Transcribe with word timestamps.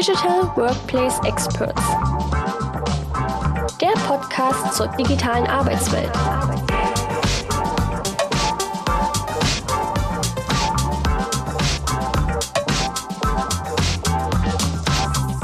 Digital 0.00 0.50
Workplace 0.56 1.20
Experts. 1.26 1.82
Der 3.82 3.92
Podcast 4.08 4.74
zur 4.74 4.86
digitalen 4.96 5.46
Arbeitswelt. 5.46 6.10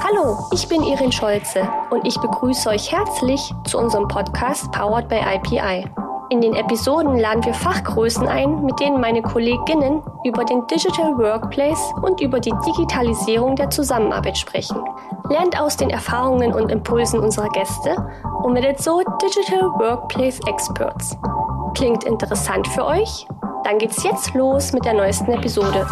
Hallo, 0.02 0.38
ich 0.54 0.66
bin 0.68 0.82
Irin 0.84 1.12
Scholze 1.12 1.68
und 1.90 2.06
ich 2.06 2.18
begrüße 2.18 2.70
euch 2.70 2.90
herzlich 2.90 3.52
zu 3.66 3.76
unserem 3.76 4.08
Podcast 4.08 4.72
Powered 4.72 5.06
by 5.10 5.16
IPI. 5.16 6.05
In 6.28 6.40
den 6.40 6.54
Episoden 6.54 7.18
laden 7.20 7.44
wir 7.44 7.54
Fachgrößen 7.54 8.26
ein, 8.26 8.64
mit 8.64 8.80
denen 8.80 9.00
meine 9.00 9.22
Kolleginnen 9.22 10.02
über 10.24 10.44
den 10.44 10.66
Digital 10.66 11.16
Workplace 11.18 11.92
und 12.02 12.20
über 12.20 12.40
die 12.40 12.52
Digitalisierung 12.66 13.54
der 13.54 13.70
Zusammenarbeit 13.70 14.36
sprechen. 14.36 14.76
Lernt 15.30 15.58
aus 15.60 15.76
den 15.76 15.88
Erfahrungen 15.88 16.52
und 16.52 16.72
Impulsen 16.72 17.20
unserer 17.20 17.48
Gäste 17.50 17.96
und 18.42 18.56
werdet 18.56 18.80
so 18.80 19.02
Digital 19.22 19.70
Workplace 19.78 20.40
Experts. 20.48 21.16
Klingt 21.74 22.02
interessant 22.02 22.66
für 22.68 22.84
euch? 22.84 23.26
Dann 23.62 23.78
geht's 23.78 24.02
jetzt 24.02 24.34
los 24.34 24.72
mit 24.72 24.84
der 24.84 24.94
neuesten 24.94 25.30
Episode. 25.32 25.86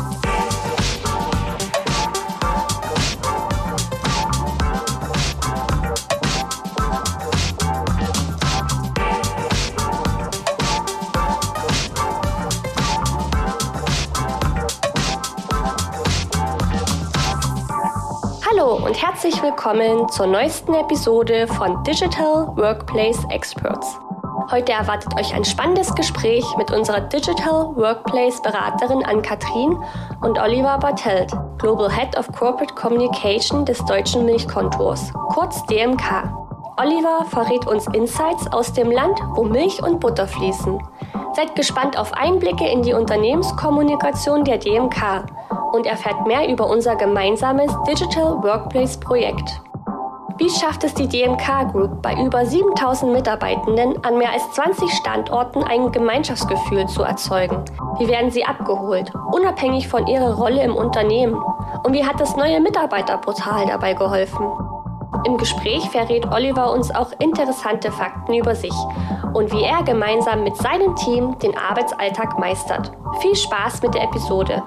Herzlich 19.07 19.43
willkommen 19.43 20.09
zur 20.09 20.27
neuesten 20.27 20.73
Episode 20.73 21.47
von 21.47 21.85
Digital 21.85 22.47
Workplace 22.57 23.23
Experts. 23.29 23.99
Heute 24.51 24.73
erwartet 24.73 25.15
euch 25.21 25.35
ein 25.35 25.45
spannendes 25.45 25.95
Gespräch 25.95 26.43
mit 26.57 26.71
unserer 26.71 27.03
Digital 27.03 27.77
Workplace 27.77 28.41
Beraterin 28.41 29.05
Ann-Kathrin 29.05 29.77
und 30.23 30.39
Oliver 30.39 30.79
Bartelt, 30.79 31.31
Global 31.59 31.95
Head 31.95 32.17
of 32.17 32.33
Corporate 32.33 32.73
Communication 32.77 33.67
des 33.67 33.79
Deutschen 33.85 34.25
Milchkontors, 34.25 35.13
kurz 35.35 35.63
DMK. 35.67 36.25
Oliver 36.79 37.27
verrät 37.29 37.67
uns 37.67 37.87
Insights 37.89 38.51
aus 38.55 38.73
dem 38.73 38.91
Land, 38.91 39.21
wo 39.35 39.45
Milch 39.45 39.83
und 39.83 40.01
Butter 40.01 40.27
fließen. 40.27 40.81
Seid 41.35 41.57
gespannt 41.57 41.99
auf 41.99 42.13
Einblicke 42.13 42.65
in 42.65 42.83
die 42.83 42.93
Unternehmenskommunikation 42.93 44.45
der 44.45 44.59
DMK 44.59 45.25
und 45.73 45.85
erfährt 45.85 46.27
mehr 46.29 46.49
über 46.49 46.69
unser 46.69 46.95
gemeinsames 46.95 47.73
Digital 47.89 48.41
Workplace 48.41 48.97
Projekt. 49.01 49.61
Wie 50.39 50.49
schafft 50.49 50.85
es 50.85 50.95
die 50.95 51.09
DMK 51.09 51.73
Group 51.73 52.03
bei 52.03 52.15
über 52.15 52.47
7000 52.47 53.13
Mitarbeitenden 53.13 54.05
an 54.05 54.19
mehr 54.19 54.31
als 54.31 54.49
20 54.53 54.89
Standorten 54.93 55.65
ein 55.65 55.91
Gemeinschaftsgefühl 55.91 56.87
zu 56.87 57.03
erzeugen? 57.03 57.65
Wie 57.99 58.07
werden 58.07 58.31
sie 58.31 58.45
abgeholt, 58.45 59.13
unabhängig 59.33 59.89
von 59.89 60.07
ihrer 60.07 60.35
Rolle 60.35 60.63
im 60.63 60.77
Unternehmen? 60.77 61.35
Und 61.83 61.95
wie 61.95 62.07
hat 62.07 62.21
das 62.21 62.37
neue 62.37 62.61
Mitarbeiterportal 62.61 63.67
dabei 63.67 63.95
geholfen? 63.95 64.47
Im 65.25 65.37
Gespräch 65.37 65.89
verrät 65.91 66.27
Oliver 66.31 66.73
uns 66.73 66.95
auch 66.95 67.11
interessante 67.19 67.91
Fakten 67.91 68.35
über 68.35 68.55
sich 68.55 68.75
und 69.35 69.53
wie 69.53 69.63
er 69.63 69.83
gemeinsam 69.83 70.45
mit 70.45 70.57
seinem 70.57 70.95
Team 70.97 71.39
den 71.41 71.57
Arbeitsalltag 71.57 72.39
meistert. 72.39 72.93
Viel 73.21 73.35
Spaß 73.35 73.83
mit 73.83 73.95
der 73.95 74.05
Episode. 74.05 74.63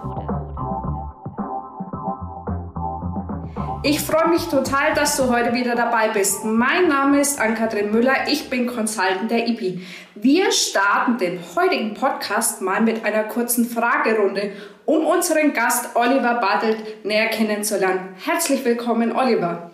Ich 3.84 4.02
freue 4.02 4.28
mich 4.28 4.45
total, 4.48 4.94
dass 4.95 5.16
du 5.16 5.30
heute 5.30 5.54
wieder 5.54 5.76
dabei 5.76 6.10
bist. 6.10 6.44
Mein 6.44 6.90
Name 6.90 7.22
ist 7.22 7.40
Ann-Kathrin 7.40 7.92
Müller, 7.92 8.28
ich 8.28 8.50
bin 8.50 8.68
Consultant 8.68 9.32
der 9.32 9.48
IPI. 9.48 9.82
Wir 10.16 10.52
starten 10.52 11.17
den 11.17 11.39
heutigen 11.56 11.94
Podcast 11.94 12.61
mal 12.61 12.82
mit 12.82 13.06
einer 13.06 13.23
kurzen 13.23 13.64
Fragerunde, 13.64 14.52
um 14.86 15.06
unseren 15.06 15.54
Gast 15.54 15.95
Oliver 15.95 16.36
Bartelt 16.36 17.06
näher 17.06 17.27
kennenzulernen. 17.27 18.16
Herzlich 18.26 18.66
willkommen, 18.66 19.16
Oliver. 19.16 19.72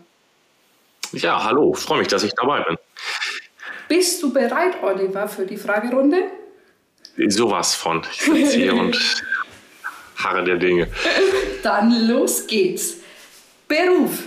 Ja, 1.14 1.44
hallo, 1.44 1.74
freue 1.74 2.00
mich, 2.00 2.08
dass 2.08 2.24
ich 2.24 2.34
dabei 2.36 2.62
bin. 2.62 2.78
Bist 3.88 4.22
du 4.24 4.34
bereit, 4.34 4.82
Oliver, 4.82 5.28
für 5.28 5.46
die 5.46 5.58
Fragerunde? 5.58 6.24
Sowas 7.28 7.76
von. 7.76 8.02
Ich 8.12 8.22
sitze 8.22 8.58
hier 8.58 8.74
und 8.74 8.98
harre 10.18 10.44
der 10.44 10.58
Dinge. 10.58 10.88
Dann 11.64 12.08
los 12.08 12.48
geht's. 12.48 12.98
Beruf. 13.68 14.24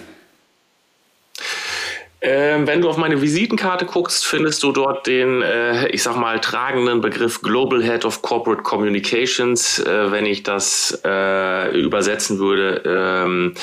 Ähm, 2.22 2.66
wenn 2.66 2.80
du 2.80 2.88
auf 2.88 2.96
meine 2.96 3.20
Visitenkarte 3.20 3.84
guckst, 3.84 4.24
findest 4.24 4.62
du 4.62 4.72
dort 4.72 5.06
den, 5.06 5.42
äh, 5.42 5.88
ich 5.88 6.02
sag 6.02 6.16
mal, 6.16 6.40
tragenden 6.40 7.00
Begriff 7.00 7.42
Global 7.42 7.82
Head 7.82 8.04
of 8.04 8.22
Corporate 8.22 8.62
Communications. 8.62 9.78
Äh, 9.78 10.10
wenn 10.10 10.26
ich 10.26 10.42
das 10.42 10.98
äh, 11.04 11.78
übersetzen 11.78 12.38
würde, 12.38 12.82
ähm, 12.84 13.54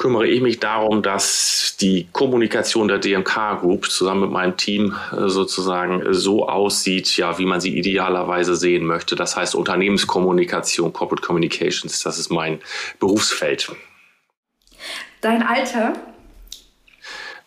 kümmere 0.00 0.26
ich 0.26 0.40
mich 0.40 0.58
darum, 0.60 1.02
dass 1.02 1.76
die 1.78 2.08
Kommunikation 2.10 2.88
der 2.88 2.98
DMK 2.98 3.60
Group 3.60 3.90
zusammen 3.90 4.22
mit 4.22 4.30
meinem 4.30 4.56
Team 4.56 4.96
äh, 5.12 5.28
sozusagen 5.28 6.14
so 6.14 6.48
aussieht, 6.48 7.18
ja, 7.18 7.38
wie 7.38 7.44
man 7.44 7.60
sie 7.60 7.76
idealerweise 7.76 8.56
sehen 8.56 8.86
möchte. 8.86 9.14
Das 9.14 9.36
heißt 9.36 9.54
Unternehmenskommunikation, 9.54 10.94
Corporate 10.94 11.22
Communications, 11.22 12.02
das 12.02 12.18
ist 12.18 12.30
mein 12.30 12.60
Berufsfeld. 12.98 13.70
Dein 15.20 15.42
Alter? 15.42 15.92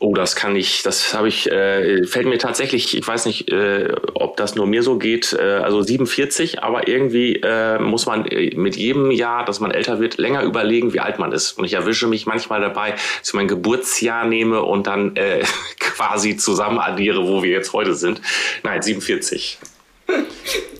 Oh, 0.05 0.13
das 0.13 0.35
kann 0.35 0.53
ich, 0.57 0.83
das 0.83 1.13
habe 1.13 1.29
ich, 1.29 1.49
äh, 1.49 2.03
fällt 2.03 2.25
mir 2.25 2.37
tatsächlich, 2.37 2.97
ich 2.97 3.07
weiß 3.07 3.25
nicht, 3.25 3.49
äh, 3.49 3.87
ob 4.15 4.35
das 4.35 4.53
nur 4.53 4.67
mir 4.67 4.83
so 4.83 4.97
geht, 4.97 5.31
äh, 5.31 5.41
also 5.41 5.81
47, 5.81 6.61
aber 6.61 6.89
irgendwie 6.89 7.37
äh, 7.37 7.79
muss 7.79 8.05
man 8.05 8.25
äh, 8.25 8.53
mit 8.53 8.75
jedem 8.75 9.11
Jahr, 9.11 9.45
dass 9.45 9.61
man 9.61 9.71
älter 9.71 10.01
wird, 10.01 10.17
länger 10.17 10.43
überlegen, 10.43 10.91
wie 10.91 10.99
alt 10.99 11.19
man 11.19 11.31
ist. 11.31 11.53
Und 11.53 11.63
ich 11.63 11.75
erwische 11.75 12.07
mich 12.07 12.25
manchmal 12.25 12.59
dabei, 12.59 12.91
dass 12.91 13.29
ich 13.29 13.33
mein 13.33 13.47
Geburtsjahr 13.47 14.25
nehme 14.25 14.61
und 14.61 14.87
dann 14.87 15.15
äh, 15.15 15.45
quasi 15.79 16.35
zusammen 16.35 16.79
addiere, 16.79 17.25
wo 17.25 17.41
wir 17.41 17.51
jetzt 17.51 17.71
heute 17.71 17.93
sind. 17.93 18.19
Nein, 18.61 18.81
47. 18.81 19.57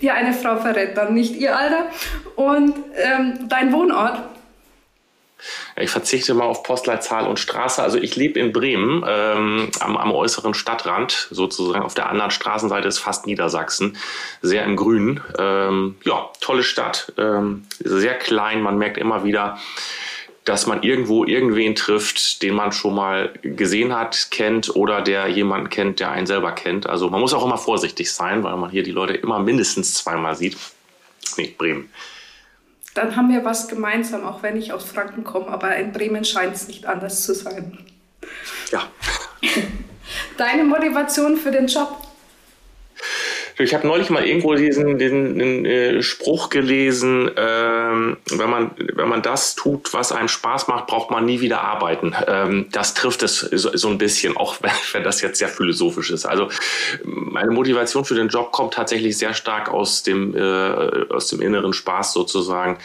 Ja, 0.02 0.12
eine 0.16 0.34
Frau 0.34 0.58
verrät 0.58 0.98
dann 0.98 1.14
nicht 1.14 1.34
ihr 1.34 1.56
Alter. 1.56 1.86
Und 2.36 2.74
ähm, 3.02 3.48
dein 3.48 3.72
Wohnort? 3.72 4.33
Ich 5.76 5.90
verzichte 5.90 6.34
mal 6.34 6.44
auf 6.44 6.62
Postleitzahl 6.62 7.26
und 7.26 7.40
Straße. 7.40 7.82
Also 7.82 7.98
ich 7.98 8.14
lebe 8.14 8.38
in 8.38 8.52
Bremen, 8.52 9.04
ähm, 9.06 9.70
am, 9.80 9.96
am, 9.96 10.12
äußeren 10.12 10.54
Stadtrand, 10.54 11.28
sozusagen 11.30 11.84
auf 11.84 11.94
der 11.94 12.08
anderen 12.08 12.30
Straßenseite 12.30 12.86
ist 12.86 12.98
fast 12.98 13.26
Niedersachsen, 13.26 13.96
sehr 14.40 14.64
im 14.64 14.76
Grünen. 14.76 15.20
Ähm, 15.36 15.96
ja, 16.04 16.30
tolle 16.40 16.62
Stadt, 16.62 17.12
ähm, 17.18 17.64
sehr 17.80 18.14
klein. 18.14 18.62
Man 18.62 18.78
merkt 18.78 18.98
immer 18.98 19.24
wieder, 19.24 19.58
dass 20.44 20.66
man 20.66 20.82
irgendwo 20.84 21.24
irgendwen 21.24 21.74
trifft, 21.74 22.42
den 22.42 22.54
man 22.54 22.70
schon 22.70 22.94
mal 22.94 23.32
gesehen 23.42 23.96
hat, 23.96 24.28
kennt 24.30 24.76
oder 24.76 25.00
der 25.00 25.26
jemanden 25.26 25.70
kennt, 25.70 25.98
der 25.98 26.10
einen 26.10 26.26
selber 26.26 26.52
kennt. 26.52 26.86
Also 26.86 27.10
man 27.10 27.20
muss 27.20 27.34
auch 27.34 27.44
immer 27.44 27.58
vorsichtig 27.58 28.12
sein, 28.12 28.44
weil 28.44 28.56
man 28.56 28.70
hier 28.70 28.84
die 28.84 28.92
Leute 28.92 29.14
immer 29.14 29.40
mindestens 29.40 29.94
zweimal 29.94 30.36
sieht. 30.36 30.56
Nee, 31.36 31.52
Bremen 31.58 31.90
dann 32.94 33.16
haben 33.16 33.28
wir 33.28 33.44
was 33.44 33.68
gemeinsam, 33.68 34.24
auch 34.24 34.42
wenn 34.42 34.56
ich 34.56 34.72
aus 34.72 34.84
Franken 34.84 35.24
komme, 35.24 35.48
aber 35.48 35.76
in 35.76 35.92
Bremen 35.92 36.24
scheint 36.24 36.54
es 36.54 36.68
nicht 36.68 36.86
anders 36.86 37.24
zu 37.24 37.34
sein. 37.34 37.78
Ja. 38.70 38.84
Deine 40.36 40.64
Motivation 40.64 41.36
für 41.36 41.50
den 41.50 41.66
Job? 41.66 42.03
Ich 43.56 43.72
habe 43.72 43.86
neulich 43.86 44.10
mal 44.10 44.26
irgendwo 44.26 44.54
diesen, 44.54 44.98
diesen, 44.98 45.38
diesen 45.38 45.64
äh, 45.64 46.02
Spruch 46.02 46.48
gelesen, 46.50 47.30
ähm, 47.36 48.16
wenn, 48.30 48.50
man, 48.50 48.72
wenn 48.76 49.08
man 49.08 49.22
das 49.22 49.54
tut, 49.54 49.94
was 49.94 50.10
einem 50.10 50.26
Spaß 50.26 50.66
macht, 50.66 50.88
braucht 50.88 51.12
man 51.12 51.24
nie 51.24 51.40
wieder 51.40 51.60
arbeiten. 51.60 52.14
Ähm, 52.26 52.66
das 52.72 52.94
trifft 52.94 53.22
es 53.22 53.38
so, 53.38 53.76
so 53.76 53.88
ein 53.88 53.98
bisschen, 53.98 54.36
auch 54.36 54.56
wenn, 54.62 54.72
wenn, 54.92 55.04
das 55.04 55.20
jetzt 55.20 55.38
sehr 55.38 55.48
philosophisch 55.48 56.10
ist. 56.10 56.24
Also 56.24 56.48
meine 57.04 57.52
Motivation 57.52 58.04
für 58.04 58.16
den 58.16 58.28
Job 58.28 58.50
kommt 58.50 58.74
tatsächlich 58.74 59.16
sehr 59.16 59.34
stark 59.34 59.68
aus 59.72 60.02
dem, 60.02 60.36
äh, 60.36 60.40
aus 61.10 61.28
dem 61.28 61.40
inneren 61.40 61.72
Spaß 61.72 62.12
sozusagen 62.12 62.78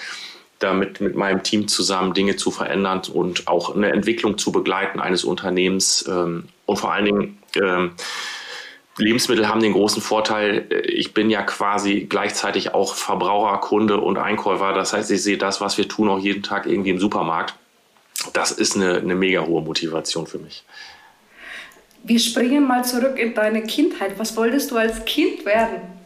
damit 0.60 1.00
mit 1.02 1.16
meinem 1.16 1.42
Team 1.42 1.68
zusammen 1.68 2.14
Dinge 2.14 2.36
zu 2.36 2.52
verändern 2.52 3.02
und 3.12 3.48
auch 3.48 3.76
eine 3.76 3.92
Entwicklung 3.92 4.38
zu 4.38 4.52
begleiten 4.52 5.00
eines 5.00 5.24
Unternehmens 5.24 6.06
ähm, 6.08 6.50
und 6.66 6.78
vor 6.78 6.92
allen 6.92 7.06
Dingen 7.06 7.38
ähm, 7.56 7.92
Lebensmittel 9.00 9.48
haben 9.48 9.62
den 9.62 9.74
großen 9.74 10.02
Vorteil, 10.02 10.68
äh, 10.70 10.82
ich 10.82 11.14
bin 11.14 11.30
ja 11.30 11.42
quasi 11.42 12.06
gleichzeitig 12.10 12.74
auch 12.74 12.96
Verbraucher, 12.96 13.58
Kunde 13.60 14.00
und 14.00 14.18
Einkäufer. 14.18 14.74
Das 14.74 14.94
heißt, 14.94 15.10
ich 15.12 15.24
sehe 15.24 15.38
das, 15.38 15.62
was 15.62 15.78
wir 15.78 15.88
tun, 15.88 16.10
auch 16.10 16.20
jeden 16.20 16.44
Tag 16.44 16.66
irgendwie 16.66 16.92
im 16.92 17.00
Supermarkt. 17.00 17.56
Das 18.34 18.52
ist 18.52 18.76
eine, 18.76 18.98
eine 18.98 19.16
mega 19.16 19.46
hohe 19.46 19.62
Motivation 19.62 20.28
für 20.28 20.40
mich. 20.40 20.64
Wir 22.04 22.20
springen 22.20 22.68
mal 22.68 22.84
zurück 22.86 23.18
in 23.18 23.34
deine 23.34 23.64
Kindheit. 23.64 24.18
Was 24.18 24.36
wolltest 24.38 24.72
du 24.72 24.78
als 24.78 25.04
Kind 25.06 25.46
werden? 25.46 25.99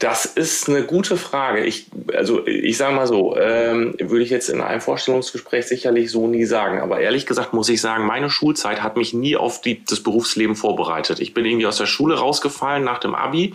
Das 0.00 0.24
ist 0.24 0.66
eine 0.66 0.82
gute 0.82 1.18
Frage. 1.18 1.62
Ich, 1.62 1.88
also 2.14 2.46
ich 2.46 2.78
sage 2.78 2.94
mal 2.94 3.06
so, 3.06 3.36
ähm, 3.36 3.94
würde 3.98 4.24
ich 4.24 4.30
jetzt 4.30 4.48
in 4.48 4.62
einem 4.62 4.80
Vorstellungsgespräch 4.80 5.66
sicherlich 5.66 6.10
so 6.10 6.26
nie 6.26 6.46
sagen. 6.46 6.80
Aber 6.80 7.00
ehrlich 7.00 7.26
gesagt 7.26 7.52
muss 7.52 7.68
ich 7.68 7.82
sagen, 7.82 8.06
meine 8.06 8.30
Schulzeit 8.30 8.82
hat 8.82 8.96
mich 8.96 9.12
nie 9.12 9.36
auf 9.36 9.60
die, 9.60 9.84
das 9.84 10.02
Berufsleben 10.02 10.56
vorbereitet. 10.56 11.20
Ich 11.20 11.34
bin 11.34 11.44
irgendwie 11.44 11.66
aus 11.66 11.76
der 11.76 11.84
Schule 11.84 12.18
rausgefallen 12.18 12.82
nach 12.82 12.98
dem 12.98 13.14
Abi 13.14 13.54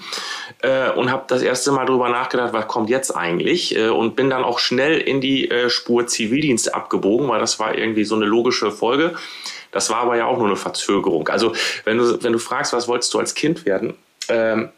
äh, 0.61 0.91
und 0.91 1.09
habe 1.09 1.23
das 1.27 1.41
erste 1.41 1.71
Mal 1.71 1.87
darüber 1.87 2.09
nachgedacht, 2.09 2.53
was 2.53 2.67
kommt 2.67 2.91
jetzt 2.91 3.09
eigentlich? 3.09 3.75
Äh, 3.75 3.89
und 3.89 4.15
bin 4.15 4.29
dann 4.29 4.43
auch 4.43 4.59
schnell 4.59 4.99
in 4.99 5.21
die 5.21 5.49
äh, 5.49 5.71
Spur 5.71 6.05
Zivildienst 6.05 6.75
abgebogen, 6.75 7.27
weil 7.27 7.39
das 7.39 7.59
war 7.59 7.75
irgendwie 7.75 8.03
so 8.05 8.13
eine 8.13 8.25
logische 8.25 8.71
Folge. 8.71 9.15
Das 9.71 9.89
war 9.89 9.97
aber 9.97 10.15
ja 10.15 10.27
auch 10.27 10.37
nur 10.37 10.45
eine 10.45 10.57
Verzögerung. 10.57 11.27
Also 11.27 11.55
wenn 11.85 11.97
du, 11.97 12.23
wenn 12.23 12.33
du 12.33 12.39
fragst, 12.39 12.71
was 12.71 12.87
wolltest 12.87 13.11
du 13.15 13.17
als 13.17 13.33
Kind 13.33 13.65
werden? 13.65 13.95
Ähm, 14.29 14.69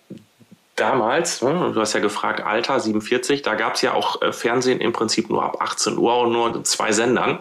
damals, 0.77 1.41
ne, 1.41 1.71
du 1.73 1.81
hast 1.81 1.93
ja 1.93 1.99
gefragt, 1.99 2.41
Alter 2.41 2.79
47, 2.79 3.41
da 3.41 3.55
gab 3.55 3.75
es 3.75 3.81
ja 3.81 3.93
auch 3.93 4.21
äh, 4.21 4.31
Fernsehen 4.31 4.79
im 4.79 4.93
Prinzip 4.93 5.29
nur 5.29 5.43
ab 5.43 5.57
18 5.59 5.97
Uhr 5.97 6.17
und 6.19 6.31
nur 6.31 6.63
zwei 6.63 6.93
Sendern. 6.93 7.39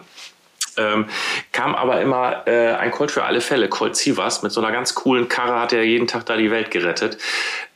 Ähm, 0.75 1.07
kam 1.53 1.73
aber 1.73 2.01
immer 2.01 2.47
äh, 2.47 2.73
ein 2.75 2.91
Colt 2.91 3.09
für 3.09 3.23
alle 3.23 3.41
Fälle, 3.41 3.67
Colt 3.67 3.95
Sivas, 3.95 4.43
mit 4.43 4.51
so 4.51 4.61
einer 4.61 4.71
ganz 4.71 4.93
coolen 4.93 5.27
Karre 5.27 5.59
hat 5.59 5.73
er 5.73 5.83
jeden 5.83 6.05
Tag 6.05 6.25
da 6.27 6.37
die 6.37 6.51
Welt 6.51 6.69
gerettet. 6.69 7.17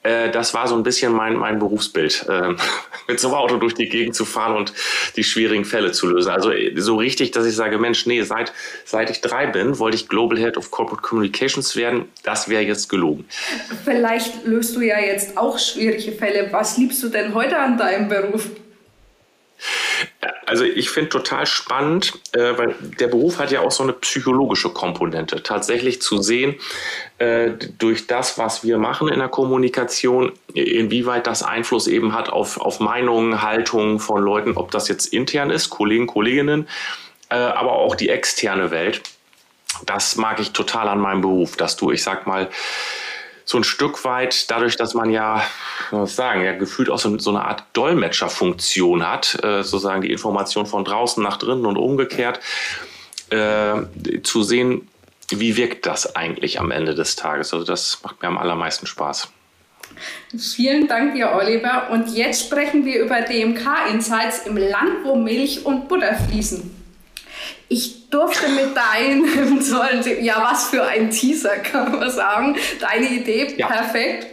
Äh, 0.04 0.32
das 0.32 0.54
war 0.54 0.68
so 0.68 0.76
ein 0.76 0.84
bisschen 0.84 1.14
mein, 1.14 1.36
mein 1.36 1.60
Berufsbild, 1.60 2.26
äh, 2.28 2.50
mit 3.08 3.20
so 3.20 3.28
einem 3.28 3.38
Auto 3.38 3.58
durch 3.58 3.74
die 3.74 3.88
Gegend 3.88 4.16
zu 4.16 4.26
fahren 4.26 4.56
und 4.56 4.74
die 5.16 5.24
schwierigen 5.24 5.66
Fälle 5.66 5.92
zu 5.92 6.08
lösen. 6.08 6.32
Also 6.32 6.52
äh, 6.52 6.74
so 6.80 6.96
richtig, 6.96 7.32
dass 7.32 7.46
ich 7.46 7.56
sage, 7.56 7.78
Mensch, 7.78 8.06
nee, 8.06 8.22
seit, 8.24 8.52
seit 8.84 9.10
ich 9.10 9.22
drei 9.22 9.48
bin, 9.48 9.78
wollte 9.78 9.96
ich 9.96 10.10
Global 10.10 10.38
Head 10.38 10.58
of 10.58 10.72
Corporate 10.72 11.02
Communications 11.02 11.76
werden. 11.76 12.06
Das 12.24 12.50
wäre 12.50 12.64
jetzt 12.64 12.90
gelogen. 12.90 13.26
Vielleicht 13.84 14.46
löst 14.46 14.76
du 14.76 14.82
ja 14.82 15.00
jetzt 15.00 15.38
auch 15.38 15.60
schwierige 15.60 16.14
Fälle. 16.14 16.50
Was 16.52 16.78
liebst 16.78 17.02
du 17.04 17.10
denn 17.10 17.34
heute 17.34 17.58
an 17.58 17.78
deinem 17.78 18.08
Beruf? 18.08 18.50
Also 20.46 20.64
ich 20.66 20.90
finde 20.90 21.10
total 21.10 21.46
spannend, 21.46 22.14
äh, 22.34 22.58
weil 22.58 22.76
der 23.00 23.08
Beruf 23.08 23.40
hat 23.40 23.52
ja 23.52 23.62
auch 23.62 23.72
so 23.72 23.84
eine 23.84 23.94
psychologische 23.94 24.70
Komponente. 24.70 25.44
Tatsächlich 25.44 26.02
zu 26.02 26.22
sehen, 26.22 26.56
äh, 27.20 27.52
durch 27.78 28.08
das, 28.08 28.38
was 28.38 28.64
wir 28.64 28.78
machen 28.78 29.08
in 29.08 29.20
der 29.20 29.30
Kommunikation, 29.30 30.34
inwieweit 30.54 31.28
das 31.28 31.44
Einfluss 31.44 31.88
eben 31.88 32.14
hat 32.14 32.30
auf, 32.30 32.60
auf 32.60 32.80
Meinungen, 32.80 33.42
Haltungen 33.42 34.00
von 34.00 34.22
Leuten, 34.22 34.58
ob 34.58 34.72
das 34.72 34.88
jetzt 34.88 35.08
intern 35.08 35.52
ist, 35.52 35.70
Kollegen, 35.70 36.08
Kolleginnen, 36.08 36.68
äh, 37.30 37.36
aber 37.36 37.74
auch 37.74 37.96
die 37.96 38.10
externe 38.10 38.72
Welt. 38.72 39.02
Das 39.86 40.18
mag 40.18 40.40
ich 40.40 40.52
total 40.52 40.90
an 40.90 41.00
meinem 41.00 41.22
Beruf, 41.22 41.56
dass 41.56 41.78
du, 41.78 41.92
ich 41.92 42.04
sag 42.04 42.28
mal, 42.28 42.50
so 43.52 43.58
ein 43.58 43.64
Stück 43.64 44.04
weit 44.06 44.50
dadurch, 44.50 44.78
dass 44.78 44.94
man 44.94 45.10
ja, 45.10 45.44
was 45.92 46.16
sagen, 46.16 46.44
ja 46.44 46.54
gefühlt 46.54 46.90
auch 46.90 46.98
so, 46.98 47.20
so 47.20 47.30
eine 47.32 47.44
Art 47.44 47.66
Dolmetscherfunktion 47.74 49.08
hat, 49.08 49.38
äh, 49.44 49.62
sozusagen 49.62 50.02
die 50.02 50.12
Information 50.12 50.66
von 50.66 50.86
draußen 50.86 51.22
nach 51.22 51.38
drinnen 51.38 51.66
und 51.66 51.78
umgekehrt, 51.78 52.40
äh, 53.30 53.82
zu 54.24 54.44
sehen, 54.44 54.88
wie 55.30 55.58
wirkt 55.58 55.86
das 55.86 56.16
eigentlich 56.16 56.60
am 56.60 56.72
Ende 56.72 56.96
des 56.96 57.16
Tages. 57.16 57.54
Also 57.54 57.66
das 57.66 58.00
macht 58.04 58.22
mir 58.22 58.30
am 58.30 58.38
allermeisten 58.38 58.88
Spaß. 58.88 59.30
Vielen 60.56 60.88
Dank 60.88 61.16
dir, 61.16 61.34
Oliver. 61.34 61.90
Und 61.92 62.10
jetzt 62.16 62.46
sprechen 62.46 62.86
wir 62.86 63.04
über 63.04 63.22
DMK-Insights 63.22 64.46
im 64.46 64.58
Land, 64.58 65.04
wo 65.04 65.16
Milch 65.16 65.66
und 65.66 65.90
Butter 65.90 66.16
fließen. 66.16 66.81
Ich 67.72 68.10
durfte 68.10 68.50
mit 68.50 68.76
deinem, 68.76 69.62
ja, 70.22 70.46
was 70.52 70.72
für 70.72 70.84
ein 70.84 71.10
Teaser, 71.10 71.56
kann 71.60 71.98
man 71.98 72.12
sagen. 72.12 72.58
Deine 72.82 73.08
Idee, 73.08 73.54
ja. 73.56 73.68
perfekt. 73.68 74.28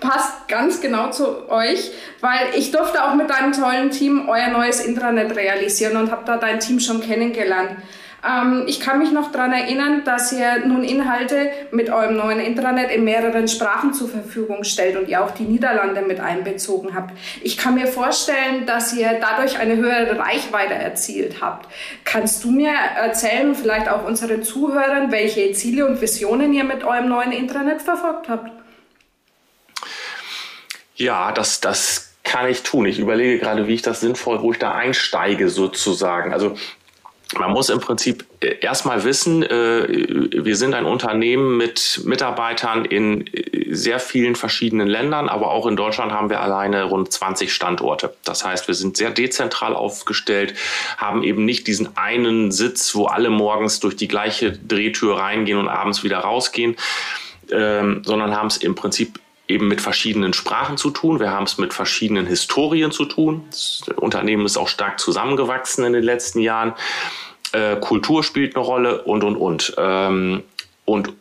Passt 0.00 0.48
ganz 0.48 0.80
genau 0.80 1.10
zu 1.10 1.50
euch, 1.50 1.90
weil 2.22 2.54
ich 2.56 2.70
durfte 2.70 3.04
auch 3.04 3.14
mit 3.14 3.28
deinem 3.28 3.52
tollen 3.52 3.90
Team 3.90 4.26
euer 4.26 4.48
neues 4.48 4.80
Intranet 4.80 5.36
realisieren 5.36 5.98
und 5.98 6.10
habe 6.10 6.22
da 6.24 6.38
dein 6.38 6.60
Team 6.60 6.80
schon 6.80 7.02
kennengelernt. 7.02 7.76
Ähm, 8.24 8.64
ich 8.66 8.78
kann 8.80 8.98
mich 8.98 9.10
noch 9.10 9.32
daran 9.32 9.52
erinnern, 9.52 10.04
dass 10.04 10.32
ihr 10.32 10.64
nun 10.64 10.84
Inhalte 10.84 11.50
mit 11.72 11.90
eurem 11.90 12.16
neuen 12.16 12.38
Intranet 12.38 12.90
in 12.90 13.04
mehreren 13.04 13.48
Sprachen 13.48 13.92
zur 13.94 14.08
Verfügung 14.08 14.62
stellt 14.64 14.96
und 14.96 15.08
ihr 15.08 15.24
auch 15.24 15.32
die 15.32 15.42
Niederlande 15.42 16.02
mit 16.02 16.20
einbezogen 16.20 16.94
habt. 16.94 17.12
Ich 17.42 17.56
kann 17.56 17.74
mir 17.74 17.86
vorstellen, 17.86 18.64
dass 18.66 18.92
ihr 18.92 19.18
dadurch 19.20 19.58
eine 19.58 19.76
höhere 19.76 20.18
Reichweite 20.18 20.74
erzielt 20.74 21.40
habt. 21.40 21.68
Kannst 22.04 22.44
du 22.44 22.52
mir 22.52 22.72
erzählen, 22.96 23.54
vielleicht 23.54 23.88
auch 23.88 24.06
unseren 24.06 24.42
Zuhörern, 24.42 25.10
welche 25.10 25.52
Ziele 25.52 25.86
und 25.86 26.00
Visionen 26.00 26.52
ihr 26.52 26.64
mit 26.64 26.84
eurem 26.84 27.08
neuen 27.08 27.32
Intranet 27.32 27.82
verfolgt 27.82 28.28
habt? 28.28 28.50
Ja, 30.94 31.32
das, 31.32 31.60
das 31.60 32.12
kann 32.22 32.48
ich 32.48 32.62
tun. 32.62 32.86
Ich 32.86 33.00
überlege 33.00 33.40
gerade, 33.40 33.66
wie 33.66 33.74
ich 33.74 33.82
das 33.82 34.00
sinnvoll, 34.00 34.42
wo 34.42 34.52
ich 34.52 34.58
da 34.58 34.72
einsteige 34.72 35.48
sozusagen. 35.48 36.32
Also 36.32 36.54
man 37.38 37.50
muss 37.52 37.70
im 37.70 37.80
Prinzip 37.80 38.24
äh, 38.40 38.58
erstmal 38.60 39.04
wissen, 39.04 39.42
äh, 39.42 39.86
wir 40.44 40.56
sind 40.56 40.74
ein 40.74 40.84
Unternehmen 40.84 41.56
mit 41.56 42.02
Mitarbeitern 42.04 42.84
in 42.84 43.26
äh, 43.26 43.74
sehr 43.74 43.98
vielen 44.00 44.36
verschiedenen 44.36 44.88
Ländern, 44.88 45.28
aber 45.28 45.50
auch 45.50 45.66
in 45.66 45.76
Deutschland 45.76 46.12
haben 46.12 46.30
wir 46.30 46.40
alleine 46.40 46.84
rund 46.84 47.12
20 47.12 47.52
Standorte. 47.52 48.14
Das 48.24 48.44
heißt, 48.44 48.68
wir 48.68 48.74
sind 48.74 48.96
sehr 48.96 49.10
dezentral 49.10 49.74
aufgestellt, 49.74 50.54
haben 50.96 51.22
eben 51.22 51.44
nicht 51.44 51.66
diesen 51.66 51.96
einen 51.96 52.52
Sitz, 52.52 52.94
wo 52.94 53.06
alle 53.06 53.30
morgens 53.30 53.80
durch 53.80 53.96
die 53.96 54.08
gleiche 54.08 54.52
Drehtür 54.52 55.18
reingehen 55.18 55.58
und 55.58 55.68
abends 55.68 56.04
wieder 56.04 56.18
rausgehen, 56.18 56.76
ähm, 57.50 58.02
sondern 58.04 58.36
haben 58.36 58.48
es 58.48 58.58
im 58.58 58.74
Prinzip 58.74 59.21
eben 59.52 59.68
mit 59.68 59.80
verschiedenen 59.80 60.32
Sprachen 60.32 60.76
zu 60.76 60.90
tun. 60.90 61.20
Wir 61.20 61.30
haben 61.30 61.44
es 61.44 61.58
mit 61.58 61.74
verschiedenen 61.74 62.26
Historien 62.26 62.90
zu 62.90 63.04
tun. 63.04 63.44
Das 63.50 63.82
Unternehmen 63.96 64.46
ist 64.46 64.56
auch 64.56 64.68
stark 64.68 64.98
zusammengewachsen 64.98 65.84
in 65.84 65.92
den 65.92 66.02
letzten 66.02 66.40
Jahren. 66.40 66.74
Äh, 67.52 67.76
Kultur 67.76 68.24
spielt 68.24 68.56
eine 68.56 68.64
Rolle 68.64 69.02
und, 69.02 69.24
und, 69.24 69.36
und. 69.36 69.74
Ähm, 69.76 70.42
und 70.84 71.12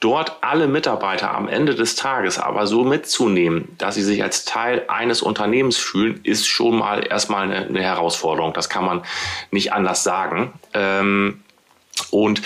dort 0.00 0.36
alle 0.42 0.68
Mitarbeiter 0.68 1.34
am 1.34 1.48
Ende 1.48 1.74
des 1.74 1.96
Tages 1.96 2.38
aber 2.38 2.66
so 2.66 2.84
mitzunehmen, 2.84 3.74
dass 3.78 3.94
sie 3.94 4.02
sich 4.02 4.22
als 4.22 4.44
Teil 4.44 4.84
eines 4.88 5.22
Unternehmens 5.22 5.78
fühlen, 5.78 6.20
ist 6.24 6.46
schon 6.46 6.76
mal 6.76 7.06
erstmal 7.06 7.44
eine, 7.44 7.66
eine 7.66 7.82
Herausforderung. 7.82 8.52
Das 8.52 8.68
kann 8.68 8.84
man 8.84 9.02
nicht 9.50 9.72
anders 9.72 10.04
sagen. 10.04 10.52
Ähm, 10.74 11.42
und 12.10 12.42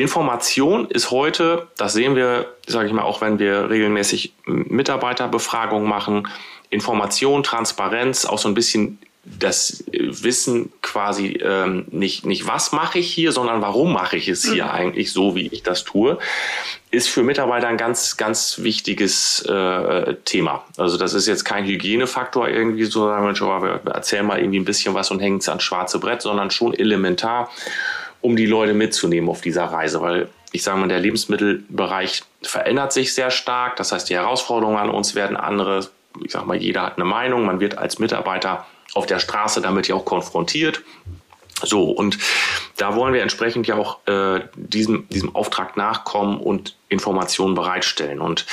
Information 0.00 0.86
ist 0.90 1.10
heute, 1.10 1.68
das 1.76 1.92
sehen 1.92 2.16
wir, 2.16 2.46
sage 2.66 2.86
ich 2.88 2.92
mal, 2.92 3.02
auch 3.02 3.20
wenn 3.20 3.38
wir 3.38 3.70
regelmäßig 3.70 4.34
Mitarbeiterbefragungen 4.46 5.88
machen, 5.88 6.28
Information, 6.70 7.42
Transparenz, 7.42 8.24
auch 8.24 8.38
so 8.38 8.48
ein 8.48 8.54
bisschen 8.54 8.98
das 9.38 9.84
Wissen 9.92 10.72
quasi 10.80 11.38
ähm, 11.42 11.86
nicht, 11.90 12.24
nicht 12.24 12.46
was 12.46 12.72
mache 12.72 12.98
ich 12.98 13.12
hier, 13.12 13.32
sondern 13.32 13.60
warum 13.60 13.92
mache 13.92 14.16
ich 14.16 14.28
es 14.28 14.50
hier 14.50 14.64
mhm. 14.64 14.70
eigentlich 14.70 15.12
so, 15.12 15.34
wie 15.34 15.48
ich 15.48 15.62
das 15.62 15.84
tue, 15.84 16.18
ist 16.90 17.08
für 17.08 17.22
Mitarbeiter 17.22 17.68
ein 17.68 17.76
ganz, 17.76 18.16
ganz 18.16 18.60
wichtiges 18.62 19.42
äh, 19.42 20.14
Thema. 20.24 20.64
Also 20.76 20.96
das 20.96 21.14
ist 21.14 21.26
jetzt 21.26 21.44
kein 21.44 21.66
Hygienefaktor 21.66 22.48
irgendwie 22.48 22.84
so, 22.84 23.06
sagen 23.06 23.26
wir, 23.26 23.80
erzähl 23.92 24.22
mal 24.22 24.38
irgendwie 24.38 24.60
ein 24.60 24.64
bisschen 24.64 24.94
was 24.94 25.10
und 25.10 25.20
hängen 25.20 25.38
es 25.38 25.48
ans 25.48 25.62
schwarze 25.62 25.98
Brett, 25.98 26.22
sondern 26.22 26.50
schon 26.50 26.72
elementar, 26.72 27.50
um 28.20 28.36
die 28.36 28.46
Leute 28.46 28.74
mitzunehmen 28.74 29.28
auf 29.30 29.40
dieser 29.40 29.64
Reise, 29.64 30.00
weil 30.00 30.28
ich 30.52 30.62
sage 30.62 30.78
mal, 30.78 30.88
der 30.88 31.00
Lebensmittelbereich 31.00 32.22
verändert 32.42 32.92
sich 32.92 33.14
sehr 33.14 33.30
stark. 33.30 33.76
Das 33.76 33.92
heißt, 33.92 34.08
die 34.08 34.14
Herausforderungen 34.14 34.78
an 34.78 34.90
uns 34.90 35.14
werden 35.14 35.36
andere. 35.36 35.88
Ich 36.24 36.32
sage 36.32 36.46
mal, 36.46 36.56
jeder 36.56 36.82
hat 36.82 36.96
eine 36.96 37.04
Meinung. 37.04 37.44
Man 37.44 37.60
wird 37.60 37.76
als 37.76 37.98
Mitarbeiter 37.98 38.66
auf 38.94 39.06
der 39.06 39.18
Straße 39.18 39.60
damit 39.60 39.88
ja 39.88 39.94
auch 39.94 40.04
konfrontiert. 40.04 40.82
So, 41.62 41.90
und 41.90 42.18
da 42.76 42.94
wollen 42.94 43.12
wir 43.12 43.22
entsprechend 43.22 43.66
ja 43.66 43.76
auch 43.76 44.06
äh, 44.06 44.40
diesem, 44.54 45.08
diesem 45.08 45.34
Auftrag 45.34 45.76
nachkommen 45.76 46.38
und 46.38 46.76
Informationen 46.88 47.54
bereitstellen. 47.54 48.20
Und 48.20 48.46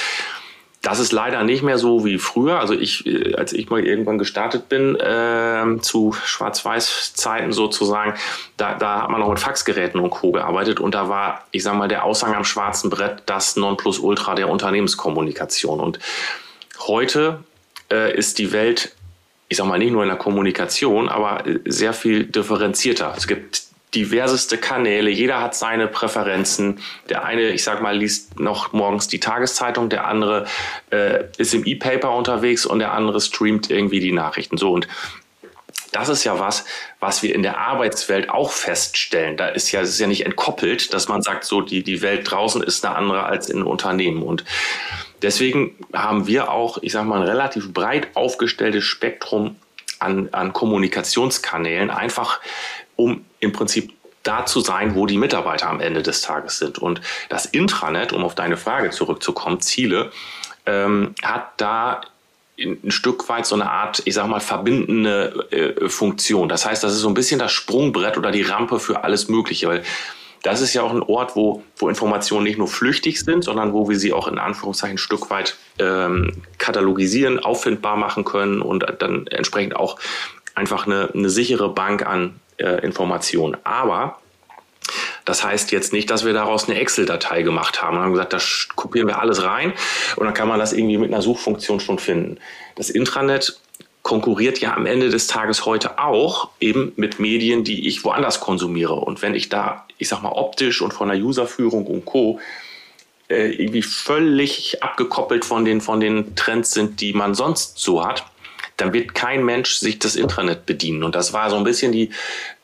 das 0.85 0.99
ist 0.99 1.11
leider 1.11 1.43
nicht 1.43 1.63
mehr 1.63 1.79
so 1.79 2.05
wie 2.05 2.19
früher. 2.19 2.59
Also 2.59 2.75
ich, 2.75 3.07
äh, 3.07 3.33
als 3.35 3.53
ich 3.53 3.69
mal 3.71 3.83
irgendwann 3.83 4.19
gestartet 4.19 4.69
bin, 4.69 4.95
äh, 4.95 5.81
zu 5.81 6.13
Schwarz-Weiß-Zeiten 6.13 7.51
sozusagen, 7.51 8.13
da, 8.55 8.75
da 8.75 9.01
hat 9.01 9.09
man 9.09 9.19
noch 9.19 9.29
mit 9.29 9.39
Faxgeräten 9.39 9.99
und 9.99 10.11
Co. 10.11 10.31
gearbeitet 10.31 10.79
und 10.79 10.93
da 10.93 11.09
war, 11.09 11.43
ich 11.49 11.63
sag 11.63 11.75
mal, 11.75 11.87
der 11.87 12.03
Aushang 12.03 12.35
am 12.35 12.43
schwarzen 12.43 12.91
Brett 12.91 13.23
das 13.25 13.55
Nonplusultra 13.55 14.35
der 14.35 14.47
Unternehmenskommunikation. 14.47 15.79
Und 15.79 15.97
heute 16.87 17.39
äh, 17.91 18.15
ist 18.15 18.37
die 18.37 18.51
Welt 18.51 18.93
ich 19.47 19.57
sag 19.57 19.67
mal, 19.67 19.77
nicht 19.77 19.91
nur 19.91 20.01
in 20.01 20.09
der 20.09 20.17
Kommunikation, 20.17 21.07
aber 21.07 21.43
sehr 21.65 21.93
viel 21.93 22.25
differenzierter. 22.25 23.13
Es 23.15 23.27
gibt 23.27 23.61
diverseste 23.95 24.57
Kanäle, 24.57 25.09
jeder 25.09 25.41
hat 25.41 25.55
seine 25.55 25.87
Präferenzen. 25.87 26.79
Der 27.09 27.23
eine, 27.23 27.49
ich 27.49 27.63
sag 27.63 27.81
mal, 27.81 27.97
liest 27.97 28.39
noch 28.39 28.73
morgens 28.73 29.07
die 29.07 29.19
Tageszeitung, 29.19 29.89
der 29.89 30.05
andere 30.05 30.45
äh, 30.91 31.25
ist 31.37 31.53
im 31.53 31.65
E-Paper 31.65 32.11
unterwegs 32.11 32.65
und 32.65 32.79
der 32.79 32.93
andere 32.93 33.21
streamt 33.21 33.71
irgendwie 33.71 33.99
die 33.99 34.11
Nachrichten. 34.11 34.57
So 34.57 34.71
und 34.71 34.87
das 35.95 36.09
ist 36.09 36.25
ja 36.25 36.39
was, 36.39 36.65
was 36.99 37.23
wir 37.23 37.33
in 37.33 37.41
der 37.41 37.57
Arbeitswelt 37.57 38.29
auch 38.29 38.51
feststellen. 38.51 39.37
Da 39.37 39.47
ist 39.47 39.71
ja, 39.71 39.79
es 39.79 39.89
ist 39.91 39.99
ja 39.99 40.07
nicht 40.07 40.25
entkoppelt, 40.25 40.93
dass 40.93 41.07
man 41.07 41.21
sagt, 41.21 41.45
so 41.45 41.61
die, 41.61 41.83
die 41.83 42.01
Welt 42.01 42.29
draußen 42.29 42.61
ist 42.61 42.85
eine 42.85 42.95
andere 42.95 43.23
als 43.23 43.47
in 43.47 43.63
Unternehmen. 43.63 44.21
Und 44.21 44.43
deswegen 45.21 45.73
haben 45.93 46.27
wir 46.27 46.51
auch, 46.51 46.79
ich 46.81 46.91
sage 46.91 47.07
mal, 47.07 47.21
ein 47.21 47.27
relativ 47.27 47.71
breit 47.71 48.09
aufgestelltes 48.13 48.83
Spektrum 48.83 49.55
an, 49.99 50.27
an 50.33 50.51
Kommunikationskanälen, 50.51 51.89
einfach 51.89 52.41
um 52.97 53.23
im 53.45 53.53
Prinzip 53.53 53.93
da 54.23 54.45
zu 54.45 54.59
sein, 54.59 54.95
wo 54.95 55.05
die 55.05 55.17
Mitarbeiter 55.17 55.69
am 55.69 55.79
Ende 55.79 56.01
des 56.01 56.21
Tages 56.21 56.57
sind. 56.57 56.79
Und 56.79 57.01
das 57.29 57.45
Intranet, 57.45 58.11
um 58.11 58.23
auf 58.23 58.35
deine 58.35 58.57
Frage 58.57 58.89
zurückzukommen, 58.89 59.61
Ziele, 59.61 60.11
ähm, 60.65 61.13
hat 61.23 61.53
da 61.57 62.01
ein 62.57 62.91
Stück 62.91 63.27
weit 63.29 63.45
so 63.45 63.55
eine 63.55 63.69
Art, 63.69 64.01
ich 64.05 64.13
sag 64.13 64.27
mal, 64.27 64.39
verbindende 64.39 65.47
äh, 65.51 65.89
Funktion. 65.89 66.49
Das 66.49 66.65
heißt, 66.65 66.83
das 66.83 66.93
ist 66.93 66.99
so 66.99 67.07
ein 67.07 67.13
bisschen 67.13 67.39
das 67.39 67.51
Sprungbrett 67.51 68.17
oder 68.17 68.31
die 68.31 68.43
Rampe 68.43 68.79
für 68.79 69.03
alles 69.03 69.27
Mögliche, 69.27 69.67
weil 69.67 69.83
das 70.41 70.61
ist 70.61 70.73
ja 70.73 70.83
auch 70.83 70.93
ein 70.93 71.01
Ort, 71.01 71.35
wo, 71.35 71.63
wo 71.75 71.89
Informationen 71.89 72.43
nicht 72.43 72.57
nur 72.57 72.67
flüchtig 72.67 73.19
sind, 73.19 73.43
sondern 73.43 73.73
wo 73.73 73.89
wir 73.89 73.97
sie 73.99 74.13
auch 74.13 74.27
in 74.27 74.37
Anführungszeichen 74.37 74.95
ein 74.95 74.99
Stück 74.99 75.29
weit 75.29 75.57
ähm, 75.79 76.43
katalogisieren, 76.59 77.39
auffindbar 77.39 77.97
machen 77.97 78.25
können 78.25 78.61
und 78.61 78.85
dann 78.99 79.27
entsprechend 79.27 79.75
auch 79.75 79.97
einfach 80.53 80.85
eine, 80.85 81.09
eine 81.13 81.29
sichere 81.29 81.69
Bank 81.69 82.05
an 82.05 82.39
äh, 82.57 82.83
Informationen. 82.85 83.57
Aber 83.63 84.19
das 85.25 85.43
heißt 85.43 85.71
jetzt 85.71 85.93
nicht, 85.93 86.09
dass 86.11 86.25
wir 86.25 86.33
daraus 86.33 86.69
eine 86.69 86.79
Excel-Datei 86.79 87.41
gemacht 87.41 87.81
haben 87.81 87.97
und 87.97 88.03
haben 88.03 88.13
gesagt, 88.13 88.33
da 88.33 88.39
kopieren 88.75 89.07
wir 89.07 89.19
alles 89.19 89.43
rein 89.43 89.73
und 90.15 90.25
dann 90.25 90.33
kann 90.33 90.47
man 90.47 90.59
das 90.59 90.73
irgendwie 90.73 90.97
mit 90.97 91.11
einer 91.11 91.23
Suchfunktion 91.23 91.79
schon 91.79 91.97
finden. 91.97 92.37
Das 92.75 92.89
Intranet 92.89 93.59
konkurriert 94.03 94.59
ja 94.59 94.75
am 94.75 94.85
Ende 94.85 95.09
des 95.09 95.25
Tages 95.25 95.65
heute 95.65 95.97
auch 95.97 96.49
eben 96.59 96.93
mit 96.95 97.19
Medien, 97.19 97.63
die 97.63 97.87
ich 97.87 98.03
woanders 98.03 98.39
konsumiere. 98.39 98.93
Und 98.93 99.23
wenn 99.23 99.33
ich 99.33 99.49
da, 99.49 99.87
ich 99.97 100.09
sag 100.09 100.21
mal, 100.21 100.29
optisch 100.29 100.83
und 100.83 100.93
von 100.93 101.09
der 101.09 101.17
Userführung 101.17 101.87
und 101.87 102.05
Co. 102.05 102.39
Äh, 103.27 103.53
irgendwie 103.53 103.81
völlig 103.81 104.83
abgekoppelt 104.83 105.45
von 105.45 105.65
den, 105.65 105.81
von 105.81 105.99
den 105.99 106.35
Trends 106.35 106.69
sind, 106.69 107.01
die 107.01 107.13
man 107.13 107.33
sonst 107.33 107.79
so 107.79 108.05
hat, 108.05 108.23
dann 108.77 108.93
wird 108.93 109.15
kein 109.15 109.43
Mensch 109.45 109.75
sich 109.75 109.99
das 109.99 110.15
Intranet 110.15 110.65
bedienen. 110.65 111.03
Und 111.03 111.15
das 111.15 111.33
war 111.33 111.49
so 111.49 111.57
ein 111.57 111.63
bisschen 111.63 111.91
die, 111.91 112.11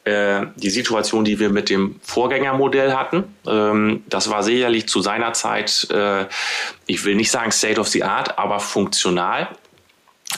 äh, 0.04 0.46
die 0.56 0.70
Situation, 0.70 1.26
die 1.26 1.40
wir 1.40 1.50
mit 1.50 1.70
dem 1.70 2.00
Vorgängermodell 2.02 2.94
hatten. 2.94 3.36
Ähm, 3.48 4.04
das 4.08 4.30
war 4.30 4.44
sicherlich 4.44 4.88
zu 4.88 5.02
seiner 5.02 5.34
Zeit, 5.34 5.88
äh, 5.92 6.26
ich 6.86 7.06
will 7.06 7.16
nicht 7.16 7.32
sagen 7.32 7.52
State 7.52 7.80
of 7.80 7.88
the 7.88 8.04
Art, 8.04 8.38
aber 8.38 8.60
funktional. 8.60 9.50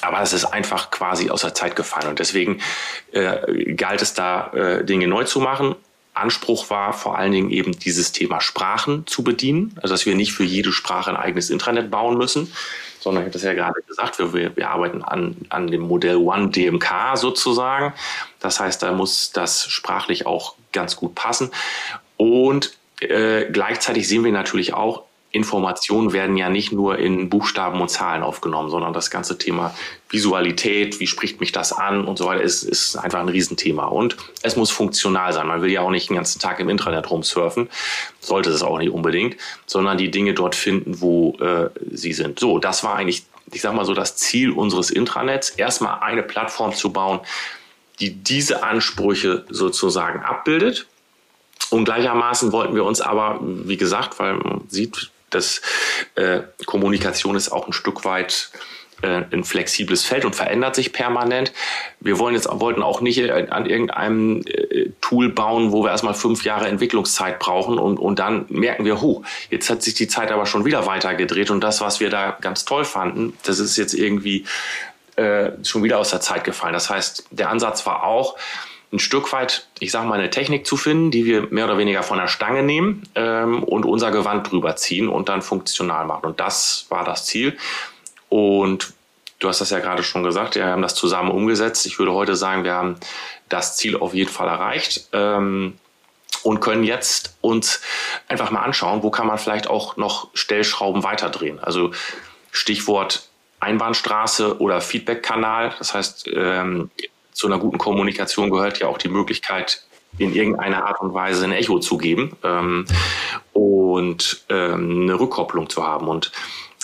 Aber 0.02 0.22
es 0.22 0.34
ist 0.34 0.46
einfach 0.46 0.92
quasi 0.92 1.30
aus 1.30 1.42
der 1.42 1.54
Zeit 1.54 1.76
gefallen. 1.76 2.08
Und 2.10 2.20
deswegen 2.20 2.60
äh, 3.12 3.74
galt 3.76 4.02
es 4.02 4.14
da, 4.14 4.52
äh, 4.54 4.84
Dinge 4.84 5.08
neu 5.08 5.24
zu 5.24 5.40
machen. 5.40 5.76
Anspruch 6.14 6.70
war 6.70 6.94
vor 6.94 7.18
allen 7.18 7.32
Dingen 7.32 7.50
eben 7.50 7.78
dieses 7.78 8.12
Thema 8.12 8.40
Sprachen 8.40 9.08
zu 9.08 9.24
bedienen, 9.24 9.76
also 9.82 9.94
dass 9.94 10.06
wir 10.06 10.16
nicht 10.16 10.34
für 10.34 10.44
jede 10.44 10.72
Sprache 10.72 11.10
ein 11.10 11.18
eigenes 11.18 11.50
Intranet 11.50 11.90
bauen 11.90 12.18
müssen, 12.18 12.52
sondern 13.04 13.24
ich 13.24 13.28
habe 13.28 13.34
das 13.34 13.44
ja 13.44 13.54
gerade 13.54 13.82
gesagt, 13.88 14.20
wir, 14.20 14.56
wir 14.56 14.70
arbeiten 14.70 15.04
an, 15.04 15.36
an 15.50 15.68
dem 15.68 15.82
Modell 15.82 16.16
One 16.16 16.50
DMK 16.50 17.16
sozusagen. 17.16 17.94
Das 18.40 18.60
heißt, 18.60 18.82
da 18.82 18.94
muss 18.94 19.32
das 19.32 19.66
sprachlich 19.66 20.26
auch 20.26 20.56
ganz 20.72 20.96
gut 20.96 21.14
passen. 21.14 21.52
Und 22.18 22.78
äh, 23.02 23.46
gleichzeitig 23.52 24.08
sehen 24.08 24.24
wir 24.24 24.32
natürlich 24.32 24.74
auch, 24.74 25.04
Informationen 25.34 26.14
werden 26.14 26.38
ja 26.38 26.48
nicht 26.48 26.72
nur 26.72 27.00
in 27.00 27.28
Buchstaben 27.28 27.82
und 27.82 27.90
Zahlen 27.90 28.22
aufgenommen, 28.22 28.70
sondern 28.70 28.94
das 28.94 29.10
ganze 29.10 29.40
Thema 29.40 29.74
Visualität, 30.08 31.00
wie 31.00 31.08
spricht 31.08 31.40
mich 31.40 31.52
das 31.52 31.74
an 31.74 32.06
und 32.06 32.20
so 32.20 32.28
weiter, 32.28 32.44
ist, 32.44 32.62
ist 32.62 32.96
einfach 32.98 33.20
ein 33.20 33.30
Riesenthema. 33.30 33.86
Und 33.86 34.16
es 34.44 34.56
muss 34.56 34.70
funktional 34.70 35.34
sein. 35.34 35.48
Man 35.48 35.64
will 35.64 35.72
ja 35.72 35.82
auch 35.82 35.90
nicht 35.90 36.10
den 36.10 36.18
ganzen 36.18 36.40
Tag 36.40 36.60
im 36.60 36.70
Intranet 36.70 37.10
rumsurfen, 37.10 37.68
sollte 38.20 38.52
es 38.52 38.62
auch 38.62 38.78
nicht 38.78 38.92
unbedingt, 38.92 39.36
sondern 39.66 39.98
die 39.98 40.12
Dinge 40.12 40.36
dort 40.36 40.54
finden, 40.54 41.02
wo 41.02 41.36
äh, 41.40 41.72
sie 41.92 42.14
sind. 42.14 42.40
So, 42.40 42.60
das 42.60 42.84
war 42.84 42.96
eigentlich, 42.96 43.24
ich 43.52 43.62
sag 43.62 43.74
mal 43.74 43.86
so, 43.86 43.96
das 43.96 44.16
Ziel 44.16 44.52
unseres 44.52 44.92
Intranets, 44.92 45.50
erstmal 45.50 46.02
eine 46.02 46.22
Plattform 46.22 46.76
zu 46.76 46.94
bauen, 46.94 47.22
die 48.00 48.12
diese 48.14 48.62
Ansprüche 48.62 49.46
sozusagen 49.50 50.22
abbildet. 50.22 50.86
Und 51.72 51.86
gleichermaßen 51.86 52.52
wollten 52.52 52.76
wir 52.76 52.86
uns 52.86 53.02
aber, 53.02 53.40
wie 53.42 53.78
gesagt, 53.78 54.20
weil 54.20 54.36
man 54.36 54.62
sieht, 54.68 55.10
dass 55.36 55.62
äh, 56.16 56.42
Kommunikation 56.66 57.36
ist 57.36 57.52
auch 57.52 57.68
ein 57.68 57.74
Stück 57.74 58.06
weit 58.06 58.52
äh, 59.04 59.24
ein 59.32 59.44
flexibles 59.44 60.06
Feld 60.06 60.26
und 60.26 60.36
verändert 60.36 60.76
sich 60.76 60.94
permanent. 60.94 61.52
Wir 62.00 62.20
wollen 62.20 62.36
jetzt, 62.36 62.48
wollten 62.50 62.82
auch 62.82 63.02
nicht 63.02 63.30
an 63.30 63.66
irgendeinem 63.66 64.44
äh, 64.46 64.92
Tool 65.02 65.30
bauen, 65.30 65.72
wo 65.72 65.84
wir 65.84 65.92
erstmal 65.92 66.14
fünf 66.14 66.46
Jahre 66.46 66.68
Entwicklungszeit 66.68 67.38
brauchen 67.40 67.78
und, 67.78 67.98
und 67.98 68.20
dann 68.20 68.46
merken 68.50 68.86
wir, 68.86 69.02
huh, 69.02 69.22
jetzt 69.50 69.70
hat 69.70 69.84
sich 69.84 69.94
die 69.94 70.08
Zeit 70.08 70.32
aber 70.32 70.46
schon 70.46 70.64
wieder 70.66 70.86
weitergedreht 70.86 71.52
und 71.52 71.62
das, 71.62 71.82
was 71.82 72.00
wir 72.00 72.10
da 72.10 72.38
ganz 72.40 72.66
toll 72.66 72.86
fanden, 72.86 73.38
das 73.44 73.60
ist 73.60 73.78
jetzt 73.78 73.94
irgendwie 73.94 74.46
äh, 75.16 75.52
schon 75.64 75.84
wieder 75.84 76.00
aus 76.00 76.12
der 76.12 76.22
Zeit 76.22 76.44
gefallen. 76.44 76.74
Das 76.74 76.90
heißt, 76.90 77.26
der 77.32 77.50
Ansatz 77.50 77.86
war 77.86 78.04
auch, 78.04 78.38
ein 78.94 79.00
Stück 79.00 79.34
weit, 79.34 79.68
ich 79.80 79.92
sage 79.92 80.08
mal, 80.08 80.20
eine 80.20 80.30
Technik 80.30 80.68
zu 80.68 80.78
finden, 80.78 81.10
die 81.10 81.26
wir 81.26 81.48
mehr 81.50 81.66
oder 81.66 81.78
weniger 81.78 82.04
von 82.04 82.20
der 82.20 82.28
Stange 82.28 82.62
nehmen 82.62 83.04
ähm, 83.16 83.64
und 83.64 83.86
unser 83.86 84.12
Gewand 84.12 84.52
drüber 84.52 84.76
ziehen 84.76 85.10
und 85.10 85.30
dann 85.30 85.42
funktional 85.42 86.06
machen. 86.06 86.26
Und 86.26 86.40
das 86.40 86.86
war 86.90 87.04
das 87.04 87.26
Ziel. 87.26 87.58
Und 88.30 88.94
du 89.40 89.50
hast 89.50 89.62
das 89.62 89.72
ja 89.72 89.80
gerade 89.80 90.04
schon 90.04 90.24
gesagt, 90.24 90.56
wir 90.56 90.66
haben 90.66 90.84
das 90.84 90.94
zusammen 90.94 91.32
umgesetzt. 91.32 91.86
Ich 91.88 91.98
würde 91.98 92.14
heute 92.14 92.36
sagen, 92.36 92.64
wir 92.64 92.74
haben 92.74 92.96
das 93.50 93.76
Ziel 93.76 93.98
auf 93.98 94.14
jeden 94.14 94.30
Fall 94.30 94.48
erreicht. 94.48 95.10
Ähm, 95.12 95.80
und 96.44 96.60
können 96.60 96.84
jetzt 96.84 97.38
uns 97.42 97.82
einfach 98.28 98.52
mal 98.52 98.62
anschauen, 98.62 99.02
wo 99.02 99.10
kann 99.10 99.28
man 99.28 99.38
vielleicht 99.38 99.68
auch 99.68 99.98
noch 99.98 100.30
Stellschrauben 100.34 101.04
weiterdrehen. 101.04 101.60
Also 101.60 101.92
Stichwort 102.52 103.30
Einbahnstraße 103.60 104.60
oder 104.60 104.82
Feedback-Kanal. 104.82 105.74
Das 105.80 105.94
heißt, 105.94 106.30
ähm, 106.34 106.92
zu 107.34 107.48
einer 107.48 107.60
guten 107.60 107.78
Kommunikation 107.78 108.50
gehört 108.50 108.80
ja 108.80 108.88
auch 108.88 108.98
die 108.98 109.10
Möglichkeit, 109.10 109.86
in 110.18 110.34
irgendeiner 110.34 110.86
Art 110.86 111.02
und 111.02 111.14
Weise 111.14 111.44
ein 111.44 111.52
Echo 111.52 111.80
zu 111.80 111.98
geben 111.98 112.38
ähm, 112.44 112.86
und 113.52 114.44
ähm, 114.50 115.02
eine 115.02 115.20
Rückkopplung 115.20 115.70
zu 115.70 115.86
haben. 115.86 116.08
Und 116.08 116.32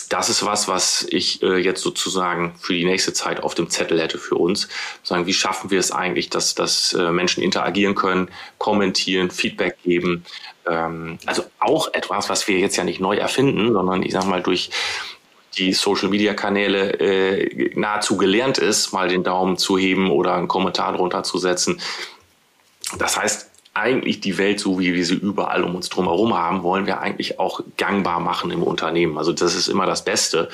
das 0.10 0.30
ist 0.30 0.44
was, 0.44 0.68
was 0.68 1.06
ich 1.10 1.44
äh, 1.44 1.58
jetzt 1.58 1.82
sozusagen 1.82 2.56
für 2.60 2.74
die 2.74 2.86
nächste 2.86 3.14
Zeit 3.14 3.44
auf 3.44 3.54
dem 3.54 3.70
Zettel 3.70 4.02
hätte 4.02 4.18
für 4.18 4.36
uns. 4.36 4.68
Sagen, 5.04 5.28
wie 5.28 5.34
schaffen 5.34 5.70
wir 5.70 5.80
es 5.80 5.92
eigentlich, 5.92 6.30
dass, 6.30 6.56
dass 6.56 6.94
äh, 6.94 7.12
Menschen 7.12 7.44
interagieren 7.44 7.94
können, 7.94 8.30
kommentieren, 8.58 9.30
Feedback 9.30 9.78
geben. 9.84 10.26
Ähm, 10.68 11.20
also 11.28 11.44
auch 11.60 11.94
etwas, 11.94 12.30
was 12.30 12.48
wir 12.48 12.58
jetzt 12.58 12.76
ja 12.76 12.84
nicht 12.84 13.00
neu 13.00 13.18
erfinden, 13.18 13.72
sondern 13.72 14.02
ich 14.02 14.14
sag 14.14 14.26
mal 14.26 14.42
durch 14.42 14.72
die 15.60 15.74
Social-Media-Kanäle 15.74 17.00
äh, 17.00 17.72
nahezu 17.76 18.18
gelernt 18.18 18.58
ist, 18.58 18.94
mal 18.94 19.10
den 19.10 19.24
Daumen 19.24 19.58
zu 19.58 19.78
heben 19.78 20.10
oder 20.10 20.36
einen 20.36 20.48
Kommentar 20.48 20.94
drunter 20.94 21.24
zu 21.24 21.38
setzen. 21.38 21.80
Das 22.98 23.18
heißt, 23.18 23.50
eigentlich 23.74 24.20
die 24.20 24.38
Welt, 24.38 24.60
so 24.60 24.80
wie 24.80 24.94
wir 24.94 25.06
sie 25.06 25.16
überall 25.16 25.64
um 25.64 25.76
uns 25.76 25.90
drumherum 25.90 26.38
haben, 26.38 26.64
wollen 26.64 26.86
wir 26.86 27.00
eigentlich 27.00 27.40
auch 27.40 27.62
gangbar 27.78 28.20
machen 28.20 28.52
im 28.52 28.64
Unternehmen. 28.64 29.18
Also 29.18 29.32
das 29.32 29.56
ist 29.56 29.68
immer 29.68 29.86
das 29.86 30.04
Beste, 30.04 30.50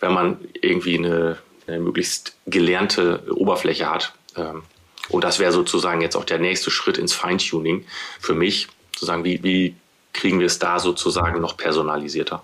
wenn 0.00 0.12
man 0.12 0.38
irgendwie 0.60 0.98
eine, 0.98 1.38
eine 1.66 1.80
möglichst 1.80 2.36
gelernte 2.46 3.24
Oberfläche 3.34 3.90
hat. 3.90 4.12
Ähm, 4.36 4.62
und 5.08 5.24
das 5.24 5.38
wäre 5.38 5.52
sozusagen 5.52 6.00
jetzt 6.00 6.16
auch 6.16 6.24
der 6.24 6.38
nächste 6.38 6.70
Schritt 6.70 6.98
ins 6.98 7.12
Feintuning 7.12 7.84
für 8.20 8.34
mich, 8.34 8.68
zu 8.92 9.04
sagen, 9.06 9.24
wie, 9.24 9.42
wie 9.42 9.76
kriegen 10.12 10.38
wir 10.38 10.46
es 10.46 10.58
da 10.58 10.78
sozusagen 10.78 11.40
noch 11.40 11.56
personalisierter. 11.56 12.42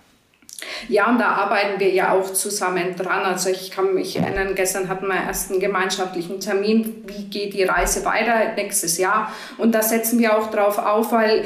Ja, 0.88 1.09
und 1.09 1.19
da 1.19 1.29
arbeiten 1.29 1.81
wir 1.81 1.90
ja 1.90 2.12
auch 2.12 2.33
zusammen 2.33 2.97
dran. 2.97 3.23
Also 3.25 3.50
ich 3.50 3.71
kann 3.71 3.95
mich 3.95 4.17
erinnern, 4.17 4.55
gestern 4.55 4.88
hatten 4.88 5.07
wir 5.07 5.14
erst 5.14 5.50
einen 5.50 5.61
gemeinschaftlichen 5.61 6.40
Termin, 6.40 7.05
wie 7.07 7.25
geht 7.25 7.55
die 7.55 7.64
Reise 7.64 8.05
weiter 8.05 8.55
nächstes 8.57 8.99
Jahr. 8.99 9.33
Und 9.59 9.75
da 9.75 9.83
setzen 9.83 10.19
wir 10.19 10.37
auch 10.37 10.50
drauf 10.50 10.79
auf, 10.79 11.12
weil 11.12 11.45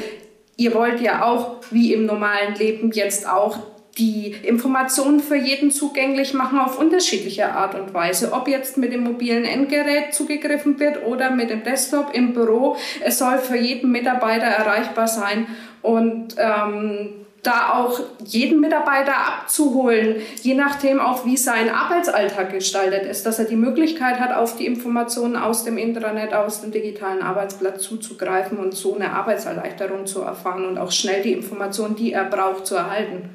ihr 0.57 0.73
wollt 0.73 1.01
ja 1.01 1.23
auch, 1.23 1.57
wie 1.71 1.93
im 1.93 2.05
normalen 2.05 2.55
Leben 2.55 2.91
jetzt 2.91 3.27
auch, 3.27 3.59
die 3.97 4.35
Informationen 4.43 5.21
für 5.21 5.37
jeden 5.37 5.71
zugänglich 5.71 6.33
machen 6.33 6.59
auf 6.59 6.77
unterschiedliche 6.77 7.51
Art 7.53 7.75
und 7.75 7.93
Weise. 7.93 8.33
Ob 8.33 8.47
jetzt 8.49 8.77
mit 8.77 8.91
dem 8.91 9.03
mobilen 9.03 9.45
Endgerät 9.45 10.13
zugegriffen 10.13 10.79
wird 10.79 11.05
oder 11.05 11.31
mit 11.31 11.49
dem 11.49 11.63
Desktop 11.63 12.13
im 12.13 12.33
Büro. 12.33 12.75
Es 13.01 13.19
soll 13.19 13.37
für 13.37 13.55
jeden 13.55 13.91
Mitarbeiter 13.91 14.47
erreichbar 14.47 15.07
sein. 15.07 15.47
Und 15.81 16.35
ähm, 16.37 17.24
da 17.45 17.73
auch 17.73 17.99
jeden 18.23 18.59
Mitarbeiter 18.59 19.15
abzuholen, 19.15 20.21
je 20.41 20.55
nachdem 20.55 20.99
auch, 20.99 21.25
wie 21.25 21.37
sein 21.37 21.69
Arbeitsalltag 21.69 22.51
gestaltet 22.51 23.05
ist, 23.05 23.25
dass 23.25 23.39
er 23.39 23.45
die 23.45 23.55
Möglichkeit 23.55 24.19
hat, 24.19 24.35
auf 24.35 24.57
die 24.57 24.65
Informationen 24.65 25.35
aus 25.35 25.63
dem 25.63 25.77
Intranet, 25.77 26.33
aus 26.33 26.61
dem 26.61 26.71
digitalen 26.71 27.21
Arbeitsplatz 27.21 27.83
zuzugreifen 27.83 28.57
und 28.57 28.73
so 28.73 28.95
eine 28.95 29.11
Arbeitserleichterung 29.11 30.05
zu 30.05 30.21
erfahren 30.21 30.65
und 30.65 30.77
auch 30.77 30.91
schnell 30.91 31.21
die 31.21 31.33
Informationen, 31.33 31.95
die 31.95 32.13
er 32.13 32.25
braucht, 32.25 32.65
zu 32.65 32.75
erhalten. 32.75 33.29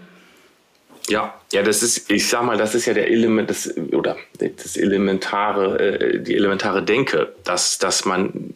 Ja, 1.09 1.35
ja, 1.52 1.62
das 1.62 1.83
ist, 1.83 2.11
ich 2.11 2.29
sag 2.29 2.45
mal, 2.45 2.57
das 2.57 2.75
ist 2.75 2.87
ja 2.87 2.95
der 2.95 3.11
Element, 3.11 3.50
das, 3.50 3.75
oder 3.93 4.17
das 4.38 4.76
elementare, 4.76 5.79
äh, 5.79 6.21
die 6.21 6.37
elementare 6.37 6.83
Denke, 6.85 7.35
dass, 7.45 7.79
dass 7.79 8.05
man 8.05 8.55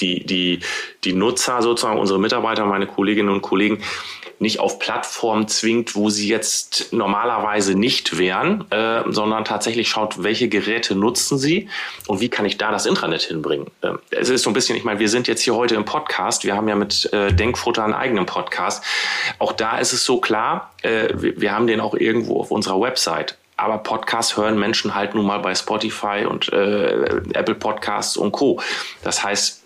die, 0.00 0.24
die, 0.24 0.60
die 1.04 1.12
Nutzer 1.12 1.62
sozusagen, 1.62 1.98
unsere 1.98 2.18
Mitarbeiter, 2.18 2.64
meine 2.64 2.86
Kolleginnen 2.86 3.28
und 3.28 3.42
Kollegen, 3.42 3.82
nicht 4.40 4.58
auf 4.58 4.78
Plattformen 4.78 5.48
zwingt, 5.48 5.94
wo 5.94 6.08
sie 6.08 6.26
jetzt 6.26 6.92
normalerweise 6.92 7.74
nicht 7.74 8.18
wären, 8.18 8.64
äh, 8.70 9.02
sondern 9.06 9.44
tatsächlich 9.44 9.88
schaut, 9.88 10.22
welche 10.22 10.48
Geräte 10.48 10.94
nutzen 10.94 11.38
sie 11.38 11.68
und 12.06 12.20
wie 12.20 12.30
kann 12.30 12.46
ich 12.46 12.56
da 12.56 12.72
das 12.72 12.86
Intranet 12.86 13.22
hinbringen. 13.22 13.66
Äh, 13.82 13.92
es 14.10 14.30
ist 14.30 14.42
so 14.42 14.50
ein 14.50 14.54
bisschen, 14.54 14.76
ich 14.76 14.84
meine, 14.84 14.98
wir 14.98 15.10
sind 15.10 15.28
jetzt 15.28 15.42
hier 15.42 15.54
heute 15.54 15.74
im 15.74 15.84
Podcast, 15.84 16.44
wir 16.44 16.56
haben 16.56 16.68
ja 16.68 16.74
mit 16.74 17.12
äh, 17.12 17.32
Denkfutter 17.32 17.84
einen 17.84 17.92
eigenen 17.92 18.24
Podcast. 18.24 18.82
Auch 19.38 19.52
da 19.52 19.78
ist 19.78 19.92
es 19.92 20.04
so 20.04 20.20
klar, 20.20 20.72
äh, 20.82 21.08
wir, 21.14 21.38
wir 21.38 21.52
haben 21.52 21.66
den 21.66 21.80
auch 21.80 21.94
irgendwo 21.94 22.40
auf 22.40 22.50
unserer 22.50 22.80
Website 22.80 23.36
aber 23.60 23.76
Podcasts 23.76 24.38
hören 24.38 24.58
Menschen 24.58 24.94
halt 24.94 25.14
nun 25.14 25.26
mal 25.26 25.38
bei 25.38 25.54
Spotify 25.54 26.24
und 26.26 26.50
äh, 26.50 27.20
Apple 27.34 27.54
Podcasts 27.54 28.16
und 28.16 28.32
Co. 28.32 28.58
Das 29.02 29.22
heißt, 29.22 29.59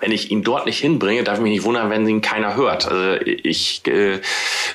wenn 0.00 0.12
ich 0.12 0.30
ihn 0.30 0.42
dort 0.42 0.66
nicht 0.66 0.78
hinbringe, 0.78 1.24
darf 1.24 1.38
ich 1.38 1.42
mich 1.42 1.52
nicht 1.52 1.64
wundern, 1.64 1.90
wenn 1.90 2.08
ihn 2.08 2.20
keiner 2.20 2.56
hört. 2.56 2.86
Also 2.86 3.20
ich 3.24 3.86
äh, 3.86 4.20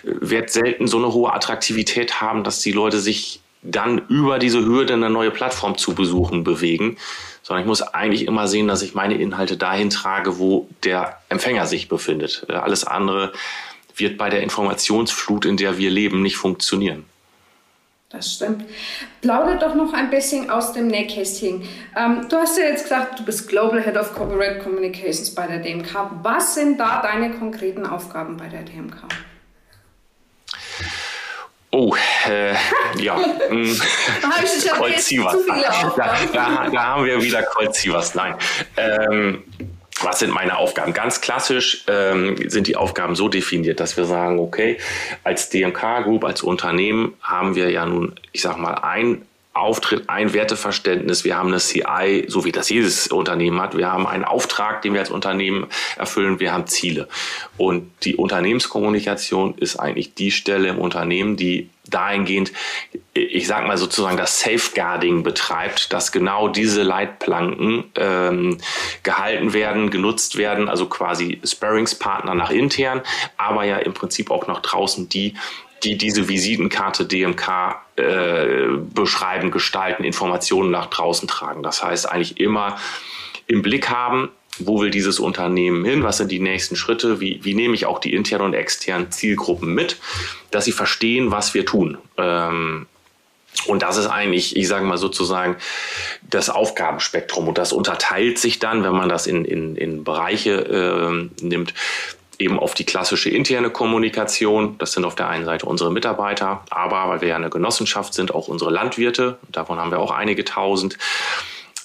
werde 0.03 0.49
selten 0.49 0.87
so 0.87 0.97
eine 0.97 1.13
hohe 1.13 1.33
Attraktivität 1.33 2.21
haben, 2.21 2.43
dass 2.43 2.61
die 2.61 2.71
Leute 2.71 2.99
sich 2.99 3.41
dann 3.61 4.01
über 4.07 4.39
diese 4.39 4.63
Hürde 4.65 4.93
eine 4.93 5.09
neue 5.09 5.31
Plattform 5.31 5.77
zu 5.77 5.93
besuchen 5.93 6.43
bewegen, 6.43 6.97
sondern 7.41 7.63
ich 7.63 7.67
muss 7.67 7.81
eigentlich 7.81 8.25
immer 8.25 8.47
sehen, 8.47 8.67
dass 8.67 8.81
ich 8.81 8.93
meine 8.93 9.15
Inhalte 9.15 9.57
dahin 9.57 9.89
trage, 9.89 10.39
wo 10.39 10.69
der 10.83 11.17
Empfänger 11.29 11.65
sich 11.65 11.89
befindet. 11.89 12.45
Äh, 12.47 12.53
alles 12.53 12.83
andere 12.85 13.33
wird 13.95 14.17
bei 14.17 14.29
der 14.29 14.43
Informationsflut, 14.43 15.45
in 15.45 15.57
der 15.57 15.77
wir 15.77 15.89
leben, 15.89 16.21
nicht 16.21 16.37
funktionieren. 16.37 17.05
Das 18.09 18.33
stimmt. 18.33 18.65
Plauder 19.21 19.57
doch 19.57 19.75
noch 19.75 19.93
ein 19.93 20.09
bisschen 20.09 20.49
aus 20.49 20.73
dem 20.73 20.87
Nähkästchen. 20.87 21.61
Ähm, 21.95 22.25
du 22.27 22.37
hast 22.37 22.57
ja 22.57 22.65
jetzt 22.65 22.83
gesagt, 22.83 23.19
du 23.19 23.23
bist 23.23 23.47
Global 23.47 23.83
Head 23.83 23.97
of 23.97 24.15
Corporate 24.15 24.59
Communications 24.63 25.33
bei 25.35 25.45
der 25.45 25.59
DMK. 25.59 26.09
Was 26.23 26.55
sind 26.55 26.79
da 26.79 27.03
deine 27.03 27.31
konkreten 27.31 27.85
Aufgaben 27.85 28.35
bei 28.37 28.47
der 28.47 28.63
DMK? 28.63 28.97
Oh, 31.71 31.95
äh, 32.27 32.55
ja. 32.97 33.15
Hm. 33.49 33.79
Colt 34.77 35.11
Da, 35.95 36.17
da, 36.33 36.69
da, 36.69 36.83
haben 36.83 37.05
wir 37.05 37.21
wieder 37.21 37.43
Sievers. 37.71 38.15
Nein. 38.15 38.35
Ähm, 38.77 39.43
was 40.03 40.19
sind 40.19 40.33
meine 40.33 40.57
Aufgaben? 40.57 40.93
Ganz 40.93 41.21
klassisch 41.21 41.83
ähm, 41.87 42.49
sind 42.49 42.67
die 42.67 42.75
Aufgaben 42.75 43.15
so 43.15 43.29
definiert, 43.29 43.79
dass 43.79 43.97
wir 43.97 44.05
sagen, 44.05 44.39
okay, 44.39 44.77
als 45.23 45.49
DMK 45.49 46.03
Group, 46.03 46.23
als 46.23 46.41
Unternehmen 46.41 47.13
haben 47.21 47.55
wir 47.55 47.69
ja 47.69 47.85
nun, 47.85 48.15
ich 48.31 48.41
sag 48.41 48.57
mal, 48.57 48.75
ein 48.75 49.23
Auftritt, 49.53 50.09
ein 50.09 50.33
Werteverständnis. 50.33 51.23
Wir 51.23 51.35
haben 51.35 51.49
eine 51.49 51.57
CI, 51.57 52.25
so 52.27 52.45
wie 52.45 52.51
das 52.51 52.69
jedes 52.69 53.07
Unternehmen 53.07 53.59
hat. 53.59 53.75
Wir 53.75 53.91
haben 53.91 54.05
einen 54.07 54.23
Auftrag, 54.23 54.81
den 54.83 54.93
wir 54.93 55.01
als 55.01 55.09
Unternehmen 55.09 55.67
erfüllen. 55.97 56.39
Wir 56.39 56.53
haben 56.53 56.67
Ziele. 56.67 57.07
Und 57.57 57.91
die 58.03 58.15
Unternehmenskommunikation 58.15 59.55
ist 59.57 59.77
eigentlich 59.77 60.13
die 60.13 60.31
Stelle 60.31 60.69
im 60.69 60.77
Unternehmen, 60.77 61.35
die 61.35 61.69
dahingehend, 61.89 62.51
ich 63.13 63.47
sag 63.47 63.65
mal 63.65 63.77
sozusagen 63.77 64.17
das 64.17 64.39
Safeguarding 64.39 65.23
betreibt, 65.23 65.91
dass 65.91 66.11
genau 66.11 66.47
diese 66.47 66.83
Leitplanken 66.83 67.85
ähm, 67.95 68.59
gehalten 69.03 69.53
werden, 69.53 69.89
genutzt 69.89 70.37
werden, 70.37 70.69
also 70.69 70.85
quasi 70.85 71.41
Sparringspartner 71.43 72.35
nach 72.35 72.51
intern, 72.51 73.01
aber 73.37 73.63
ja 73.63 73.77
im 73.77 73.93
Prinzip 73.93 74.29
auch 74.29 74.47
nach 74.47 74.61
draußen 74.61 75.09
die, 75.09 75.33
die 75.83 75.97
diese 75.97 76.27
Visitenkarte 76.27 77.05
DMK 77.05 77.75
äh, 77.95 78.67
beschreiben, 78.93 79.51
gestalten, 79.51 80.03
Informationen 80.03 80.71
nach 80.71 80.87
draußen 80.87 81.27
tragen. 81.27 81.63
Das 81.63 81.83
heißt 81.83 82.09
eigentlich 82.09 82.39
immer 82.39 82.77
im 83.47 83.61
Blick 83.61 83.89
haben, 83.89 84.29
wo 84.59 84.81
will 84.81 84.91
dieses 84.91 85.19
Unternehmen 85.19 85.85
hin, 85.85 86.03
was 86.03 86.17
sind 86.17 86.31
die 86.31 86.39
nächsten 86.39 86.75
Schritte, 86.75 87.19
wie, 87.19 87.39
wie 87.43 87.53
nehme 87.53 87.75
ich 87.75 87.85
auch 87.85 87.99
die 87.99 88.13
internen 88.13 88.45
und 88.45 88.53
externen 88.53 89.11
Zielgruppen 89.11 89.73
mit, 89.73 89.97
dass 90.51 90.65
sie 90.65 90.71
verstehen, 90.71 91.31
was 91.31 91.53
wir 91.53 91.65
tun. 91.65 91.97
Ähm, 92.17 92.87
und 93.67 93.81
das 93.81 93.97
ist 93.97 94.07
eigentlich, 94.07 94.55
ich 94.55 94.67
sage 94.67 94.85
mal 94.85 94.97
sozusagen, 94.97 95.57
das 96.29 96.49
Aufgabenspektrum. 96.49 97.47
Und 97.47 97.57
das 97.57 97.73
unterteilt 97.73 98.37
sich 98.37 98.59
dann, 98.59 98.83
wenn 98.83 98.93
man 98.93 99.09
das 99.09 99.27
in, 99.27 99.43
in, 99.43 99.75
in 99.75 100.03
Bereiche 100.03 100.51
äh, 100.51 101.43
nimmt, 101.43 101.73
eben 102.39 102.57
auf 102.57 102.73
die 102.73 102.85
klassische 102.85 103.29
interne 103.29 103.69
Kommunikation. 103.69 104.77
Das 104.79 104.93
sind 104.93 105.05
auf 105.05 105.15
der 105.15 105.27
einen 105.27 105.45
Seite 105.45 105.65
unsere 105.65 105.91
Mitarbeiter, 105.91 106.63
aber 106.69 107.09
weil 107.09 107.21
wir 107.21 107.27
ja 107.27 107.35
eine 107.35 107.49
Genossenschaft 107.49 108.13
sind, 108.13 108.33
auch 108.33 108.47
unsere 108.47 108.71
Landwirte. 108.71 109.37
Davon 109.51 109.77
haben 109.77 109.91
wir 109.91 109.99
auch 109.99 110.11
einige 110.11 110.45
tausend. 110.45 110.97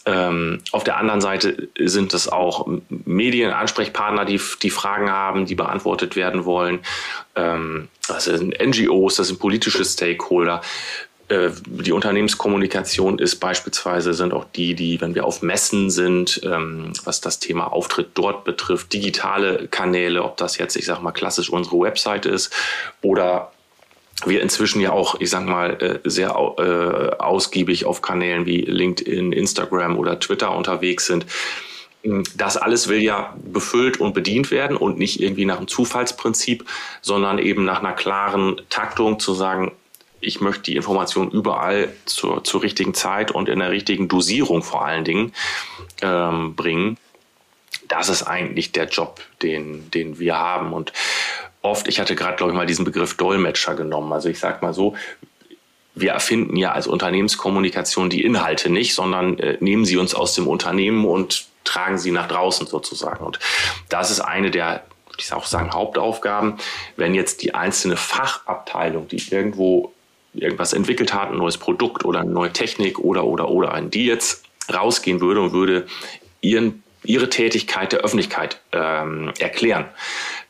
Ähm, 0.06 0.60
auf 0.70 0.84
der 0.84 0.98
anderen 0.98 1.20
Seite 1.20 1.68
sind 1.78 2.12
es 2.14 2.28
auch 2.28 2.68
Medienansprechpartner, 2.88 4.24
die, 4.24 4.40
die 4.62 4.70
Fragen 4.70 5.10
haben, 5.10 5.46
die 5.46 5.54
beantwortet 5.54 6.14
werden 6.14 6.44
wollen. 6.44 6.80
Ähm, 7.34 7.88
das 8.06 8.24
sind 8.24 8.54
NGOs, 8.60 9.16
das 9.16 9.28
sind 9.28 9.40
politische 9.40 9.84
Stakeholder. 9.84 10.60
Äh, 11.28 11.50
die 11.66 11.92
Unternehmenskommunikation 11.92 13.18
ist 13.18 13.36
beispielsweise, 13.36 14.12
sind 14.12 14.34
auch 14.34 14.44
die, 14.54 14.74
die, 14.74 15.00
wenn 15.00 15.14
wir 15.14 15.24
auf 15.24 15.42
Messen 15.42 15.90
sind, 15.90 16.40
ähm, 16.44 16.92
was 17.04 17.20
das 17.20 17.38
Thema 17.38 17.72
Auftritt 17.72 18.10
dort 18.14 18.44
betrifft, 18.44 18.92
digitale 18.92 19.68
Kanäle, 19.68 20.22
ob 20.22 20.36
das 20.36 20.58
jetzt, 20.58 20.76
ich 20.76 20.84
sag 20.84 21.00
mal, 21.00 21.12
klassisch 21.12 21.48
unsere 21.48 21.80
Website 21.80 22.26
ist 22.26 22.52
oder 23.00 23.52
wir 24.26 24.42
inzwischen 24.42 24.80
ja 24.80 24.92
auch, 24.92 25.20
ich 25.20 25.30
sag 25.30 25.44
mal, 25.44 25.82
äh, 25.82 26.08
sehr 26.08 26.30
äh, 26.30 27.16
ausgiebig 27.22 27.84
auf 27.84 28.02
Kanälen 28.02 28.46
wie 28.46 28.60
LinkedIn, 28.60 29.32
Instagram 29.32 29.98
oder 29.98 30.20
Twitter 30.20 30.54
unterwegs 30.54 31.06
sind. 31.06 31.26
Das 32.36 32.58
alles 32.58 32.88
will 32.88 33.02
ja 33.02 33.34
befüllt 33.42 33.98
und 33.98 34.12
bedient 34.12 34.50
werden 34.50 34.76
und 34.76 34.98
nicht 34.98 35.20
irgendwie 35.20 35.46
nach 35.46 35.56
einem 35.56 35.68
Zufallsprinzip, 35.68 36.64
sondern 37.00 37.38
eben 37.38 37.64
nach 37.64 37.80
einer 37.80 37.94
klaren 37.94 38.60
Taktung 38.68 39.18
zu 39.18 39.32
sagen, 39.32 39.72
ich 40.24 40.40
möchte 40.40 40.62
die 40.62 40.76
Information 40.76 41.30
überall 41.30 41.92
zur, 42.06 42.44
zur 42.44 42.62
richtigen 42.62 42.94
Zeit 42.94 43.30
und 43.30 43.48
in 43.48 43.58
der 43.58 43.70
richtigen 43.70 44.08
Dosierung 44.08 44.62
vor 44.62 44.84
allen 44.84 45.04
Dingen 45.04 45.32
ähm, 46.02 46.54
bringen. 46.54 46.96
Das 47.88 48.08
ist 48.08 48.22
eigentlich 48.22 48.72
der 48.72 48.86
Job, 48.86 49.20
den, 49.42 49.90
den 49.90 50.18
wir 50.18 50.38
haben. 50.38 50.72
Und 50.72 50.92
oft, 51.62 51.88
ich 51.88 52.00
hatte 52.00 52.14
gerade, 52.14 52.36
glaube 52.36 52.52
ich, 52.52 52.56
mal 52.56 52.66
diesen 52.66 52.84
Begriff 52.84 53.16
Dolmetscher 53.16 53.74
genommen. 53.74 54.12
Also 54.12 54.28
ich 54.28 54.38
sage 54.38 54.58
mal 54.62 54.74
so, 54.74 54.94
wir 55.94 56.12
erfinden 56.12 56.56
ja 56.56 56.72
als 56.72 56.86
Unternehmenskommunikation 56.86 58.10
die 58.10 58.24
Inhalte 58.24 58.70
nicht, 58.70 58.94
sondern 58.94 59.38
äh, 59.38 59.58
nehmen 59.60 59.84
sie 59.84 59.96
uns 59.96 60.14
aus 60.14 60.34
dem 60.34 60.48
Unternehmen 60.48 61.04
und 61.04 61.46
tragen 61.62 61.98
sie 61.98 62.10
nach 62.10 62.28
draußen 62.28 62.66
sozusagen. 62.66 63.24
Und 63.24 63.38
das 63.88 64.10
ist 64.10 64.20
eine 64.20 64.50
der, 64.50 64.84
ich 65.18 65.32
auch 65.32 65.46
sagen, 65.46 65.72
Hauptaufgaben. 65.72 66.58
Wenn 66.96 67.14
jetzt 67.14 67.42
die 67.42 67.54
einzelne 67.54 67.96
Fachabteilung, 67.96 69.08
die 69.08 69.22
irgendwo 69.30 69.93
irgendwas 70.34 70.72
entwickelt 70.72 71.14
hat, 71.14 71.30
ein 71.30 71.38
neues 71.38 71.58
Produkt 71.58 72.04
oder 72.04 72.20
eine 72.20 72.30
neue 72.30 72.52
Technik 72.52 72.98
oder, 72.98 73.24
oder, 73.24 73.48
oder, 73.48 73.72
an 73.72 73.90
die 73.90 74.06
jetzt 74.06 74.44
rausgehen 74.72 75.20
würde 75.20 75.40
und 75.40 75.52
würde 75.52 75.86
ihren, 76.40 76.82
ihre 77.04 77.30
Tätigkeit 77.30 77.92
der 77.92 78.00
Öffentlichkeit 78.00 78.60
ähm, 78.72 79.32
erklären, 79.38 79.86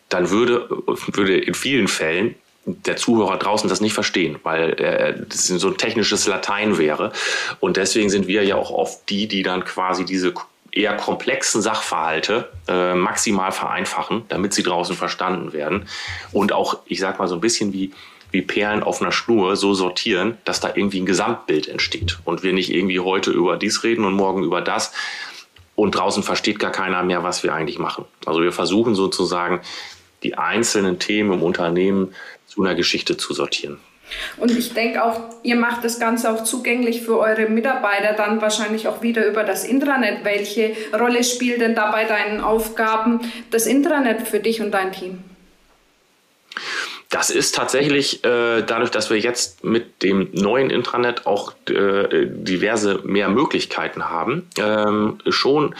dann 0.09 0.31
würde, 0.31 0.69
würde 1.13 1.39
in 1.39 1.55
vielen 1.55 1.89
Fällen 1.89 2.35
der 2.67 2.97
Zuhörer 2.97 3.37
draußen 3.37 3.69
das 3.69 3.81
nicht 3.81 3.93
verstehen, 3.93 4.39
weil 4.43 4.73
äh, 4.81 5.15
das 5.29 5.47
so 5.49 5.69
ein 5.69 5.77
technisches 5.77 6.27
Latein 6.27 6.79
wäre. 6.79 7.13
Und 7.61 7.77
deswegen 7.77 8.09
sind 8.09 8.27
wir 8.27 8.45
ja 8.45 8.57
auch 8.57 8.71
oft 8.71 9.09
die, 9.11 9.29
die 9.29 9.43
dann 9.43 9.65
quasi 9.65 10.05
diese 10.05 10.33
eher 10.73 10.97
komplexen 10.97 11.63
Sachverhalte 11.63 12.51
äh, 12.67 12.95
maximal 12.95 13.53
vereinfachen, 13.53 14.25
damit 14.29 14.55
sie 14.55 14.63
draußen 14.63 14.97
verstanden 14.97 15.53
werden. 15.53 15.89
Und 16.33 16.53
auch, 16.53 16.79
ich 16.87 17.01
sag 17.01 17.19
mal, 17.19 17.29
so 17.29 17.35
ein 17.35 17.41
bisschen 17.41 17.73
wie, 17.73 17.93
wie 18.35 18.43
Perlen 18.43 18.83
auf 18.83 19.01
einer 19.01 19.13
Schnur 19.13 19.55
so 19.55 19.75
sortieren, 19.75 20.37
dass 20.45 20.61
da 20.61 20.73
irgendwie 20.75 21.01
ein 21.01 21.07
Gesamtbild 21.07 21.69
entsteht. 21.69 22.19
Und 22.25 22.43
wir 22.43 22.53
nicht 22.53 22.71
irgendwie 22.75 22.99
heute 22.99 23.31
über 23.31 23.57
dies 23.57 23.85
reden 23.85 24.05
und 24.05 24.15
morgen 24.15 24.43
über 24.43 24.61
das. 24.61 24.93
Und 25.77 25.93
draußen 25.93 26.25
versteht 26.25 26.59
gar 26.59 26.73
keiner 26.73 27.05
mehr, 27.05 27.23
was 27.23 27.45
wir 27.45 27.55
eigentlich 27.55 27.79
machen. 27.79 28.05
Also 28.27 28.43
wir 28.43 28.53
versuchen 28.53 28.97
sozusagen 28.97 29.61
die 30.25 30.37
einzelnen 30.37 30.99
Themen 30.99 31.33
im 31.33 31.43
Unternehmen 31.45 32.13
zu 32.47 32.63
einer 32.63 32.75
Geschichte 32.75 33.17
zu 33.17 33.35
sortieren. 33.35 33.79
Und 34.37 34.51
ich 34.51 34.75
denke 34.75 35.03
auch, 35.05 35.21
ihr 35.45 35.57
macht 35.57 35.85
das 35.85 36.01
Ganze 36.01 36.33
auch 36.33 36.43
zugänglich 36.43 37.03
für 37.03 37.19
eure 37.19 37.49
Mitarbeiter, 37.49 38.15
dann 38.15 38.41
wahrscheinlich 38.43 38.89
auch 38.89 39.01
wieder 39.01 39.27
über 39.27 39.45
das 39.45 39.65
Intranet. 39.65 40.25
Welche 40.25 40.75
Rolle 40.93 41.23
spielt 41.23 41.61
denn 41.61 41.75
da 41.75 41.91
bei 41.93 42.05
deinen 42.05 42.41
Aufgaben 42.41 43.21
das 43.51 43.67
Intranet 43.67 44.27
für 44.27 44.41
dich 44.41 44.61
und 44.61 44.73
dein 44.73 44.93
Team? 44.93 45.23
Das 47.15 47.31
ist 47.31 47.55
tatsächlich 47.55 48.25
äh, 48.25 48.63
dadurch, 48.63 48.91
dass 48.91 49.09
wir 49.09 49.17
jetzt 49.17 49.63
mit 49.63 50.03
dem 50.03 50.31
neuen 50.33 50.69
Intranet 50.69 51.29
auch 51.29 51.53
äh, 51.69 52.27
diverse 52.27 53.03
mehr 53.05 53.29
Möglichkeiten 53.29 54.11
haben, 54.11 54.49
ähm, 54.59 55.19
schon 55.29 55.77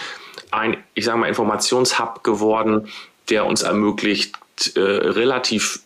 ein, 0.53 0.77
ich 0.95 1.05
sage 1.05 1.19
mal, 1.19 1.27
Informationshub 1.27 2.23
geworden, 2.23 2.87
der 3.31 3.47
uns 3.47 3.63
ermöglicht, 3.63 4.37
äh, 4.77 4.81
relativ 4.81 5.81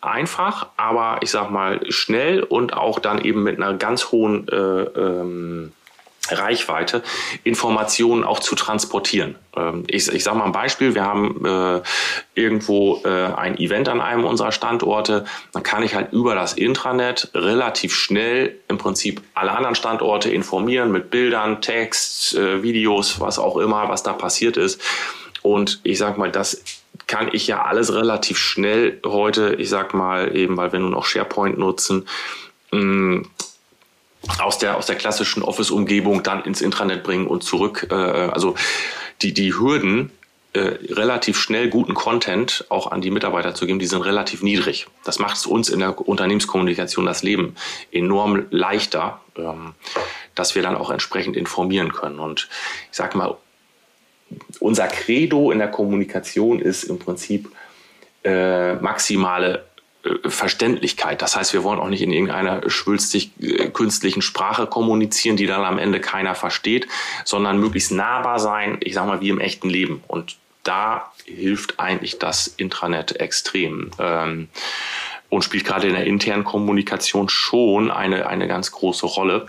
einfach, 0.00 0.68
aber 0.78 1.18
ich 1.20 1.30
sag 1.30 1.50
mal 1.50 1.80
schnell 1.92 2.42
und 2.42 2.72
auch 2.72 2.98
dann 2.98 3.20
eben 3.20 3.42
mit 3.42 3.60
einer 3.60 3.74
ganz 3.74 4.10
hohen 4.10 4.48
äh, 4.48 4.56
ähm, 4.56 5.72
Reichweite, 6.30 7.02
Informationen 7.42 8.24
auch 8.24 8.40
zu 8.40 8.54
transportieren. 8.54 9.36
Ähm, 9.56 9.84
ich, 9.86 10.08
ich 10.08 10.24
sage 10.24 10.38
mal 10.38 10.46
ein 10.46 10.52
Beispiel, 10.52 10.94
wir 10.94 11.04
haben 11.04 11.44
äh, 11.44 11.82
irgendwo 12.34 13.02
äh, 13.04 13.08
ein 13.08 13.58
Event 13.58 13.88
an 13.88 14.00
einem 14.00 14.24
unserer 14.24 14.52
Standorte, 14.52 15.24
dann 15.52 15.62
kann 15.62 15.82
ich 15.82 15.94
halt 15.94 16.12
über 16.12 16.34
das 16.34 16.54
Intranet 16.54 17.30
relativ 17.34 17.94
schnell 17.94 18.56
im 18.68 18.78
Prinzip 18.78 19.22
alle 19.34 19.52
anderen 19.52 19.74
Standorte 19.74 20.30
informieren 20.30 20.92
mit 20.92 21.10
Bildern, 21.10 21.60
Text, 21.60 22.34
äh, 22.34 22.62
Videos, 22.62 23.20
was 23.20 23.38
auch 23.38 23.56
immer, 23.56 23.88
was 23.88 24.02
da 24.02 24.12
passiert 24.12 24.56
ist. 24.56 24.80
Und 25.42 25.80
ich 25.82 25.98
sage 25.98 26.18
mal, 26.18 26.30
das 26.30 26.62
kann 27.06 27.28
ich 27.32 27.46
ja 27.46 27.64
alles 27.64 27.92
relativ 27.92 28.38
schnell 28.38 29.00
heute, 29.04 29.54
ich 29.56 29.68
sag 29.68 29.92
mal 29.92 30.34
eben, 30.34 30.56
weil 30.56 30.72
wir 30.72 30.78
nun 30.78 30.94
auch 30.94 31.04
SharePoint 31.04 31.58
nutzen, 31.58 32.08
mm, 32.72 33.22
aus 34.40 34.58
der, 34.58 34.76
aus 34.76 34.86
der 34.86 34.96
klassischen 34.96 35.42
Office-Umgebung 35.42 36.22
dann 36.22 36.44
ins 36.44 36.60
Intranet 36.60 37.02
bringen 37.02 37.26
und 37.26 37.42
zurück. 37.42 37.88
Äh, 37.90 37.94
also 37.94 38.54
die, 39.22 39.32
die 39.32 39.54
Hürden, 39.54 40.10
äh, 40.54 40.78
relativ 40.88 41.36
schnell 41.36 41.68
guten 41.68 41.94
Content 41.94 42.64
auch 42.68 42.92
an 42.92 43.00
die 43.00 43.10
Mitarbeiter 43.10 43.54
zu 43.54 43.66
geben, 43.66 43.80
die 43.80 43.86
sind 43.86 44.02
relativ 44.02 44.42
niedrig. 44.42 44.86
Das 45.04 45.18
macht 45.18 45.36
es 45.36 45.46
uns 45.46 45.68
in 45.68 45.80
der 45.80 46.06
Unternehmenskommunikation 46.06 47.06
das 47.06 47.24
Leben 47.24 47.56
enorm 47.90 48.46
leichter, 48.50 49.20
ähm, 49.36 49.74
dass 50.36 50.54
wir 50.54 50.62
dann 50.62 50.76
auch 50.76 50.90
entsprechend 50.90 51.36
informieren 51.36 51.92
können. 51.92 52.20
Und 52.20 52.48
ich 52.90 52.96
sage 52.96 53.18
mal, 53.18 53.36
unser 54.60 54.86
Credo 54.86 55.50
in 55.50 55.58
der 55.58 55.72
Kommunikation 55.72 56.60
ist 56.60 56.84
im 56.84 57.00
Prinzip 57.00 57.50
äh, 58.22 58.76
maximale 58.76 59.64
Verständlichkeit. 60.26 61.22
Das 61.22 61.36
heißt, 61.36 61.52
wir 61.52 61.64
wollen 61.64 61.78
auch 61.78 61.88
nicht 61.88 62.02
in 62.02 62.12
irgendeiner 62.12 62.68
schwülstig 62.68 63.30
äh, 63.40 63.70
künstlichen 63.70 64.22
Sprache 64.22 64.66
kommunizieren, 64.66 65.36
die 65.36 65.46
dann 65.46 65.64
am 65.64 65.78
Ende 65.78 66.00
keiner 66.00 66.34
versteht, 66.34 66.88
sondern 67.24 67.58
möglichst 67.58 67.92
nahbar 67.92 68.38
sein, 68.38 68.78
ich 68.80 68.94
sage 68.94 69.08
mal, 69.08 69.20
wie 69.20 69.30
im 69.30 69.40
echten 69.40 69.70
Leben. 69.70 70.02
Und 70.06 70.36
da 70.62 71.12
hilft 71.24 71.80
eigentlich 71.80 72.18
das 72.18 72.46
Intranet 72.46 73.20
extrem. 73.20 73.90
Ähm, 73.98 74.48
und 75.30 75.42
spielt 75.42 75.64
gerade 75.64 75.88
in 75.88 75.94
der 75.94 76.04
internen 76.04 76.44
Kommunikation 76.44 77.28
schon 77.28 77.90
eine, 77.90 78.28
eine 78.28 78.46
ganz 78.46 78.70
große 78.70 79.06
Rolle, 79.06 79.48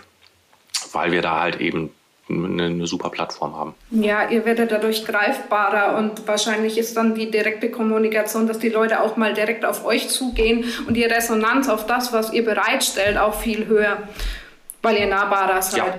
weil 0.92 1.12
wir 1.12 1.22
da 1.22 1.38
halt 1.38 1.60
eben 1.60 1.90
eine, 2.28 2.64
eine, 2.64 2.86
super 2.86 3.10
Plattform 3.10 3.56
haben. 3.56 3.74
Ja, 3.90 4.28
ihr 4.28 4.44
werdet 4.44 4.72
dadurch 4.72 5.04
greifbarer 5.04 5.96
und 5.96 6.26
wahrscheinlich 6.26 6.76
ist 6.76 6.96
dann 6.96 7.14
die 7.14 7.30
direkte 7.30 7.70
Kommunikation, 7.70 8.46
dass 8.48 8.58
die 8.58 8.68
Leute 8.68 9.00
auch 9.00 9.16
mal 9.16 9.32
direkt 9.32 9.64
auf 9.64 9.84
euch 9.84 10.08
zugehen 10.08 10.64
und 10.88 10.94
die 10.94 11.04
Resonanz 11.04 11.68
auf 11.68 11.86
das, 11.86 12.12
was 12.12 12.32
ihr 12.32 12.44
bereitstellt, 12.44 13.16
auch 13.16 13.34
viel 13.34 13.66
höher, 13.66 13.98
weil 14.82 14.96
ihr 14.96 15.06
nahbarer 15.06 15.62
seid. 15.62 15.78
Ja. 15.78 15.94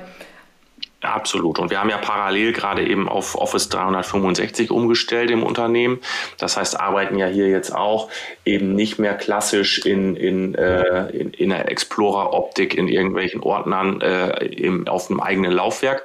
Absolut. 1.08 1.58
Und 1.60 1.70
wir 1.70 1.80
haben 1.80 1.90
ja 1.90 1.98
parallel 1.98 2.52
gerade 2.52 2.86
eben 2.86 3.08
auf 3.08 3.36
Office 3.36 3.70
365 3.70 4.72
umgestellt 4.72 5.32
im 5.32 5.44
Unternehmen. 5.44 6.00
Das 6.38 6.58
heißt, 6.58 6.80
arbeiten 6.80 7.18
ja 7.18 7.28
hier 7.28 7.48
jetzt 7.48 7.74
auch 7.74 8.10
eben 8.46 8.76
nicht 8.76 9.00
mehr 9.00 9.14
klassisch 9.16 9.80
in, 9.86 10.16
in, 10.16 10.56
äh, 10.56 11.10
in, 11.10 11.32
in 11.32 11.50
der 11.50 11.72
Explorer-Optik 11.72 12.76
in 12.76 12.88
irgendwelchen 12.88 13.42
Ordnern 13.42 14.02
äh, 14.02 14.46
im, 14.46 14.88
auf 14.88 15.10
einem 15.10 15.20
eigenen 15.20 15.54
Laufwerk, 15.54 16.04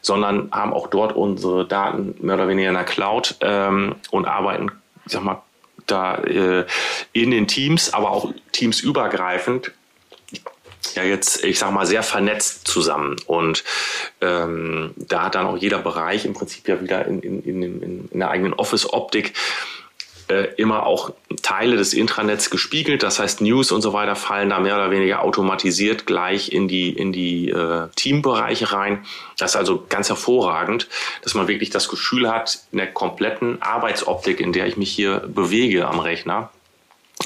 sondern 0.00 0.50
haben 0.52 0.72
auch 0.72 0.86
dort 0.86 1.14
unsere 1.14 1.66
Daten 1.66 2.14
mehr 2.20 2.36
oder 2.36 2.48
weniger 2.48 2.68
in 2.70 2.74
der 2.74 2.84
Cloud 2.84 3.36
ähm, 3.42 3.96
und 4.10 4.24
arbeiten, 4.24 4.70
ich 5.04 5.12
sag 5.12 5.22
mal, 5.22 5.42
da 5.86 6.16
äh, 6.16 6.66
in 7.12 7.30
den 7.30 7.46
Teams, 7.46 7.92
aber 7.92 8.10
auch 8.10 8.32
teamsübergreifend 8.52 9.72
ja 10.94 11.02
jetzt, 11.02 11.44
ich 11.44 11.58
sag 11.58 11.72
mal, 11.72 11.86
sehr 11.86 12.02
vernetzt 12.02 12.66
zusammen. 12.66 13.16
Und 13.26 13.64
ähm, 14.20 14.94
da 14.96 15.24
hat 15.24 15.34
dann 15.34 15.46
auch 15.46 15.56
jeder 15.56 15.78
Bereich 15.78 16.24
im 16.24 16.34
Prinzip 16.34 16.68
ja 16.68 16.80
wieder 16.80 17.06
in, 17.06 17.20
in, 17.20 17.42
in, 17.42 18.08
in 18.10 18.18
der 18.18 18.30
eigenen 18.30 18.54
Office-Optik 18.54 19.34
äh, 20.30 20.54
immer 20.56 20.86
auch 20.86 21.12
Teile 21.42 21.76
des 21.76 21.92
Intranets 21.92 22.50
gespiegelt. 22.50 23.02
Das 23.02 23.18
heißt, 23.18 23.40
News 23.40 23.72
und 23.72 23.82
so 23.82 23.92
weiter 23.92 24.14
fallen 24.14 24.50
da 24.50 24.60
mehr 24.60 24.76
oder 24.76 24.90
weniger 24.90 25.22
automatisiert 25.22 26.06
gleich 26.06 26.52
in 26.52 26.68
die, 26.68 26.90
in 26.90 27.12
die 27.12 27.50
äh, 27.50 27.88
Teambereiche 27.96 28.72
rein. 28.72 29.04
Das 29.36 29.52
ist 29.52 29.56
also 29.56 29.84
ganz 29.88 30.08
hervorragend, 30.08 30.88
dass 31.22 31.34
man 31.34 31.48
wirklich 31.48 31.70
das 31.70 31.88
Gefühl 31.88 32.30
hat, 32.30 32.60
in 32.70 32.78
der 32.78 32.92
kompletten 32.92 33.60
Arbeitsoptik, 33.60 34.40
in 34.40 34.52
der 34.52 34.66
ich 34.66 34.76
mich 34.76 34.90
hier 34.90 35.18
bewege 35.26 35.86
am 35.86 35.98
Rechner, 35.98 36.50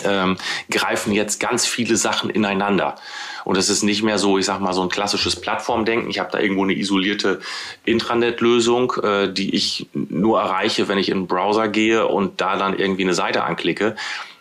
ähm, 0.02 0.37
greifen 0.70 1.12
jetzt 1.12 1.38
ganz 1.38 1.66
viele 1.66 1.96
Sachen 1.96 2.30
ineinander. 2.30 2.96
Und 3.44 3.57
es 3.57 3.68
ist 3.68 3.83
nicht 3.83 4.02
mehr 4.02 4.18
so, 4.18 4.38
ich 4.38 4.46
sag 4.46 4.61
mal, 4.61 4.72
so 4.72 4.83
ein 4.83 4.88
klassisches 4.88 5.37
Plattformdenken. 5.37 6.09
Ich 6.11 6.18
habe 6.18 6.30
da 6.33 6.40
irgendwo 6.40 6.64
eine 6.64 6.72
isolierte 6.72 7.40
Intranet-Lösung, 7.85 8.94
äh, 9.02 9.33
die 9.33 9.54
ich 9.54 9.87
nur 9.92 10.40
erreiche, 10.40 10.88
wenn 10.88 10.98
ich 10.98 11.11
in 11.11 11.20
den 11.20 11.26
Browser 11.26 11.68
gehe 11.68 12.07
und 12.07 12.40
da 12.40 12.57
dann 12.57 12.78
irgendwie 12.78 13.02
eine 13.02 13.14
Seite 13.14 13.44
anklicke, 13.44 13.96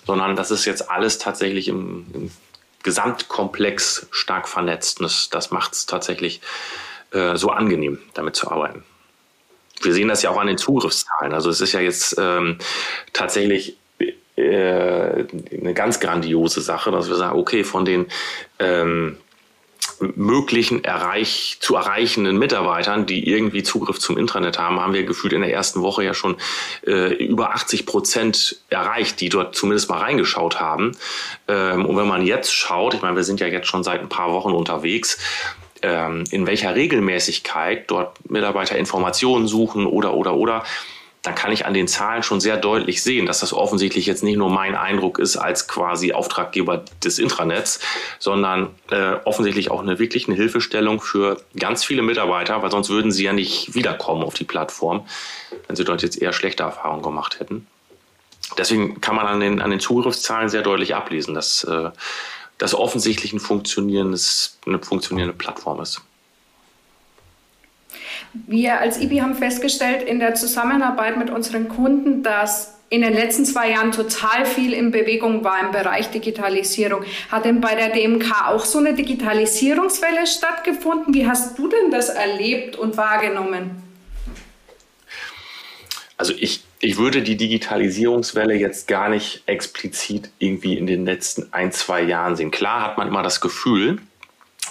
sondern 0.06 0.36
das 0.36 0.52
ist 0.52 0.66
jetzt 0.66 0.90
alles 0.90 1.18
tatsächlich 1.18 1.68
im, 1.68 2.06
im 2.14 2.32
Gesamtkomplex 2.84 4.08
stark 4.12 4.48
vernetzt. 4.48 5.00
Und 5.00 5.06
das, 5.06 5.30
das 5.30 5.52
macht 5.52 5.74
es 5.74 5.86
tatsächlich 5.86 6.42
äh, 7.12 7.36
so 7.36 7.50
angenehm, 7.50 8.00
damit 8.14 8.36
zu 8.36 8.50
arbeiten. 8.50 8.84
Wir 9.82 9.94
sehen 9.94 10.08
das 10.08 10.22
ja 10.22 10.30
auch 10.30 10.40
an 10.40 10.48
den 10.48 10.58
Zugriffszahlen. 10.58 11.34
Also 11.34 11.50
es 11.50 11.60
ist 11.60 11.74
ja 11.74 11.82
jetzt 11.82 12.16
ähm, 12.18 12.58
tatsächlich 13.12 13.78
äh, 14.36 15.26
eine 15.60 15.74
ganz 15.74 16.00
grandiose 16.00 16.62
Sache, 16.62 16.92
dass 16.92 17.10
wir 17.10 17.16
sagen, 17.16 17.38
okay, 17.38 17.64
von 17.64 17.86
den 17.86 18.08
ähm, 18.60 19.18
möglichen 20.16 20.84
erreich, 20.84 21.58
zu 21.60 21.76
erreichenden 21.76 22.38
Mitarbeitern, 22.38 23.06
die 23.06 23.28
irgendwie 23.30 23.64
Zugriff 23.64 24.00
zum 24.00 24.18
Intranet 24.18 24.58
haben, 24.60 24.80
haben 24.80 24.94
wir 24.94 25.04
gefühlt 25.04 25.34
in 25.34 25.42
der 25.42 25.54
ersten 25.54 25.82
Woche 25.82 26.04
ja 26.04 26.14
schon 26.14 26.38
äh, 26.86 27.14
über 27.14 27.54
80 27.54 27.86
Prozent 27.86 28.62
erreicht, 28.70 29.20
die 29.22 29.30
dort 29.30 29.56
zumindest 29.56 29.90
mal 29.90 30.00
reingeschaut 30.00 30.60
haben. 30.60 30.98
Ähm, 31.48 31.86
und 31.86 31.98
wenn 31.98 32.08
man 32.08 32.26
jetzt 32.26 32.54
schaut, 32.54 32.94
ich 32.94 33.02
meine, 33.02 33.16
wir 33.16 33.24
sind 33.24 33.40
ja 33.40 33.48
jetzt 33.48 33.68
schon 33.68 33.84
seit 33.84 34.02
ein 34.02 34.10
paar 34.10 34.32
Wochen 34.32 34.52
unterwegs, 34.52 35.18
ähm, 35.82 36.24
in 36.32 36.48
welcher 36.48 36.76
Regelmäßigkeit 36.76 37.92
dort 37.92 38.30
Mitarbeiter 38.30 38.78
Informationen 38.78 39.48
suchen 39.48 39.86
oder, 39.86 40.14
oder, 40.14 40.34
oder, 40.34 40.64
dann 41.24 41.36
kann 41.36 41.54
ich 41.54 41.66
an 41.66 41.74
den 41.74 41.88
Zahlen 41.88 42.22
schon 42.22 42.42
sehr 42.42 42.58
deutlich 42.58 43.02
sehen, 43.02 43.26
dass 43.26 43.40
das 43.40 43.54
offensichtlich 43.54 44.06
jetzt 44.06 44.24
nicht 44.24 44.36
nur 44.36 44.50
mein 44.50 44.76
Eindruck 44.76 45.20
ist 45.20 45.38
als 45.38 45.70
quasi 45.70 46.12
Auftraggeber 46.12 46.84
des 47.02 47.18
Intranets, 47.18 47.80
sondern 48.20 48.76
äh, 48.92 49.16
offensichtlich 49.24 49.72
auch 49.72 49.82
eine 49.82 50.00
wirklich 50.00 50.28
eine 50.28 50.36
Hilfestellung 50.36 51.00
für 51.00 51.42
ganz 51.58 51.86
viele 51.86 52.02
Mitarbeiter, 52.02 52.62
weil 52.62 52.72
sonst 52.72 52.90
würden 52.90 53.12
sie 53.14 53.24
ja 53.24 53.32
nicht 53.32 53.74
wiederkommen 53.74 54.22
auf 54.22 54.34
die 54.34 54.44
Plattform, 54.44 55.08
wenn 55.68 55.78
sie 55.78 55.86
dort 55.86 56.02
jetzt 56.02 56.22
eher 56.22 56.34
schlechte 56.34 56.64
Erfahrungen 56.64 57.04
gemacht 57.04 57.40
hätten. 57.40 57.68
Deswegen 58.58 59.00
kann 59.00 59.16
man 59.16 59.26
an 59.26 59.40
den, 59.40 59.62
an 59.62 59.72
den 59.72 59.80
Zugriffszahlen 59.80 60.50
sehr 60.50 60.62
deutlich 60.62 60.94
ablesen, 60.94 61.34
dass 61.34 61.64
äh, 61.64 61.90
das 62.58 62.76
offensichtlich 62.76 63.32
ein 63.32 63.40
funktionierendes, 63.40 64.60
eine 64.66 64.80
funktionierende 64.80 65.36
Plattform 65.36 65.80
ist. 65.80 66.02
Wir 68.34 68.80
als 68.80 69.00
IBI 69.00 69.20
haben 69.20 69.36
festgestellt 69.36 70.04
in 70.04 70.20
der 70.20 70.34
Zusammenarbeit 70.36 71.18
mit 71.18 71.30
unseren 71.30 71.70
Kunden, 71.70 72.24
dass 72.24 72.74
in 72.90 73.02
den 73.02 73.14
letzten 73.14 73.46
zwei 73.46 73.72
Jahren 73.72 73.92
total 73.92 74.46
viel 74.46 74.74
in 74.74 74.92
Bewegung 74.92 75.44
war 75.44 75.60
im 75.60 75.72
Bereich 75.72 76.12
Digitalisierung. 76.12 77.04
Hat 77.32 77.46
denn 77.46 77.60
bei 77.60 77.74
der 77.74 77.90
DMK 77.90 78.50
auch 78.50 78.66
so 78.66 78.78
eine 78.78 78.94
Digitalisierungswelle 78.94 80.28
stattgefunden? 80.28 81.14
Wie 81.14 81.28
hast 81.28 81.58
du 81.58 81.68
denn 81.68 81.90
das 81.90 82.10
erlebt 82.10 82.76
und 82.76 82.96
wahrgenommen? 82.96 83.72
Also 86.18 86.34
ich, 86.38 86.64
ich 86.80 86.98
würde 86.98 87.24
die 87.24 87.36
Digitalisierungswelle 87.36 88.54
jetzt 88.54 88.88
gar 88.88 89.10
nicht 89.10 89.42
explizit 89.48 90.30
irgendwie 90.38 90.78
in 90.78 90.86
den 90.86 91.06
letzten 91.06 91.52
ein, 91.52 91.72
zwei 91.72 92.04
Jahren 92.04 92.36
sehen. 92.36 92.52
Klar 92.52 92.84
hat 92.84 92.98
man 92.98 93.08
immer 93.08 93.24
das 93.24 93.42
Gefühl, 93.42 94.00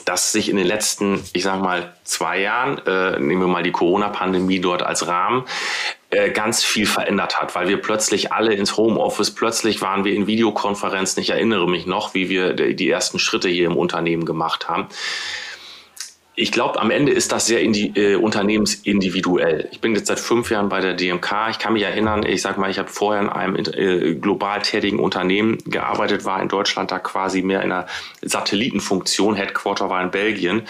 dass 0.04 0.32
sich 0.32 0.48
in 0.48 0.56
den 0.56 0.66
letzten, 0.66 1.22
ich 1.32 1.42
sage 1.42 1.62
mal, 1.62 1.92
zwei 2.04 2.40
Jahren, 2.40 2.78
äh, 2.86 3.18
nehmen 3.18 3.42
wir 3.42 3.48
mal 3.48 3.62
die 3.62 3.72
Corona-Pandemie 3.72 4.60
dort 4.60 4.82
als 4.82 5.06
Rahmen, 5.06 5.44
äh, 6.10 6.30
ganz 6.30 6.64
viel 6.64 6.86
verändert 6.86 7.40
hat, 7.40 7.54
weil 7.54 7.68
wir 7.68 7.80
plötzlich 7.80 8.32
alle 8.32 8.54
ins 8.54 8.76
Homeoffice, 8.76 9.30
plötzlich 9.34 9.80
waren 9.80 10.04
wir 10.04 10.14
in 10.14 10.26
Videokonferenzen. 10.26 11.22
Ich 11.22 11.30
erinnere 11.30 11.68
mich 11.68 11.86
noch, 11.86 12.14
wie 12.14 12.28
wir 12.28 12.54
die 12.54 12.90
ersten 12.90 13.18
Schritte 13.18 13.48
hier 13.48 13.66
im 13.66 13.76
Unternehmen 13.76 14.24
gemacht 14.24 14.68
haben 14.68 14.88
ich 16.34 16.50
glaube, 16.50 16.80
am 16.80 16.90
Ende 16.90 17.12
ist 17.12 17.30
das 17.30 17.46
sehr 17.46 17.60
indi 17.60 17.92
äh, 17.94 18.16
unternehmensindividuell. 18.16 19.68
Ich 19.70 19.80
bin 19.80 19.94
jetzt 19.94 20.06
seit 20.06 20.18
fünf 20.18 20.50
Jahren 20.50 20.70
bei 20.70 20.80
der 20.80 20.94
DMK. 20.94 21.50
Ich 21.50 21.58
kann 21.58 21.74
mich 21.74 21.82
erinnern, 21.82 22.24
ich 22.24 22.40
sag 22.40 22.56
mal, 22.56 22.70
ich 22.70 22.78
habe 22.78 22.88
vorher 22.88 23.20
in 23.20 23.28
einem 23.28 23.56
äh, 23.56 24.14
global 24.14 24.62
tätigen 24.62 24.98
Unternehmen 24.98 25.58
gearbeitet, 25.66 26.24
war 26.24 26.40
in 26.40 26.48
Deutschland 26.48 26.90
da 26.90 26.98
quasi 26.98 27.42
mehr 27.42 27.62
in 27.62 27.70
einer 27.70 27.86
Satellitenfunktion. 28.22 29.34
Headquarter 29.34 29.90
war 29.90 30.02
in 30.02 30.10
Belgien. 30.10 30.62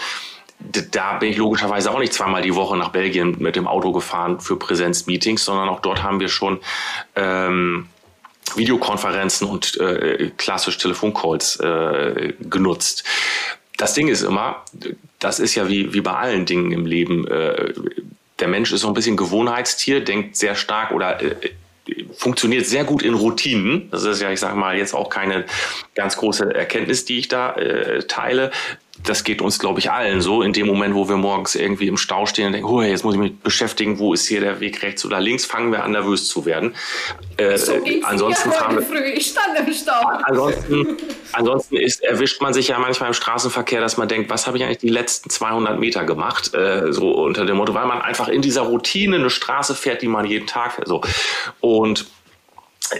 Da 0.91 1.17
bin 1.17 1.29
ich 1.29 1.37
logischerweise 1.37 1.91
auch 1.91 1.99
nicht 1.99 2.13
zweimal 2.13 2.41
die 2.41 2.55
Woche 2.55 2.75
nach 2.75 2.89
Belgien 2.89 3.37
mit 3.39 3.55
dem 3.55 3.67
Auto 3.67 3.93
gefahren 3.93 4.41
für 4.41 4.57
Präsenzmeetings, 4.57 5.45
sondern 5.45 5.69
auch 5.69 5.79
dort 5.79 6.03
haben 6.03 6.19
wir 6.19 6.29
schon 6.29 6.59
ähm, 7.15 7.87
Videokonferenzen 8.55 9.47
und 9.47 9.79
äh, 9.79 10.31
klassisch 10.37 10.77
Telefoncalls 10.77 11.57
äh, 11.61 12.33
genutzt 12.41 13.05
das 13.77 13.93
Ding 13.93 14.07
ist 14.07 14.21
immer, 14.21 14.63
das 15.19 15.39
ist 15.39 15.55
ja 15.55 15.67
wie, 15.67 15.93
wie 15.93 16.01
bei 16.01 16.13
allen 16.13 16.45
Dingen 16.45 16.71
im 16.71 16.85
Leben. 16.85 17.27
Äh, 17.27 17.73
der 18.39 18.47
Mensch 18.47 18.71
ist 18.71 18.81
so 18.81 18.87
ein 18.87 18.93
bisschen 18.93 19.17
Gewohnheitstier, 19.17 20.03
denkt 20.03 20.35
sehr 20.35 20.55
stark 20.55 20.91
oder 20.91 21.21
äh, 21.21 21.51
funktioniert 22.13 22.65
sehr 22.65 22.83
gut 22.83 23.03
in 23.03 23.13
Routinen. 23.13 23.89
Das 23.91 24.03
ist 24.03 24.21
ja, 24.21 24.31
ich 24.31 24.39
sage 24.39 24.55
mal, 24.55 24.77
jetzt 24.77 24.93
auch 24.93 25.09
keine 25.09 25.45
ganz 25.95 26.17
große 26.17 26.53
Erkenntnis, 26.53 27.05
die 27.05 27.19
ich 27.19 27.27
da 27.27 27.53
äh, 27.55 28.03
teile 28.03 28.51
das 29.03 29.23
geht 29.23 29.41
uns, 29.41 29.59
glaube 29.59 29.79
ich, 29.79 29.91
allen 29.91 30.21
so. 30.21 30.41
In 30.41 30.53
dem 30.53 30.67
Moment, 30.67 30.95
wo 30.95 31.09
wir 31.09 31.17
morgens 31.17 31.55
irgendwie 31.55 31.87
im 31.87 31.97
Stau 31.97 32.25
stehen 32.25 32.47
und 32.47 32.53
denken, 32.53 32.67
oh, 32.67 32.81
jetzt 32.81 33.03
muss 33.03 33.15
ich 33.15 33.19
mich 33.19 33.37
beschäftigen, 33.39 33.99
wo 33.99 34.13
ist 34.13 34.27
hier 34.27 34.39
der 34.39 34.59
Weg 34.59 34.81
rechts 34.81 35.05
oder 35.05 35.19
links, 35.19 35.45
fangen 35.45 35.71
wir 35.71 35.83
an, 35.83 35.91
nervös 35.91 36.27
zu 36.27 36.45
werden. 36.45 36.75
Äh, 37.37 37.57
so 37.57 37.73
ansonsten 38.03 38.51
ja 38.51 38.67
heute 38.67 38.81
früh. 38.81 39.03
Ich 39.03 39.27
stand 39.27 39.59
im 39.59 39.73
Stau. 39.73 40.01
Ansonsten, 40.23 40.97
ansonsten 41.33 41.75
ist, 41.75 42.03
erwischt 42.03 42.41
man 42.41 42.53
sich 42.53 42.69
ja 42.69 42.79
manchmal 42.79 43.09
im 43.09 43.13
Straßenverkehr, 43.13 43.81
dass 43.81 43.97
man 43.97 44.07
denkt, 44.07 44.29
was 44.29 44.47
habe 44.47 44.57
ich 44.57 44.63
eigentlich 44.63 44.77
die 44.77 44.89
letzten 44.89 45.29
200 45.29 45.79
Meter 45.79 46.05
gemacht? 46.05 46.53
Äh, 46.53 46.93
so 46.93 47.11
unter 47.11 47.45
dem 47.45 47.57
Motto, 47.57 47.73
weil 47.73 47.85
man 47.85 48.01
einfach 48.01 48.29
in 48.29 48.41
dieser 48.41 48.61
Routine 48.61 49.17
eine 49.17 49.29
Straße 49.29 49.75
fährt, 49.75 50.01
die 50.01 50.07
man 50.07 50.25
jeden 50.25 50.47
Tag 50.47 50.73
fährt. 50.73 50.87
So. 50.87 51.01
Und 51.59 52.07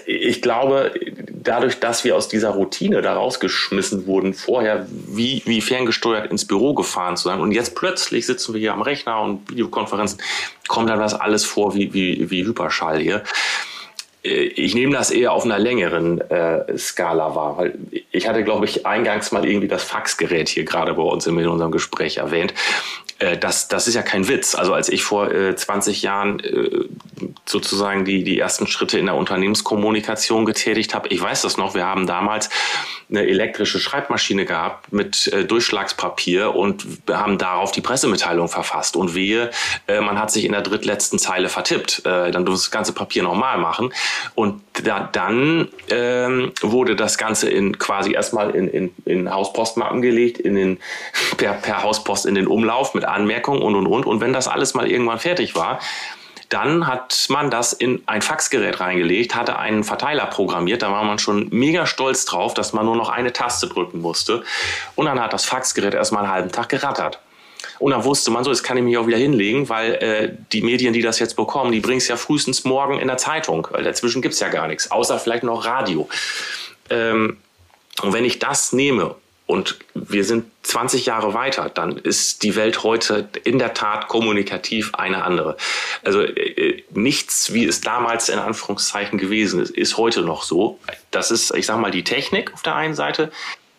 ich 0.06 0.42
glaube, 0.42 0.94
dadurch, 1.30 1.80
dass 1.80 2.04
wir 2.04 2.16
aus 2.16 2.28
dieser 2.28 2.52
Routine 2.52 3.02
da 3.02 3.14
rausgeschmissen 3.14 4.08
wurden, 4.08 4.34
vorher 4.34 4.88
wie, 4.90 5.42
wie 5.46 5.62
ferngesteuert 5.62 6.32
ins 6.32 6.46
Büro 6.46 6.74
gefahren 6.74 7.18
zu 7.18 7.26
sein 7.26 7.40
und 7.40 7.52
jetzt 7.52 7.76
plötzlich 7.76 8.26
sitzen 8.26 8.54
wir 8.54 8.60
hier 8.60 8.74
am 8.74 8.82
Rechner 8.82 9.22
und 9.22 9.50
Videokonferenzen, 9.50 10.22
kommt 10.68 10.90
dann 10.90 11.00
das 11.00 11.14
alles 11.14 11.46
vor 11.46 11.76
wie, 11.76 11.94
wie, 11.94 12.30
wie 12.30 12.46
Hyperschall 12.46 13.00
hier. 13.00 13.24
Äh, 14.24 14.30
ich 14.30 14.76
nehme 14.76 14.94
das 14.94 15.12
eher 15.12 15.34
auf 15.34 15.46
einer 15.46 15.60
längeren 15.60 16.22
äh, 16.22 16.78
Skala 16.78 17.36
wahr, 17.36 17.58
weil 17.58 17.78
ich 18.12 18.28
hatte, 18.28 18.44
glaube 18.44 18.66
ich, 18.66 18.86
eingangs 18.86 19.32
mal 19.32 19.46
irgendwie 19.46 19.68
das 19.68 19.84
Faxgerät 19.84 20.50
hier 20.50 20.66
gerade 20.66 20.94
bei 20.94 21.04
uns 21.04 21.28
in 21.28 21.38
unserem 21.48 21.72
Gespräch 21.72 22.18
erwähnt. 22.18 22.54
Äh, 23.20 23.38
das, 23.38 23.68
das 23.68 23.88
ist 23.88 23.96
ja 23.96 24.02
kein 24.02 24.28
Witz. 24.28 24.56
Also 24.56 24.74
als 24.74 24.90
ich 24.90 25.04
vor 25.04 25.32
äh, 25.32 25.56
20 25.56 26.02
Jahren 26.02 26.40
äh, 26.40 26.86
sozusagen 27.46 28.06
die, 28.06 28.24
die 28.24 28.40
ersten 28.40 28.68
Schritte 28.68 28.98
in 28.98 29.06
der 29.06 29.16
Unternehmenskommunikation 29.16 30.46
getätigt 30.46 30.94
habe, 30.94 31.08
ich 31.10 31.22
weiß 31.22 31.44
das 31.44 31.58
noch, 31.58 31.76
wir 31.76 31.86
haben 31.86 32.08
damals 32.08 32.50
eine 33.10 33.28
elektrische 33.28 33.80
Schreibmaschine 33.80 34.46
gehabt 34.46 34.92
mit 34.92 35.28
äh, 35.28 35.46
Durchschlagspapier 35.46 36.56
und 36.56 37.08
wir 37.08 37.20
haben 37.20 37.38
darauf 37.38 37.72
die 37.72 37.82
Pressemitteilung 37.82 38.50
verfasst. 38.50 38.96
Und 38.96 39.16
wehe, 39.16 39.52
äh, 39.88 40.02
man 40.02 40.20
hat 40.20 40.32
sich 40.32 40.46
in 40.46 40.52
der 40.52 40.62
drittletzten 40.62 41.20
Zeile 41.20 41.50
vertippt. 41.50 42.06
Äh, 42.06 42.32
dann 42.32 42.46
durfte 42.46 42.64
das 42.64 42.72
ganze 42.72 42.94
Papier 42.94 43.24
nochmal 43.24 43.58
machen. 43.58 43.94
Und 44.36 44.62
da, 44.84 45.10
dann 45.12 45.70
ähm, 45.90 46.52
wurde 46.62 46.96
das 46.96 47.18
Ganze 47.18 47.50
in 47.50 47.78
quasi 47.78 48.14
erstmal 48.14 48.52
in, 48.52 48.68
in, 48.68 48.96
in 49.06 49.32
Hauspostmappen 49.32 50.02
gelegt, 50.02 50.40
in 50.40 50.56
den, 50.56 50.80
per, 51.38 51.54
per 51.54 51.84
Hauspost 51.84 52.26
in 52.26 52.36
den 52.36 52.48
Umlauf 52.48 52.94
mit 52.94 53.06
Anmerkungen 53.06 53.62
und 53.62 53.76
und 53.76 53.88
und. 53.88 54.06
Und 54.06 54.22
wenn 54.22 54.34
das 54.34 54.48
alles 54.48 54.74
mal 54.74 54.90
irgendwann 54.90 55.20
fertig 55.20 55.56
war, 55.56 55.80
dann 56.54 56.86
hat 56.86 57.26
man 57.30 57.50
das 57.50 57.74
in 57.74 58.04
ein 58.06 58.22
Faxgerät 58.22 58.80
reingelegt, 58.80 59.36
hatte 59.36 59.58
einen 59.58 59.84
Verteiler 59.84 60.28
programmiert, 60.28 60.84
da 60.84 60.92
war 60.92 61.04
man 61.04 61.18
schon 61.18 61.48
mega 61.50 61.88
stolz 61.88 62.26
drauf, 62.26 62.54
dass 62.54 62.74
man 62.74 62.86
nur 62.86 62.96
noch 62.96 63.10
eine 63.10 63.34
Taste 63.34 63.68
drücken 63.68 64.02
musste. 64.02 64.44
Und 64.94 65.08
dann 65.08 65.20
hat 65.20 65.34
das 65.34 65.46
Faxgerät 65.46 65.96
erstmal 65.96 66.24
einen 66.24 66.34
halben 66.34 66.52
Tag 66.52 66.70
gerattert. 66.70 67.20
Und 67.84 67.92
dann 67.92 68.06
wusste 68.06 68.32
man 68.32 68.46
so, 68.46 68.50
jetzt 68.50 68.64
kann 68.64 68.78
ich 68.78 68.84
mich 68.84 68.98
auch 68.98 69.08
wieder 69.08 69.18
hinlegen, 69.18 69.68
weil 69.68 69.96
äh, 69.96 70.32
die 70.54 70.62
Medien, 70.62 70.94
die 70.94 71.02
das 71.02 71.20
jetzt 71.20 71.36
bekommen, 71.36 71.74
die 71.74 71.82
bringen 71.82 71.98
es 71.98 72.08
ja 72.08 72.16
frühestens 72.16 72.64
morgen 72.64 72.98
in 72.98 73.10
der 73.10 73.18
Zeitung, 73.18 73.68
weil 73.72 73.84
dazwischen 73.84 74.22
gibt 74.22 74.36
es 74.36 74.40
ja 74.40 74.48
gar 74.48 74.70
nichts, 74.70 74.90
außer 74.90 75.20
vielleicht 75.20 75.44
noch 75.44 75.66
Radio. 75.66 76.08
Ähm, 76.90 77.36
und 78.02 78.14
wenn 78.14 78.24
ich 78.24 78.40
das 78.40 78.72
nehme 78.72 79.16
und 79.48 79.80
wir 79.96 80.24
sind 80.24 80.46
20 80.62 81.08
Jahre 81.08 81.34
weiter, 81.34 81.68
dann 81.68 81.98
ist 81.98 82.44
die 82.44 82.56
Welt 82.56 82.84
heute 82.84 83.28
in 83.44 83.60
der 83.60 83.74
Tat 83.74 84.08
kommunikativ 84.08 84.96
eine 84.96 85.26
andere. 85.26 85.58
Also 86.06 86.22
äh, 86.22 86.84
nichts, 86.92 87.52
wie 87.52 87.66
es 87.66 87.82
damals 87.82 88.30
in 88.30 88.40
Anführungszeichen 88.40 89.20
gewesen 89.20 89.62
ist, 89.62 89.72
ist 89.72 89.98
heute 89.98 90.22
noch 90.22 90.44
so. 90.44 90.80
Das 91.12 91.32
ist, 91.32 91.54
ich 91.54 91.66
sage 91.66 91.82
mal, 91.82 91.92
die 91.92 92.06
Technik 92.06 92.54
auf 92.54 92.62
der 92.62 92.76
einen 92.76 92.96
Seite. 92.96 93.30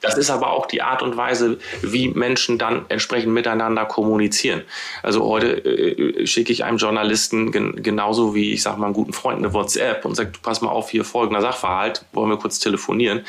Das 0.05 0.19
ist 0.19 0.31
aber 0.31 0.51
auch 0.51 0.67
die 0.67 0.83
Art 0.83 1.03
und 1.03 1.17
Weise, 1.17 1.59
wie 1.81 2.09
Menschen 2.09 2.59
dann 2.59 2.85
entsprechend 2.91 3.33
miteinander 3.33 3.87
kommunizieren. 3.87 4.63
Also 5.03 5.25
heute 5.25 5.65
äh, 5.65 6.27
schicke 6.27 6.53
ich 6.53 6.63
einem 6.63 6.77
Journalisten 6.77 7.53
gen 7.53 7.83
genauso 7.83 8.35
wie 8.35 8.53
ich 8.53 8.63
sage 8.63 8.79
mal 8.79 8.87
einem 8.87 8.95
guten 8.95 9.15
Freund 9.15 9.39
eine 9.39 9.55
WhatsApp 9.55 10.05
und 10.05 10.15
sage, 10.15 10.31
du 10.31 10.41
pass 10.41 10.61
mal 10.61 10.69
auf, 10.69 10.91
hier 10.91 11.05
folgender 11.05 11.41
Sachverhalt, 11.41 12.05
wollen 12.13 12.29
wir 12.29 12.37
kurz 12.37 12.59
telefonieren. 12.59 13.25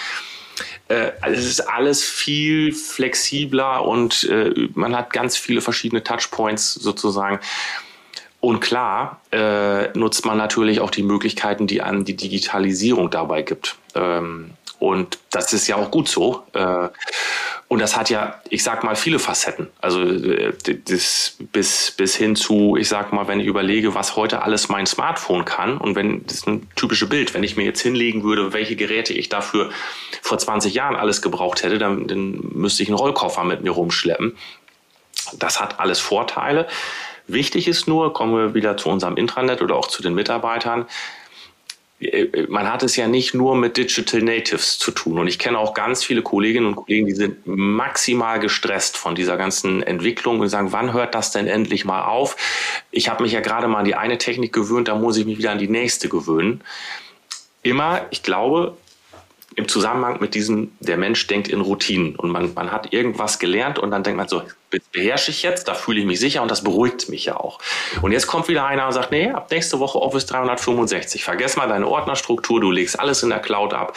Äh, 0.90 1.12
also 1.22 1.40
es 1.40 1.46
ist 1.46 1.62
alles 1.62 2.04
viel 2.04 2.74
flexibler 2.74 3.86
und 3.86 4.24
äh, 4.26 4.70
man 4.74 4.96
hat 4.96 5.14
ganz 5.14 5.38
viele 5.38 5.62
verschiedene 5.62 6.04
Touchpoints 6.04 6.74
sozusagen. 6.74 7.40
Und 8.42 8.60
klar 8.60 9.22
äh, 9.32 9.98
nutzt 9.98 10.26
man 10.26 10.38
natürlich 10.38 10.80
auch 10.82 10.92
die 10.92 11.04
Möglichkeiten, 11.04 11.68
die 11.68 11.82
einem 11.82 12.06
die 12.06 12.16
Digitalisierung 12.16 13.10
dabei 13.10 13.42
gibt. 13.42 13.78
Ähm, 13.96 14.52
und 14.80 15.20
das 15.32 15.54
ist 15.54 15.68
ja 15.68 15.76
auch 15.76 15.92
gut 15.92 16.08
so. 16.08 16.44
Äh, 16.54 16.90
und 17.68 17.80
das 17.80 17.98
hat 17.98 18.10
ja, 18.10 18.42
ich 18.50 18.64
sag 18.64 18.84
mal, 18.84 18.96
viele 18.96 19.18
Facetten. 19.18 19.68
Also 19.82 20.02
äh, 20.02 20.54
das 20.86 21.38
bis, 21.52 21.92
bis 21.92 22.16
hin 22.16 22.36
zu, 22.36 22.76
ich 22.78 22.88
sag 22.88 23.12
mal, 23.12 23.28
wenn 23.28 23.40
ich 23.40 23.48
überlege, 23.48 23.96
was 23.96 24.16
heute 24.16 24.44
alles 24.44 24.70
mein 24.70 24.86
Smartphone 24.86 25.46
kann 25.46 25.78
und 25.78 25.96
wenn, 25.96 26.26
das 26.26 26.36
ist 26.36 26.48
ein 26.48 26.70
typisches 26.76 27.10
Bild, 27.10 27.34
wenn 27.34 27.44
ich 27.44 27.58
mir 27.58 27.66
jetzt 27.66 27.82
hinlegen 27.82 28.24
würde, 28.24 28.54
welche 28.54 28.76
Geräte 28.76 29.14
ich 29.14 29.30
dafür 29.30 29.72
vor 30.22 30.38
20 30.38 30.74
Jahren 30.74 30.96
alles 30.96 31.22
gebraucht 31.22 31.64
hätte, 31.64 31.80
dann, 31.80 32.08
dann 32.08 32.40
müsste 32.54 32.84
ich 32.84 32.90
einen 32.90 32.98
Rollkoffer 32.98 33.44
mit 33.44 33.64
mir 33.64 33.72
rumschleppen. 33.72 34.38
Das 35.40 35.60
hat 35.60 35.80
alles 35.80 36.00
Vorteile. 36.00 36.68
Wichtig 37.28 37.68
ist 37.68 37.88
nur, 37.88 38.14
kommen 38.14 38.36
wir 38.36 38.54
wieder 38.54 38.78
zu 38.78 38.90
unserem 38.90 39.18
Intranet 39.18 39.64
oder 39.64 39.76
auch 39.76 39.88
zu 39.88 40.04
den 40.04 40.14
Mitarbeitern, 40.14 40.86
man 42.50 42.70
hat 42.72 42.84
es 42.84 42.98
ja 42.98 43.08
nicht 43.08 43.34
nur 43.34 43.56
mit 43.56 43.78
Digital 43.78 44.22
Natives 44.22 44.78
zu 44.78 44.92
tun. 44.92 45.18
Und 45.18 45.28
ich 45.28 45.40
kenne 45.40 45.58
auch 45.58 45.74
ganz 45.74 46.04
viele 46.04 46.22
Kolleginnen 46.22 46.68
und 46.68 46.76
Kollegen, 46.76 47.06
die 47.06 47.14
sind 47.14 47.48
maximal 47.48 48.40
gestresst 48.40 48.98
von 48.98 49.16
dieser 49.16 49.38
ganzen 49.38 49.82
Entwicklung 49.82 50.40
und 50.42 50.50
sagen, 50.50 50.74
wann 50.74 50.92
hört 50.92 51.16
das 51.16 51.32
denn 51.32 51.48
endlich 51.48 51.86
mal 51.86 52.04
auf? 52.04 52.36
Ich 52.92 53.08
habe 53.10 53.24
mich 53.24 53.32
ja 53.32 53.40
gerade 53.40 53.68
mal 53.68 53.80
an 53.80 53.86
die 53.86 53.96
eine 53.96 54.18
Technik 54.18 54.52
gewöhnt, 54.52 54.90
da 54.90 54.96
muss 54.96 55.18
ich 55.18 55.26
mich 55.26 55.38
wieder 55.38 55.52
an 55.52 55.58
die 55.58 55.70
nächste 55.70 56.10
gewöhnen. 56.10 56.62
Immer, 57.64 58.06
ich 58.12 58.24
glaube, 58.24 58.78
im 59.56 59.68
Zusammenhang 59.68 60.18
mit 60.20 60.36
diesem, 60.36 60.72
der 60.80 60.98
Mensch 60.98 61.28
denkt 61.28 61.48
in 61.48 61.62
Routinen 61.62 62.16
und 62.16 62.30
man, 62.30 62.54
man 62.54 62.72
hat 62.72 62.92
irgendwas 62.92 63.40
gelernt 63.40 63.80
und 63.80 63.92
dann 63.92 64.04
denkt 64.04 64.18
man 64.18 64.28
so, 64.28 64.44
beherrsche 64.92 65.32
ich 65.32 65.44
jetzt, 65.44 65.68
da 65.68 65.74
fühle 65.74 66.02
ich 66.02 66.06
mich 66.06 66.20
sicher 66.20 66.42
und 66.42 66.52
das 66.52 66.64
beruhigt 66.64 67.08
mich 67.08 67.26
ja 67.26 67.38
auch. 67.38 67.60
Und 68.02 68.12
jetzt 68.12 68.28
kommt 68.28 68.50
wieder 68.50 68.66
einer 68.66 68.86
und 68.86 68.92
sagt, 68.92 69.12
nee, 69.12 69.30
ab 69.30 69.50
nächste 69.50 69.80
Woche 69.80 70.00
Office 70.02 70.26
365, 70.26 71.24
vergess 71.24 71.56
mal 71.56 71.68
deine 71.68 71.88
Ordnerstruktur, 71.88 72.60
du 72.60 72.72
legst 72.72 73.00
alles 73.00 73.24
in 73.24 73.30
der 73.30 73.40
Cloud 73.40 73.74
ab. 73.74 73.96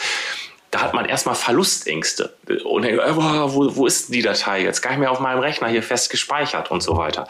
Da 0.71 0.81
hat 0.81 0.93
man 0.93 1.05
erstmal 1.05 1.35
Verlustängste 1.35 2.35
und 2.63 2.83
denkt, 2.83 3.01
äh, 3.01 3.15
wo, 3.15 3.75
wo 3.75 3.85
ist 3.87 4.13
die 4.13 4.21
Datei 4.21 4.61
jetzt? 4.61 4.81
Gar 4.81 4.91
nicht 4.91 4.99
mehr 4.99 5.11
auf 5.11 5.19
meinem 5.19 5.39
Rechner 5.39 5.67
hier 5.67 5.83
fest 5.83 6.09
gespeichert 6.11 6.71
und 6.71 6.81
so 6.81 6.95
weiter. 6.95 7.27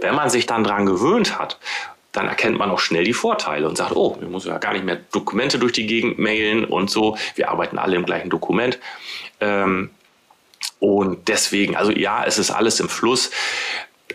Wenn 0.00 0.16
man 0.16 0.30
sich 0.30 0.46
dann 0.46 0.64
dran 0.64 0.84
gewöhnt 0.84 1.38
hat 1.38 1.58
dann 2.12 2.28
erkennt 2.28 2.58
man 2.58 2.70
auch 2.70 2.78
schnell 2.78 3.04
die 3.04 3.14
Vorteile 3.14 3.66
und 3.66 3.76
sagt, 3.76 3.96
oh, 3.96 4.16
wir 4.20 4.28
müssen 4.28 4.48
ja 4.48 4.58
gar 4.58 4.74
nicht 4.74 4.84
mehr 4.84 5.00
Dokumente 5.12 5.58
durch 5.58 5.72
die 5.72 5.86
Gegend 5.86 6.18
mailen 6.18 6.64
und 6.64 6.90
so. 6.90 7.16
Wir 7.34 7.50
arbeiten 7.50 7.78
alle 7.78 7.96
im 7.96 8.04
gleichen 8.04 8.28
Dokument. 8.28 8.78
Ähm, 9.40 9.90
und 10.78 11.28
deswegen, 11.28 11.74
also 11.76 11.90
ja, 11.90 12.24
es 12.24 12.38
ist 12.38 12.50
alles 12.50 12.80
im 12.80 12.88
Fluss. 12.88 13.30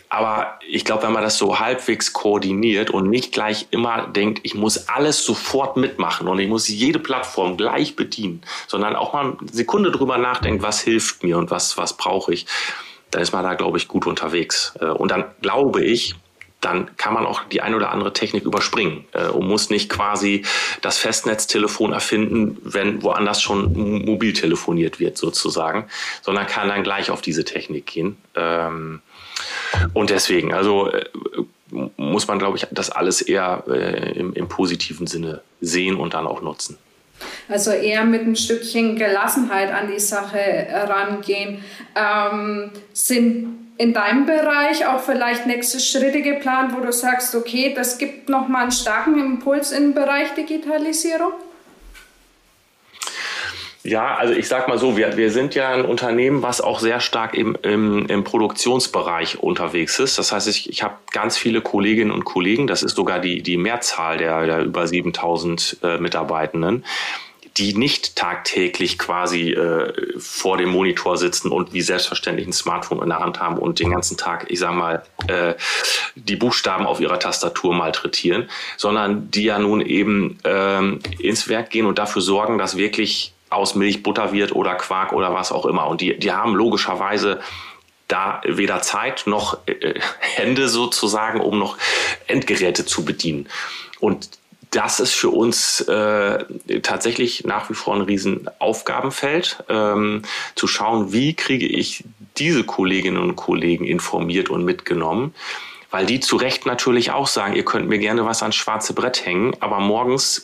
Aber 0.09 0.59
ich 0.67 0.85
glaube, 0.85 1.03
wenn 1.03 1.11
man 1.11 1.23
das 1.23 1.37
so 1.37 1.59
halbwegs 1.59 2.13
koordiniert 2.13 2.91
und 2.91 3.09
nicht 3.09 3.33
gleich 3.33 3.67
immer 3.71 4.07
denkt, 4.07 4.41
ich 4.43 4.53
muss 4.53 4.87
alles 4.87 5.23
sofort 5.23 5.75
mitmachen 5.75 6.27
und 6.27 6.39
ich 6.39 6.47
muss 6.47 6.67
jede 6.67 6.99
Plattform 6.99 7.57
gleich 7.57 7.95
bedienen, 7.95 8.41
sondern 8.67 8.95
auch 8.95 9.13
mal 9.13 9.37
eine 9.39 9.51
Sekunde 9.51 9.91
drüber 9.91 10.17
nachdenkt, 10.17 10.63
was 10.63 10.81
hilft 10.81 11.23
mir 11.23 11.37
und 11.37 11.51
was, 11.51 11.77
was 11.77 11.97
brauche 11.97 12.33
ich, 12.33 12.45
dann 13.11 13.21
ist 13.21 13.33
man 13.33 13.43
da, 13.43 13.55
glaube 13.55 13.77
ich, 13.77 13.87
gut 13.87 14.05
unterwegs. 14.05 14.73
Äh, 14.79 14.85
und 14.85 15.11
dann 15.11 15.25
glaube 15.41 15.83
ich, 15.83 16.15
dann 16.61 16.95
kann 16.97 17.13
man 17.13 17.25
auch 17.25 17.43
die 17.45 17.61
eine 17.61 17.75
oder 17.75 17.91
andere 17.91 18.13
Technik 18.13 18.43
überspringen 18.43 19.05
äh, 19.13 19.27
und 19.27 19.47
muss 19.47 19.69
nicht 19.69 19.89
quasi 19.89 20.43
das 20.81 20.97
Festnetztelefon 20.97 21.93
erfinden, 21.93 22.57
wenn 22.63 23.03
woanders 23.03 23.41
schon 23.41 24.05
mobil 24.05 24.33
telefoniert 24.33 24.99
wird 24.99 25.17
sozusagen, 25.17 25.87
sondern 26.21 26.47
kann 26.47 26.67
dann 26.67 26.83
gleich 26.83 27.11
auf 27.11 27.21
diese 27.21 27.45
Technik 27.45 27.85
gehen. 27.85 28.17
Ähm, 28.35 29.01
und 29.93 30.09
deswegen, 30.09 30.53
also 30.53 30.91
äh, 30.91 31.05
muss 31.97 32.27
man, 32.27 32.39
glaube 32.39 32.57
ich, 32.57 32.65
das 32.71 32.89
alles 32.89 33.21
eher 33.21 33.63
äh, 33.67 34.17
im, 34.17 34.33
im 34.33 34.47
positiven 34.47 35.05
Sinne 35.05 35.41
sehen 35.61 35.95
und 35.95 36.15
dann 36.15 36.25
auch 36.25 36.41
nutzen. 36.41 36.77
Also 37.49 37.71
eher 37.71 38.03
mit 38.05 38.21
ein 38.21 38.35
Stückchen 38.35 38.95
Gelassenheit 38.95 39.71
an 39.71 39.91
die 39.91 39.99
Sache 39.99 40.39
rangehen. 40.71 41.63
Ähm, 41.95 42.71
sind 42.93 43.66
in 43.77 43.93
deinem 43.93 44.25
Bereich 44.25 44.85
auch 44.85 44.99
vielleicht 44.99 45.45
nächste 45.45 45.79
Schritte 45.79 46.21
geplant, 46.21 46.73
wo 46.75 46.81
du 46.81 46.91
sagst, 46.91 47.35
okay, 47.35 47.73
das 47.75 47.97
gibt 47.97 48.29
nochmal 48.29 48.63
einen 48.63 48.71
starken 48.71 49.19
Impuls 49.19 49.71
im 49.71 49.93
Bereich 49.93 50.33
Digitalisierung? 50.33 51.33
Ja, 53.83 54.15
also 54.15 54.33
ich 54.33 54.49
sag 54.49 54.67
mal 54.67 54.77
so, 54.77 54.97
wir, 54.97 55.15
wir 55.15 55.31
sind 55.31 55.55
ja 55.55 55.69
ein 55.69 55.85
Unternehmen, 55.85 56.43
was 56.43 56.59
auch 56.59 56.79
sehr 56.79 56.99
stark 56.99 57.35
im, 57.35 57.57
im, 57.61 58.05
im 58.07 58.25
Produktionsbereich 58.25 59.39
unterwegs 59.39 59.99
ist. 59.99 60.19
Das 60.19 60.33
heißt, 60.33 60.49
ich, 60.49 60.69
ich 60.69 60.83
habe 60.83 60.95
ganz 61.13 61.37
viele 61.37 61.61
Kolleginnen 61.61 62.11
und 62.11 62.25
Kollegen, 62.25 62.67
das 62.67 62.83
ist 62.83 62.97
sogar 62.97 63.19
die, 63.19 63.41
die 63.41 63.55
Mehrzahl 63.55 64.17
der, 64.17 64.45
der 64.45 64.65
über 64.65 64.87
7000 64.87 65.77
äh, 65.83 65.97
Mitarbeitenden, 65.99 66.83
die 67.57 67.73
nicht 67.73 68.15
tagtäglich 68.15 68.97
quasi 68.97 69.51
äh, 69.51 69.93
vor 70.17 70.57
dem 70.57 70.69
Monitor 70.69 71.17
sitzen 71.17 71.51
und 71.51 71.73
wie 71.73 71.81
selbstverständlich 71.81 72.47
ein 72.47 72.53
Smartphone 72.53 73.01
in 73.01 73.09
der 73.09 73.19
Hand 73.19 73.39
haben 73.39 73.57
und 73.57 73.79
den 73.79 73.91
ganzen 73.91 74.17
Tag, 74.17 74.45
ich 74.49 74.59
sag 74.59 74.73
mal, 74.73 75.03
äh, 75.27 75.55
die 76.15 76.35
Buchstaben 76.35 76.85
auf 76.85 76.99
ihrer 76.99 77.19
Tastatur 77.19 77.73
malträtieren, 77.73 78.49
sondern 78.77 79.31
die 79.31 79.43
ja 79.43 79.59
nun 79.59 79.81
eben 79.81 80.39
ähm, 80.43 80.99
ins 81.19 81.47
Werk 81.47 81.71
gehen 81.71 81.85
und 81.85 81.97
dafür 81.97 82.21
sorgen, 82.21 82.57
dass 82.57 82.77
wirklich 82.77 83.33
aus 83.49 83.75
Milch 83.75 84.03
Butter 84.03 84.33
wird 84.33 84.53
oder 84.53 84.75
Quark 84.75 85.13
oder 85.13 85.33
was 85.33 85.51
auch 85.51 85.65
immer. 85.65 85.87
Und 85.87 86.01
die, 86.01 86.17
die 86.17 86.31
haben 86.31 86.53
logischerweise 86.53 87.39
da 88.07 88.41
weder 88.45 88.81
Zeit 88.81 89.23
noch 89.25 89.59
äh, 89.65 89.99
Hände 90.19 90.69
sozusagen, 90.69 91.41
um 91.41 91.57
noch 91.57 91.77
Endgeräte 92.27 92.85
zu 92.85 93.03
bedienen. 93.03 93.47
Und 93.99 94.29
das 94.71 94.99
ist 94.99 95.13
für 95.13 95.29
uns 95.29 95.81
äh, 95.81 96.45
tatsächlich 96.81 97.45
nach 97.45 97.69
wie 97.69 97.73
vor 97.73 97.95
ein 97.95 98.01
Riesenaufgabenfeld, 98.01 99.63
ähm, 99.69 100.23
zu 100.55 100.67
schauen, 100.67 101.13
wie 101.13 101.33
kriege 101.33 101.65
ich 101.65 102.03
diese 102.37 102.63
Kolleginnen 102.63 103.17
und 103.17 103.35
Kollegen 103.35 103.85
informiert 103.85 104.49
und 104.49 104.65
mitgenommen, 104.65 105.33
weil 105.89 106.05
die 106.05 106.19
zu 106.19 106.35
Recht 106.35 106.65
natürlich 106.65 107.11
auch 107.11 107.27
sagen, 107.27 107.55
ihr 107.55 107.65
könnt 107.65 107.87
mir 107.87 107.99
gerne 107.99 108.25
was 108.25 108.41
ans 108.41 108.55
schwarze 108.55 108.93
Brett 108.93 109.25
hängen, 109.25 109.55
aber 109.61 109.79
morgens 109.79 110.43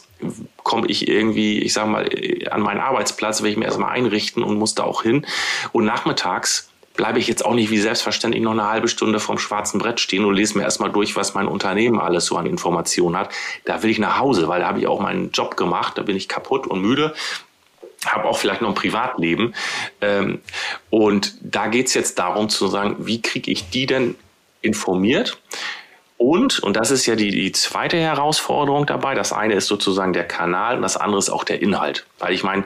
komme 0.63 0.87
ich 0.87 1.07
irgendwie, 1.07 1.59
ich 1.59 1.73
sage 1.73 1.89
mal, 1.89 2.09
an 2.49 2.61
meinen 2.61 2.79
Arbeitsplatz, 2.79 3.43
will 3.43 3.51
ich 3.51 3.57
mir 3.57 3.65
erstmal 3.65 3.91
einrichten 3.91 4.41
und 4.41 4.57
muss 4.57 4.73
da 4.73 4.83
auch 4.83 5.03
hin. 5.03 5.25
Und 5.73 5.83
nachmittags 5.85 6.69
bleibe 6.93 7.19
ich 7.19 7.27
jetzt 7.27 7.45
auch 7.45 7.53
nicht 7.53 7.71
wie 7.71 7.79
selbstverständlich 7.79 8.43
noch 8.43 8.51
eine 8.51 8.69
halbe 8.69 8.87
Stunde 8.87 9.19
vom 9.19 9.37
schwarzen 9.37 9.79
Brett 9.79 9.99
stehen 9.99 10.25
und 10.25 10.35
lese 10.35 10.57
mir 10.57 10.63
erstmal 10.63 10.91
durch, 10.91 11.15
was 11.15 11.33
mein 11.33 11.47
Unternehmen 11.47 11.99
alles 11.99 12.25
so 12.25 12.37
an 12.37 12.45
Informationen 12.45 13.17
hat. 13.17 13.29
Da 13.65 13.81
will 13.83 13.89
ich 13.89 13.99
nach 13.99 14.19
Hause, 14.19 14.47
weil 14.47 14.61
da 14.61 14.67
habe 14.67 14.79
ich 14.79 14.87
auch 14.87 14.99
meinen 14.99 15.31
Job 15.31 15.57
gemacht, 15.57 15.97
da 15.97 16.03
bin 16.03 16.15
ich 16.15 16.27
kaputt 16.27 16.67
und 16.67 16.81
müde 16.81 17.13
habe 18.05 18.25
auch 18.25 18.37
vielleicht 18.37 18.61
noch 18.61 18.69
ein 18.69 18.75
Privatleben. 18.75 19.53
Ähm, 20.01 20.41
und 20.89 21.35
da 21.41 21.67
geht 21.67 21.87
es 21.87 21.93
jetzt 21.93 22.19
darum 22.19 22.49
zu 22.49 22.67
sagen, 22.67 22.97
wie 22.99 23.21
kriege 23.21 23.51
ich 23.51 23.69
die 23.69 23.85
denn 23.85 24.15
informiert? 24.61 25.39
Und, 26.17 26.59
und 26.59 26.77
das 26.77 26.91
ist 26.91 27.05
ja 27.05 27.15
die, 27.15 27.31
die 27.31 27.51
zweite 27.51 27.97
Herausforderung 27.97 28.85
dabei, 28.85 29.13
das 29.13 29.33
eine 29.33 29.55
ist 29.55 29.67
sozusagen 29.67 30.13
der 30.13 30.27
Kanal 30.27 30.77
und 30.77 30.81
das 30.81 30.95
andere 30.95 31.19
ist 31.19 31.29
auch 31.29 31.43
der 31.43 31.61
Inhalt. 31.61 32.05
Weil 32.19 32.33
ich 32.33 32.43
meine, 32.43 32.63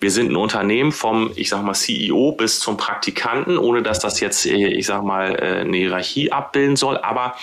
wir 0.00 0.10
sind 0.10 0.30
ein 0.30 0.36
Unternehmen 0.36 0.92
vom, 0.92 1.32
ich 1.34 1.48
sag 1.48 1.62
mal, 1.62 1.74
CEO 1.74 2.32
bis 2.32 2.60
zum 2.60 2.76
Praktikanten, 2.76 3.58
ohne 3.58 3.82
dass 3.82 3.98
das 3.98 4.20
jetzt, 4.20 4.46
äh, 4.46 4.68
ich 4.68 4.86
sag 4.86 5.02
mal, 5.02 5.34
äh, 5.34 5.60
eine 5.60 5.76
Hierarchie 5.76 6.30
abbilden 6.32 6.76
soll. 6.76 6.98
Aber 6.98 7.36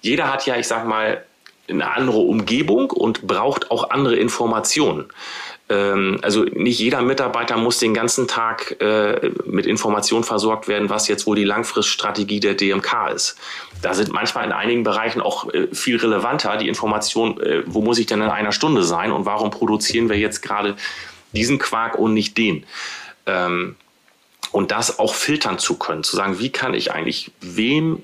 jeder 0.00 0.32
hat 0.32 0.46
ja, 0.46 0.56
ich 0.56 0.66
sag 0.66 0.86
mal, 0.86 1.24
eine 1.68 1.92
andere 1.92 2.18
Umgebung 2.18 2.90
und 2.90 3.26
braucht 3.26 3.70
auch 3.70 3.90
andere 3.90 4.16
Informationen. 4.16 5.06
Ähm, 5.68 6.18
also 6.22 6.42
nicht 6.42 6.80
jeder 6.80 7.02
Mitarbeiter 7.02 7.56
muss 7.58 7.78
den 7.78 7.94
ganzen 7.94 8.26
Tag 8.26 8.80
äh, 8.80 9.30
mit 9.44 9.66
Informationen 9.66 10.24
versorgt 10.24 10.66
werden, 10.66 10.90
was 10.90 11.06
jetzt 11.06 11.26
wohl 11.26 11.36
die 11.36 11.44
Langfriststrategie 11.44 12.40
der 12.40 12.54
DMK 12.54 13.10
ist. 13.14 13.36
Da 13.82 13.94
sind 13.94 14.12
manchmal 14.12 14.46
in 14.46 14.52
einigen 14.52 14.82
Bereichen 14.82 15.20
auch 15.20 15.46
viel 15.72 15.96
relevanter 15.96 16.56
die 16.56 16.68
Information, 16.68 17.40
wo 17.64 17.80
muss 17.80 17.98
ich 17.98 18.04
denn 18.04 18.20
in 18.20 18.28
einer 18.28 18.52
Stunde 18.52 18.82
sein 18.82 19.10
und 19.10 19.24
warum 19.24 19.50
produzieren 19.50 20.10
wir 20.10 20.18
jetzt 20.18 20.42
gerade 20.42 20.76
diesen 21.32 21.58
Quark 21.58 21.98
und 21.98 22.14
nicht 22.14 22.36
den. 22.36 22.64
Ähm, 23.26 23.76
und 24.52 24.72
das 24.72 24.98
auch 24.98 25.14
filtern 25.14 25.58
zu 25.58 25.78
können, 25.78 26.02
zu 26.02 26.16
sagen, 26.16 26.38
wie 26.38 26.50
kann 26.50 26.74
ich 26.74 26.92
eigentlich 26.92 27.30
wem 27.40 28.02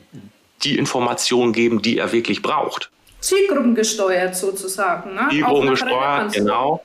die 0.63 0.79
Informationen 0.79 1.53
geben, 1.53 1.83
die 1.83 1.99
er 1.99 2.13
wirklich 2.13 2.43
braucht. 2.43 2.91
Zielgruppengesteuert 3.21 4.37
sozusagen. 4.37 5.15
Ne? 5.15 5.27
Zielgruppengesteuert, 5.31 6.33
genau. 6.33 6.85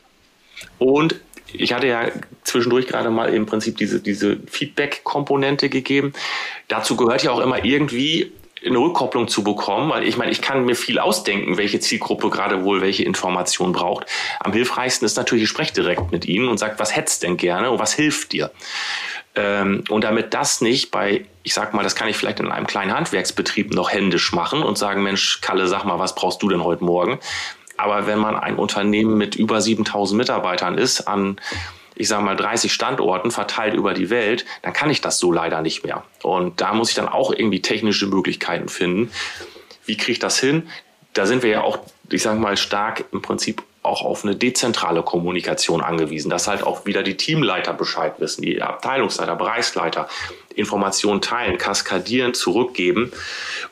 Und 0.79 1.15
ich 1.53 1.73
hatte 1.73 1.87
ja 1.87 2.07
zwischendurch 2.43 2.87
gerade 2.87 3.09
mal 3.09 3.33
im 3.33 3.45
Prinzip 3.45 3.77
diese, 3.77 3.99
diese 3.99 4.37
Feedback-Komponente 4.47 5.69
gegeben. 5.69 6.13
Dazu 6.67 6.95
gehört 6.95 7.23
ja 7.23 7.31
auch 7.31 7.39
immer 7.39 7.63
irgendwie 7.63 8.31
eine 8.65 8.77
Rückkopplung 8.77 9.27
zu 9.27 9.43
bekommen, 9.43 9.89
weil 9.89 10.03
ich 10.03 10.17
meine, 10.17 10.31
ich 10.31 10.41
kann 10.41 10.65
mir 10.65 10.75
viel 10.75 10.99
ausdenken, 10.99 11.57
welche 11.57 11.79
Zielgruppe 11.79 12.29
gerade 12.29 12.63
wohl 12.63 12.81
welche 12.81 13.03
Information 13.03 13.71
braucht. 13.71 14.05
Am 14.39 14.53
hilfreichsten 14.53 15.05
ist 15.05 15.17
natürlich, 15.17 15.43
ich 15.45 15.49
spreche 15.49 15.73
direkt 15.73 16.11
mit 16.11 16.25
ihnen 16.25 16.47
und 16.47 16.57
sage, 16.57 16.75
was 16.77 16.95
hättest 16.95 17.23
denn 17.23 17.37
gerne 17.37 17.71
und 17.71 17.79
was 17.79 17.93
hilft 17.93 18.33
dir? 18.33 18.51
Ähm, 19.33 19.83
und 19.89 20.03
damit 20.03 20.33
das 20.33 20.61
nicht 20.61 20.91
bei, 20.91 21.25
ich 21.43 21.53
sag 21.53 21.73
mal, 21.73 21.83
das 21.83 21.95
kann 21.95 22.09
ich 22.09 22.17
vielleicht 22.17 22.39
in 22.39 22.51
einem 22.51 22.67
kleinen 22.67 22.93
Handwerksbetrieb 22.93 23.73
noch 23.73 23.91
händisch 23.91 24.33
machen 24.33 24.61
und 24.61 24.77
sagen, 24.77 25.03
Mensch, 25.03 25.41
Kalle, 25.41 25.67
sag 25.67 25.85
mal, 25.85 25.99
was 25.99 26.15
brauchst 26.15 26.43
du 26.43 26.49
denn 26.49 26.63
heute 26.63 26.83
Morgen? 26.83 27.19
Aber 27.77 28.05
wenn 28.05 28.19
man 28.19 28.35
ein 28.35 28.57
Unternehmen 28.57 29.17
mit 29.17 29.35
über 29.35 29.59
7000 29.61 30.17
Mitarbeitern 30.17 30.77
ist, 30.77 31.07
an 31.07 31.37
ich 31.95 32.07
sage 32.07 32.23
mal, 32.23 32.35
30 32.35 32.71
Standorten 32.71 33.31
verteilt 33.31 33.73
über 33.73 33.93
die 33.93 34.09
Welt, 34.09 34.45
dann 34.61 34.73
kann 34.73 34.89
ich 34.89 35.01
das 35.01 35.19
so 35.19 35.31
leider 35.31 35.61
nicht 35.61 35.83
mehr. 35.83 36.03
Und 36.23 36.61
da 36.61 36.73
muss 36.73 36.89
ich 36.89 36.95
dann 36.95 37.07
auch 37.07 37.31
irgendwie 37.31 37.61
technische 37.61 38.07
Möglichkeiten 38.07 38.69
finden. 38.69 39.11
Wie 39.85 39.97
kriege 39.97 40.13
ich 40.13 40.19
das 40.19 40.39
hin? 40.39 40.69
Da 41.13 41.25
sind 41.25 41.43
wir 41.43 41.49
ja 41.49 41.61
auch, 41.61 41.79
ich 42.09 42.23
sage 42.23 42.39
mal, 42.39 42.57
stark 42.57 43.05
im 43.11 43.21
Prinzip 43.21 43.63
auch 43.83 44.03
auf 44.03 44.23
eine 44.23 44.35
dezentrale 44.35 45.01
Kommunikation 45.01 45.81
angewiesen, 45.81 46.29
dass 46.29 46.47
halt 46.47 46.63
auch 46.63 46.85
wieder 46.85 47.01
die 47.03 47.17
Teamleiter 47.17 47.73
Bescheid 47.73 48.13
wissen, 48.19 48.43
die 48.43 48.61
Abteilungsleiter, 48.61 49.35
Bereichsleiter 49.35 50.07
Informationen 50.55 51.21
teilen, 51.21 51.57
kaskadieren, 51.57 52.33
zurückgeben. 52.33 53.11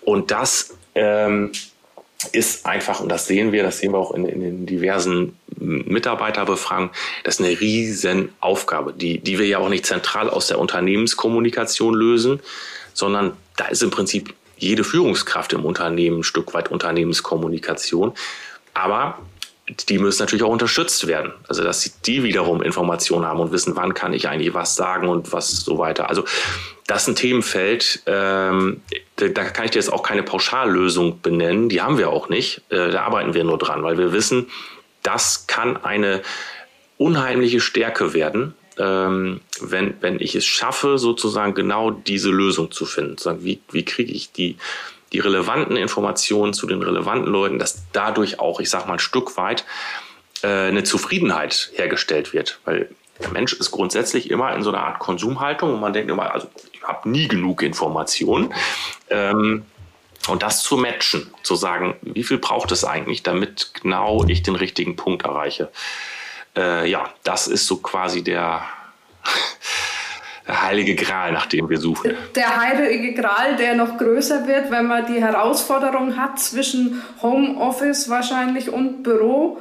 Und 0.02 0.32
das 0.32 0.76
ähm, 0.96 1.52
ist 2.32 2.66
einfach, 2.66 3.00
und 3.00 3.10
das 3.10 3.28
sehen 3.28 3.52
wir, 3.52 3.64
das 3.64 3.80
sehen 3.80 3.94
wir 3.94 3.98
auch 3.98 4.14
in, 4.14 4.26
in 4.26 4.42
den 4.42 4.66
diversen 4.66 5.38
Mitarbeiterbefragungen, 5.58 6.92
das 7.24 7.40
ist 7.40 7.46
eine 7.46 7.60
riesen 7.60 8.30
Aufgabe, 8.40 8.94
die, 8.94 9.20
die 9.20 9.40
wir 9.40 9.48
ja 9.48 9.60
auch 9.60 9.70
nicht 9.70 9.86
zentral 9.86 10.30
aus 10.30 10.48
der 10.48 10.60
Unternehmenskommunikation 10.60 11.94
lösen, 11.94 12.42
sondern 12.94 13.34
da 13.56 13.68
ist 13.68 13.84
im 13.84 13.90
Prinzip 13.90 14.34
jede 14.58 14.84
Führungskraft 14.84 15.54
im 15.54 15.64
Unternehmen 15.64 16.20
ein 16.20 16.24
Stück 16.24 16.54
weit 16.54 16.70
Unternehmenskommunikation. 16.70 18.14
Aber 18.74 19.20
die 19.88 20.00
müssen 20.00 20.22
natürlich 20.22 20.44
auch 20.44 20.52
unterstützt 20.52 21.08
werden. 21.08 21.34
Also, 21.48 21.64
dass 21.64 22.02
die 22.02 22.24
wiederum 22.24 22.62
Informationen 22.62 23.26
haben 23.26 23.40
und 23.40 23.52
wissen, 23.52 23.76
wann 23.76 23.94
kann 23.94 24.14
ich 24.14 24.28
eigentlich 24.28 24.54
was 24.54 24.76
sagen 24.76 25.08
und 25.08 25.32
was 25.32 25.50
so 25.50 25.78
weiter. 25.78 26.10
Also, 26.10 26.24
das 26.88 27.04
ist 27.04 27.10
ein 27.10 27.16
Themenfeld, 27.16 28.02
ähm, 28.08 28.82
da, 29.16 29.44
kann 29.44 29.66
ich 29.66 29.72
dir 29.72 29.80
jetzt 29.80 29.94
auch 29.94 30.02
keine 30.02 30.24
Pauschallösung 30.24 31.22
benennen. 31.22 31.70
Die 31.70 31.82
haben 31.82 31.98
wir 31.98 32.10
auch 32.10 32.30
nicht. 32.30 32.62
Äh, 32.70 32.90
da 32.90 33.04
arbeiten 33.04 33.34
wir 33.34 33.44
nur 33.44 33.58
dran, 33.58 33.84
weil 33.84 33.98
wir 33.98 34.12
wissen, 34.12 34.48
das 35.04 35.46
kann 35.48 35.78
eine 35.78 36.22
unheimliche 36.98 37.62
Stärke 37.62 38.14
werden, 38.14 38.56
ähm, 38.78 39.42
wenn, 39.62 39.94
wenn 40.02 40.20
ich 40.20 40.36
es 40.36 40.46
schaffe, 40.46 40.98
sozusagen 40.98 41.54
genau 41.54 41.92
diese 41.92 42.30
Lösung 42.30 42.72
zu 42.72 42.86
finden. 42.86 43.44
Wie, 43.44 43.60
wie 43.72 43.86
kriege 43.86 44.12
ich 44.12 44.32
die 44.32 44.58
die 45.14 45.20
relevanten 45.20 45.76
Informationen 45.76 46.54
zu 46.54 46.68
den 46.68 46.82
relevanten 46.82 47.32
Leuten, 47.32 47.60
dass 47.60 47.84
dadurch 47.94 48.40
auch, 48.40 48.60
ich 48.60 48.70
sag 48.70 48.88
mal, 48.88 48.94
ein 48.94 49.00
Stück 49.00 49.38
weit 49.38 49.66
äh, 50.44 50.48
eine 50.48 50.84
Zufriedenheit 50.84 51.72
hergestellt 51.74 52.34
wird. 52.34 52.60
Weil 52.66 52.90
der 53.22 53.30
Mensch 53.30 53.54
ist 53.54 53.72
grundsätzlich 53.72 54.30
immer 54.30 54.56
in 54.56 54.64
so 54.64 54.70
einer 54.70 54.84
Art 54.84 55.00
Konsumhaltung 55.00 55.74
und 55.74 55.80
man 55.80 55.94
denkt 55.94 56.10
immer, 56.10 56.34
also 56.34 56.48
ich 56.72 56.84
habe 56.84 57.10
nie 57.10 57.28
genug 57.28 57.62
Informationen. 57.62 58.54
Ähm, 59.10 59.66
und 60.28 60.44
das 60.44 60.64
zu 60.64 60.78
matchen, 60.78 61.32
zu 61.44 61.56
sagen, 61.56 61.96
wie 62.02 62.24
viel 62.24 62.38
braucht 62.38 62.72
es 62.72 62.84
eigentlich, 62.86 63.24
damit 63.24 63.72
genau 63.82 64.26
ich 64.28 64.44
den 64.44 64.56
richtigen 64.56 64.96
Punkt 64.96 65.24
erreiche. 65.24 65.72
Äh, 66.56 66.90
ja, 66.90 67.10
das 67.24 67.48
ist 67.48 67.68
so 67.68 67.78
quasi 67.78 68.24
der, 68.24 68.64
der 68.64 68.64
heilige 70.50 70.96
Gral, 70.96 71.32
nach 71.32 71.46
dem 71.46 71.70
wir 71.70 71.78
suchen. 71.78 72.14
Der 72.36 72.62
heilige 72.62 73.14
Gral, 73.14 73.56
der 73.58 73.76
noch 73.76 73.98
größer 73.98 74.48
wird, 74.48 74.72
wenn 74.72 74.88
man 74.88 75.06
die 75.06 75.22
Herausforderung 75.22 76.18
hat 76.18 76.40
zwischen 76.40 77.02
Homeoffice 77.22 78.10
wahrscheinlich 78.10 78.72
und 78.72 79.04
Büro 79.04 79.58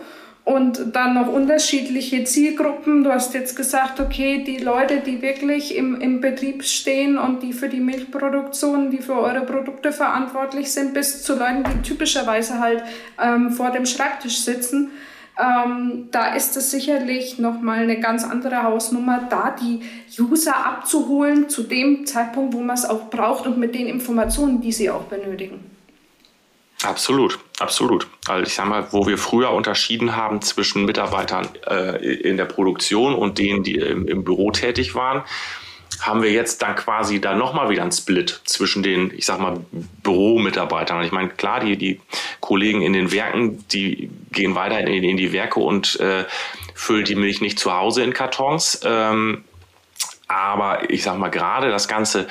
und 0.48 0.96
dann 0.96 1.12
noch 1.12 1.28
unterschiedliche 1.28 2.24
Zielgruppen. 2.24 3.04
Du 3.04 3.12
hast 3.12 3.34
jetzt 3.34 3.54
gesagt, 3.54 4.00
okay, 4.00 4.44
die 4.44 4.56
Leute, 4.56 5.02
die 5.04 5.20
wirklich 5.20 5.76
im, 5.76 6.00
im 6.00 6.22
Betrieb 6.22 6.64
stehen 6.64 7.18
und 7.18 7.42
die 7.42 7.52
für 7.52 7.68
die 7.68 7.80
Milchproduktion, 7.80 8.90
die 8.90 8.98
für 8.98 9.20
eure 9.20 9.42
Produkte 9.42 9.92
verantwortlich 9.92 10.72
sind, 10.72 10.94
bis 10.94 11.22
zu 11.22 11.34
Leuten, 11.34 11.64
die 11.64 11.86
typischerweise 11.86 12.60
halt 12.60 12.82
ähm, 13.22 13.50
vor 13.50 13.72
dem 13.72 13.84
Schreibtisch 13.84 14.38
sitzen 14.38 14.90
ähm, 15.38 16.08
da 16.10 16.34
ist 16.34 16.56
es 16.56 16.70
sicherlich 16.70 17.38
nochmal 17.38 17.78
eine 17.78 18.00
ganz 18.00 18.24
andere 18.24 18.64
Hausnummer, 18.64 19.28
da 19.30 19.54
die 19.58 19.80
User 20.20 20.66
abzuholen 20.66 21.48
zu 21.48 21.62
dem 21.62 22.06
Zeitpunkt, 22.06 22.54
wo 22.54 22.60
man 22.60 22.74
es 22.74 22.84
auch 22.84 23.08
braucht 23.08 23.46
und 23.46 23.58
mit 23.58 23.74
den 23.74 23.86
Informationen, 23.86 24.60
die 24.60 24.72
sie 24.72 24.90
auch 24.90 25.04
benötigen. 25.04 25.70
Absolut, 26.84 27.38
absolut. 27.58 28.06
Also 28.28 28.46
ich 28.46 28.54
sag 28.54 28.66
mal, 28.66 28.86
wo 28.92 29.06
wir 29.06 29.18
früher 29.18 29.50
unterschieden 29.50 30.14
haben 30.14 30.42
zwischen 30.42 30.84
Mitarbeitern 30.84 31.48
äh, 31.68 32.04
in 32.20 32.36
der 32.36 32.44
Produktion 32.44 33.14
und 33.14 33.38
denen, 33.38 33.64
die 33.64 33.76
im, 33.76 34.06
im 34.06 34.22
Büro 34.24 34.52
tätig 34.52 34.94
waren, 34.94 35.24
haben 36.00 36.22
wir 36.22 36.30
jetzt 36.30 36.62
dann 36.62 36.76
quasi 36.76 37.20
da 37.20 37.34
nochmal 37.34 37.70
wieder 37.70 37.82
einen 37.82 37.92
Split 37.92 38.40
zwischen 38.44 38.82
den, 38.82 39.12
ich 39.16 39.26
sag 39.26 39.40
mal, 39.40 39.60
Büromitarbeitern. 40.02 41.02
Ich 41.04 41.12
meine, 41.12 41.30
klar, 41.30 41.60
die, 41.60 41.76
die 41.76 42.00
Kollegen 42.40 42.82
in 42.82 42.92
den 42.92 43.12
Werken, 43.12 43.66
die 43.68 44.10
gehen 44.32 44.54
weiter 44.54 44.80
in, 44.80 45.02
in 45.02 45.16
die 45.16 45.32
Werke 45.32 45.60
und 45.60 45.98
äh, 46.00 46.24
füllen 46.74 47.04
die 47.04 47.14
Milch 47.14 47.40
nicht 47.40 47.58
zu 47.58 47.72
Hause 47.72 48.02
in 48.02 48.12
Kartons. 48.12 48.80
Ähm, 48.84 49.44
aber 50.28 50.90
ich 50.90 51.02
sag 51.02 51.18
mal, 51.18 51.30
gerade 51.30 51.70
das 51.70 51.88
ganze 51.88 52.28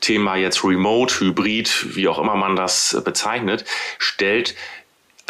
Thema 0.00 0.36
jetzt 0.36 0.62
Remote, 0.62 1.20
Hybrid, 1.20 1.96
wie 1.96 2.06
auch 2.06 2.18
immer 2.18 2.36
man 2.36 2.54
das 2.54 3.00
bezeichnet, 3.04 3.64
stellt 3.98 4.54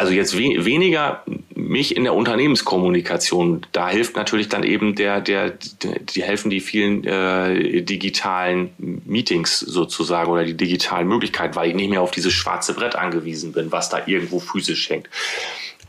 also 0.01 0.13
jetzt 0.13 0.35
we 0.35 0.65
weniger 0.65 1.23
mich 1.53 1.95
in 1.95 2.05
der 2.05 2.15
Unternehmenskommunikation. 2.15 3.67
Da 3.71 3.87
hilft 3.87 4.15
natürlich 4.15 4.49
dann 4.49 4.63
eben 4.63 4.95
der, 4.95 5.21
der, 5.21 5.51
die 5.51 6.23
helfen 6.23 6.49
die 6.49 6.59
vielen 6.59 7.03
äh, 7.03 7.83
digitalen 7.83 8.71
Meetings 8.79 9.59
sozusagen 9.59 10.31
oder 10.31 10.43
die 10.43 10.57
digitalen 10.57 11.07
Möglichkeiten, 11.07 11.55
weil 11.55 11.69
ich 11.69 11.75
nicht 11.75 11.91
mehr 11.91 12.01
auf 12.01 12.09
dieses 12.09 12.33
schwarze 12.33 12.73
Brett 12.73 12.95
angewiesen 12.95 13.51
bin, 13.53 13.71
was 13.71 13.89
da 13.89 14.01
irgendwo 14.07 14.39
physisch 14.39 14.89
hängt. 14.89 15.07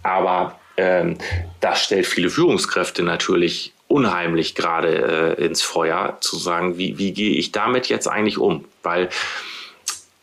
Aber 0.03 0.61
ähm, 0.77 1.17
das 1.61 1.83
stellt 1.83 2.07
viele 2.07 2.29
Führungskräfte 2.29 3.03
natürlich 3.03 3.73
unheimlich 3.89 4.55
gerade 4.55 5.37
äh, 5.39 5.45
ins 5.47 5.63
Feuer, 5.63 6.19
zu 6.21 6.37
sagen, 6.37 6.77
wie, 6.77 6.99
wie 6.99 7.13
gehe 7.13 7.35
ich 7.35 7.51
damit 7.51 7.89
jetzt 7.89 8.09
eigentlich 8.09 8.37
um? 8.37 8.67
Weil 8.83 9.09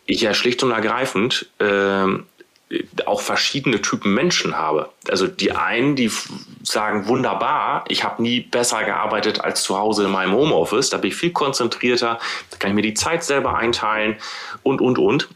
ich 0.05 0.21
ja 0.21 0.35
schlicht 0.35 0.61
und 0.61 0.69
ergreifend 0.69 1.49
ähm, 1.59 2.27
auch 3.05 3.21
verschiedene 3.21 3.81
Typen 3.81 4.13
Menschen 4.13 4.57
habe. 4.57 4.89
Also 5.09 5.25
die 5.25 5.51
einen, 5.53 5.95
die 5.95 6.11
sagen, 6.61 7.07
wunderbar, 7.07 7.83
ich 7.87 8.03
habe 8.03 8.21
nie 8.21 8.41
besser 8.41 8.83
gearbeitet 8.83 9.41
als 9.41 9.63
zu 9.63 9.77
Hause 9.77 10.05
in 10.05 10.11
meinem 10.11 10.33
Homeoffice, 10.33 10.89
da 10.91 10.97
bin 10.97 11.09
ich 11.09 11.15
viel 11.15 11.31
konzentrierter, 11.31 12.19
da 12.51 12.57
kann 12.57 12.69
ich 12.69 12.75
mir 12.75 12.83
die 12.83 12.93
Zeit 12.93 13.23
selber 13.23 13.55
einteilen 13.57 14.17
und, 14.61 14.81
und, 14.81 14.99
und. 14.99 15.29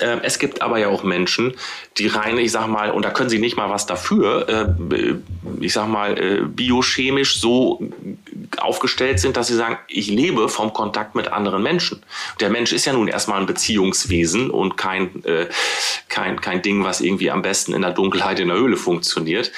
Ähm, 0.00 0.20
es 0.22 0.38
gibt 0.38 0.62
aber 0.62 0.78
ja 0.78 0.88
auch 0.88 1.04
Menschen, 1.04 1.54
die 1.98 2.08
rein, 2.08 2.38
ich 2.38 2.50
sag 2.50 2.66
mal, 2.66 2.90
und 2.90 3.04
da 3.04 3.10
können 3.10 3.30
sie 3.30 3.38
nicht 3.38 3.56
mal 3.56 3.70
was 3.70 3.86
dafür, 3.86 4.48
äh, 4.48 5.14
ich 5.60 5.72
sag 5.72 5.88
mal, 5.88 6.18
äh, 6.18 6.42
biochemisch 6.42 7.40
so 7.40 7.80
aufgestellt 8.58 9.20
sind, 9.20 9.36
dass 9.36 9.46
sie 9.46 9.54
sagen, 9.54 9.78
ich 9.86 10.08
lebe 10.08 10.48
vom 10.48 10.72
Kontakt 10.72 11.14
mit 11.14 11.28
anderen 11.28 11.62
Menschen. 11.62 12.02
Der 12.40 12.50
Mensch 12.50 12.72
ist 12.72 12.84
ja 12.84 12.92
nun 12.92 13.08
erstmal 13.08 13.40
ein 13.40 13.46
Beziehungswesen 13.46 14.50
und 14.50 14.76
kein, 14.76 15.24
äh, 15.24 15.46
kein, 16.08 16.40
kein 16.40 16.62
Ding, 16.62 16.82
was 16.82 17.00
irgendwie 17.00 17.30
am 17.30 17.42
besten 17.42 17.72
in 17.72 17.82
der 17.82 17.92
Dunkelheit 17.92 18.40
in 18.40 18.48
der 18.48 18.56
Höhle 18.56 18.76
funktioniert. 18.76 19.52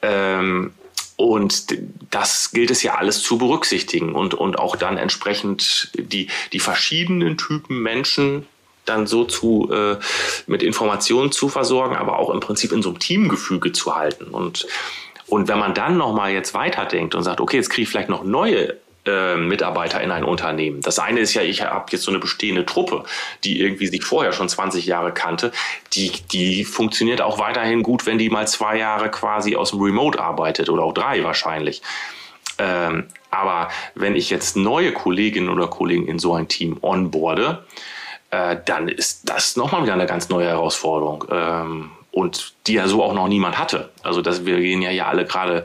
Ähm, 0.00 0.72
und 1.16 1.66
das 2.10 2.52
gilt 2.52 2.70
es 2.70 2.82
ja 2.82 2.94
alles 2.94 3.22
zu 3.22 3.38
berücksichtigen 3.38 4.14
und, 4.14 4.34
und 4.34 4.58
auch 4.58 4.76
dann 4.76 4.96
entsprechend 4.96 5.90
die, 5.94 6.28
die 6.52 6.58
verschiedenen 6.58 7.36
Typen 7.36 7.82
Menschen 7.82 8.46
dann 8.84 9.06
so 9.06 9.24
zu 9.24 9.70
äh, 9.72 9.96
mit 10.46 10.62
Informationen 10.62 11.32
zu 11.32 11.48
versorgen, 11.48 11.96
aber 11.96 12.18
auch 12.18 12.30
im 12.30 12.40
Prinzip 12.40 12.72
in 12.72 12.82
so 12.82 12.90
einem 12.90 12.98
Teamgefüge 12.98 13.72
zu 13.72 13.94
halten. 13.94 14.26
Und, 14.26 14.66
und 15.26 15.48
wenn 15.48 15.58
man 15.58 15.74
dann 15.74 15.96
nochmal 15.96 16.32
jetzt 16.32 16.54
weiterdenkt 16.54 17.14
und 17.14 17.22
sagt, 17.22 17.40
okay, 17.40 17.56
jetzt 17.56 17.70
kriege 17.70 17.82
ich 17.82 17.88
vielleicht 17.88 18.08
noch 18.08 18.24
neue 18.24 18.76
äh, 19.04 19.36
Mitarbeiter 19.36 20.00
in 20.00 20.12
ein 20.12 20.22
Unternehmen. 20.22 20.80
Das 20.80 21.00
eine 21.00 21.20
ist 21.20 21.34
ja, 21.34 21.42
ich 21.42 21.62
habe 21.62 21.86
jetzt 21.90 22.04
so 22.04 22.12
eine 22.12 22.20
bestehende 22.20 22.64
Truppe, 22.64 23.02
die 23.42 23.60
irgendwie 23.60 23.88
sich 23.88 24.04
vorher 24.04 24.32
schon 24.32 24.48
20 24.48 24.86
Jahre 24.86 25.12
kannte. 25.12 25.50
Die, 25.94 26.12
die 26.32 26.64
funktioniert 26.64 27.20
auch 27.20 27.38
weiterhin 27.40 27.82
gut, 27.82 28.06
wenn 28.06 28.18
die 28.18 28.30
mal 28.30 28.46
zwei 28.46 28.78
Jahre 28.78 29.10
quasi 29.10 29.56
aus 29.56 29.70
dem 29.70 29.80
Remote 29.80 30.20
arbeitet 30.20 30.68
oder 30.68 30.84
auch 30.84 30.94
drei 30.94 31.24
wahrscheinlich. 31.24 31.82
Ähm, 32.58 33.08
aber 33.32 33.70
wenn 33.94 34.14
ich 34.14 34.30
jetzt 34.30 34.56
neue 34.56 34.92
Kolleginnen 34.92 35.48
oder 35.48 35.66
Kollegen 35.66 36.06
in 36.06 36.20
so 36.20 36.34
ein 36.34 36.46
Team 36.46 36.78
onboarde, 36.80 37.64
äh, 38.32 38.56
dann 38.64 38.88
ist 38.88 39.28
das 39.28 39.56
nochmal 39.56 39.82
wieder 39.82 39.92
eine 39.92 40.06
ganz 40.06 40.28
neue 40.28 40.48
Herausforderung. 40.48 41.24
Ähm, 41.30 41.90
und 42.10 42.54
die 42.66 42.74
ja 42.74 42.88
so 42.88 43.02
auch 43.02 43.14
noch 43.14 43.28
niemand 43.28 43.58
hatte. 43.58 43.90
Also 44.02 44.20
dass 44.20 44.44
wir 44.44 44.58
gehen 44.58 44.82
ja 44.82 44.90
hier 44.90 45.06
alle 45.06 45.24
gerade 45.24 45.64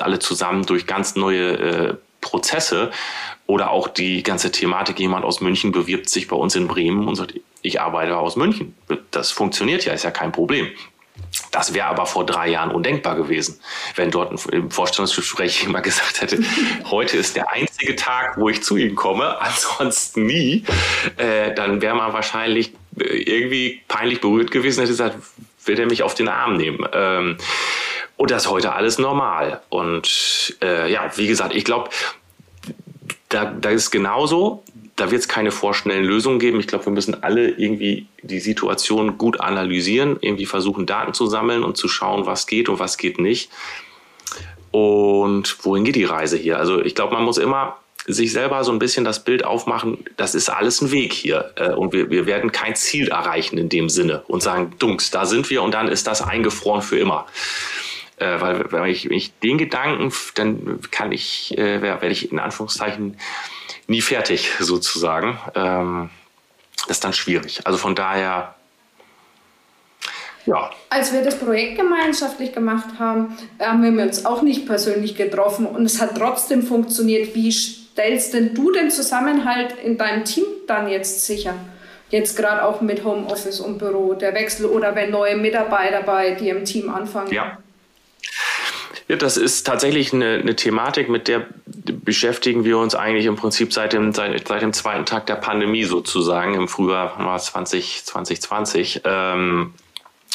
alle 0.00 0.18
zusammen 0.18 0.64
durch 0.64 0.86
ganz 0.86 1.16
neue 1.16 1.52
äh, 1.52 1.94
Prozesse 2.22 2.90
oder 3.46 3.70
auch 3.70 3.88
die 3.88 4.22
ganze 4.22 4.50
Thematik, 4.50 4.98
jemand 4.98 5.24
aus 5.24 5.40
München 5.40 5.72
bewirbt 5.72 6.08
sich 6.08 6.28
bei 6.28 6.36
uns 6.36 6.56
in 6.56 6.66
Bremen 6.66 7.06
und 7.06 7.14
sagt, 7.14 7.34
ich 7.62 7.80
arbeite 7.80 8.16
aus 8.16 8.36
München. 8.36 8.74
Das 9.10 9.30
funktioniert 9.30 9.84
ja, 9.84 9.92
ist 9.92 10.04
ja 10.04 10.10
kein 10.10 10.32
Problem. 10.32 10.68
Das 11.50 11.74
wäre 11.74 11.86
aber 11.86 12.06
vor 12.06 12.24
drei 12.24 12.48
Jahren 12.48 12.70
undenkbar 12.70 13.16
gewesen, 13.16 13.60
wenn 13.94 14.10
dort 14.10 14.46
im 14.46 14.70
Vorstellungsgespräch 14.70 15.62
jemand 15.62 15.84
gesagt 15.84 16.20
hätte, 16.20 16.38
heute 16.90 17.16
ist 17.16 17.36
der 17.36 17.50
einzige 17.50 17.96
Tag, 17.96 18.36
wo 18.38 18.48
ich 18.48 18.62
zu 18.62 18.76
Ihnen 18.76 18.94
komme, 18.94 19.38
ansonsten 19.40 20.26
nie. 20.26 20.64
Äh, 21.16 21.54
dann 21.54 21.82
wäre 21.82 21.94
man 21.94 22.12
wahrscheinlich 22.12 22.72
äh, 22.98 23.04
irgendwie 23.04 23.82
peinlich 23.88 24.20
berührt 24.20 24.50
gewesen, 24.50 24.80
hätte 24.80 24.92
gesagt, 24.92 25.16
will 25.64 25.78
er 25.78 25.86
mich 25.86 26.02
auf 26.02 26.14
den 26.14 26.28
Arm 26.28 26.56
nehmen. 26.56 26.86
Ähm, 26.92 27.38
und 28.16 28.30
das 28.30 28.44
ist 28.44 28.50
heute 28.50 28.72
alles 28.72 28.98
normal. 28.98 29.62
Und 29.68 30.56
äh, 30.62 30.90
ja, 30.90 31.10
wie 31.16 31.26
gesagt, 31.26 31.54
ich 31.54 31.64
glaube, 31.64 31.90
da, 33.28 33.44
da 33.46 33.70
ist 33.70 33.90
genauso 33.90 34.64
da 34.96 35.10
wird 35.10 35.20
es 35.20 35.28
keine 35.28 35.50
vorschnellen 35.50 36.04
Lösungen 36.04 36.38
geben. 36.38 36.58
Ich 36.58 36.66
glaube, 36.66 36.86
wir 36.86 36.92
müssen 36.92 37.22
alle 37.22 37.50
irgendwie 37.50 38.06
die 38.22 38.40
Situation 38.40 39.18
gut 39.18 39.40
analysieren, 39.40 40.16
irgendwie 40.20 40.46
versuchen, 40.46 40.86
Daten 40.86 41.12
zu 41.12 41.26
sammeln 41.26 41.62
und 41.62 41.76
zu 41.76 41.86
schauen, 41.86 42.26
was 42.26 42.46
geht 42.46 42.68
und 42.68 42.78
was 42.78 42.96
geht 42.96 43.18
nicht. 43.18 43.50
Und 44.70 45.56
wohin 45.64 45.84
geht 45.84 45.96
die 45.96 46.04
Reise 46.04 46.36
hier? 46.36 46.58
Also 46.58 46.82
ich 46.82 46.94
glaube, 46.94 47.14
man 47.14 47.24
muss 47.24 47.38
immer 47.38 47.76
sich 48.06 48.32
selber 48.32 48.62
so 48.64 48.72
ein 48.72 48.78
bisschen 48.78 49.04
das 49.04 49.24
Bild 49.24 49.44
aufmachen, 49.44 50.04
das 50.16 50.34
ist 50.34 50.48
alles 50.48 50.80
ein 50.80 50.90
Weg 50.92 51.12
hier. 51.12 51.52
Äh, 51.56 51.70
und 51.70 51.92
wir, 51.92 52.10
wir 52.10 52.26
werden 52.26 52.52
kein 52.52 52.74
Ziel 52.74 53.08
erreichen 53.08 53.58
in 53.58 53.68
dem 53.68 53.88
Sinne 53.88 54.22
und 54.28 54.42
sagen, 54.42 54.72
Dunks, 54.78 55.10
da 55.10 55.26
sind 55.26 55.50
wir 55.50 55.62
und 55.62 55.72
dann 55.72 55.88
ist 55.88 56.06
das 56.06 56.22
eingefroren 56.22 56.82
für 56.82 56.98
immer. 56.98 57.26
Äh, 58.18 58.40
weil 58.40 58.72
wenn 58.72 58.84
ich, 58.86 59.10
wenn 59.10 59.16
ich 59.16 59.38
den 59.40 59.58
Gedanken, 59.58 60.12
dann 60.36 60.80
kann 60.90 61.12
ich, 61.12 61.56
äh, 61.58 61.82
werde 61.82 62.08
ich 62.08 62.30
in 62.32 62.38
Anführungszeichen 62.38 63.18
nie 63.86 64.02
fertig 64.02 64.50
sozusagen. 64.58 65.38
Ähm, 65.54 66.10
das 66.86 66.98
ist 66.98 67.04
dann 67.04 67.12
schwierig. 67.12 67.60
Also 67.64 67.78
von 67.78 67.94
daher, 67.94 68.54
ja. 70.46 70.70
Als 70.90 71.12
wir 71.12 71.22
das 71.22 71.38
Projekt 71.38 71.78
gemeinschaftlich 71.78 72.52
gemacht 72.52 72.98
haben, 72.98 73.36
haben 73.58 73.96
wir 73.96 74.04
uns 74.04 74.24
auch 74.24 74.42
nicht 74.42 74.66
persönlich 74.66 75.16
getroffen 75.16 75.66
und 75.66 75.84
es 75.84 76.00
hat 76.00 76.16
trotzdem 76.16 76.62
funktioniert. 76.62 77.34
Wie 77.34 77.50
stellst 77.50 78.34
denn 78.34 78.54
du 78.54 78.70
den 78.70 78.90
Zusammenhalt 78.90 79.74
in 79.82 79.98
deinem 79.98 80.24
Team 80.24 80.44
dann 80.66 80.88
jetzt 80.88 81.26
sicher? 81.26 81.54
Jetzt 82.08 82.36
gerade 82.36 82.64
auch 82.64 82.80
mit 82.80 83.02
Homeoffice 83.02 83.58
und 83.58 83.78
Büro, 83.78 84.14
der 84.14 84.32
Wechsel 84.34 84.66
oder 84.66 84.94
wenn 84.94 85.10
neue 85.10 85.36
Mitarbeiter 85.36 86.02
bei 86.02 86.32
dir 86.32 86.56
im 86.56 86.64
Team 86.64 86.88
anfangen. 86.88 87.32
Ja. 87.32 87.58
Ja, 89.08 89.14
das 89.16 89.36
ist 89.36 89.64
tatsächlich 89.64 90.12
eine, 90.12 90.38
eine, 90.38 90.56
Thematik, 90.56 91.08
mit 91.08 91.28
der 91.28 91.46
beschäftigen 91.64 92.64
wir 92.64 92.78
uns 92.78 92.96
eigentlich 92.96 93.26
im 93.26 93.36
Prinzip 93.36 93.72
seit 93.72 93.92
dem, 93.92 94.12
seit, 94.12 94.48
seit 94.48 94.62
dem 94.62 94.72
zweiten 94.72 95.06
Tag 95.06 95.26
der 95.26 95.36
Pandemie 95.36 95.84
sozusagen, 95.84 96.54
im 96.54 96.66
Frühjahr 96.66 97.38
20, 97.38 98.04
2020. 98.04 99.02
Ähm, 99.04 99.74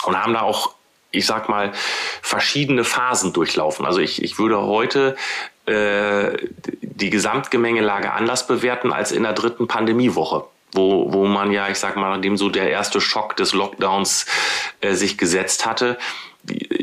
und 0.05 0.24
haben 0.24 0.34
da 0.34 0.41
auch, 0.41 0.74
ich 1.11 1.26
sag 1.26 1.49
mal, 1.49 1.74
verschiedene 2.22 2.86
Phasen 2.86 3.34
durchlaufen. 3.34 3.86
Also 3.86 3.99
ich, 3.99 4.24
ich 4.24 4.39
würde 4.39 4.61
heute 4.61 5.17
äh, 5.65 6.38
die 6.82 7.09
Gesamtgemengelage 7.09 8.13
anders 8.13 8.47
bewerten 8.47 8.93
als 8.93 9.11
in 9.11 9.24
der 9.24 9.34
dritten 9.34 9.67
Pandemiewoche 9.67 10.45
wo, 10.74 11.11
wo 11.11 11.26
man 11.26 11.51
ja, 11.51 11.67
ich 11.67 11.78
sag 11.78 11.97
mal, 11.97 12.15
nachdem 12.15 12.38
so 12.38 12.49
der 12.49 12.69
erste 12.69 13.01
Schock 13.01 13.36
des 13.36 13.51
Lockdowns 13.51 14.26
äh, 14.80 14.93
sich 14.93 15.17
gesetzt 15.17 15.65
hatte, 15.65 15.97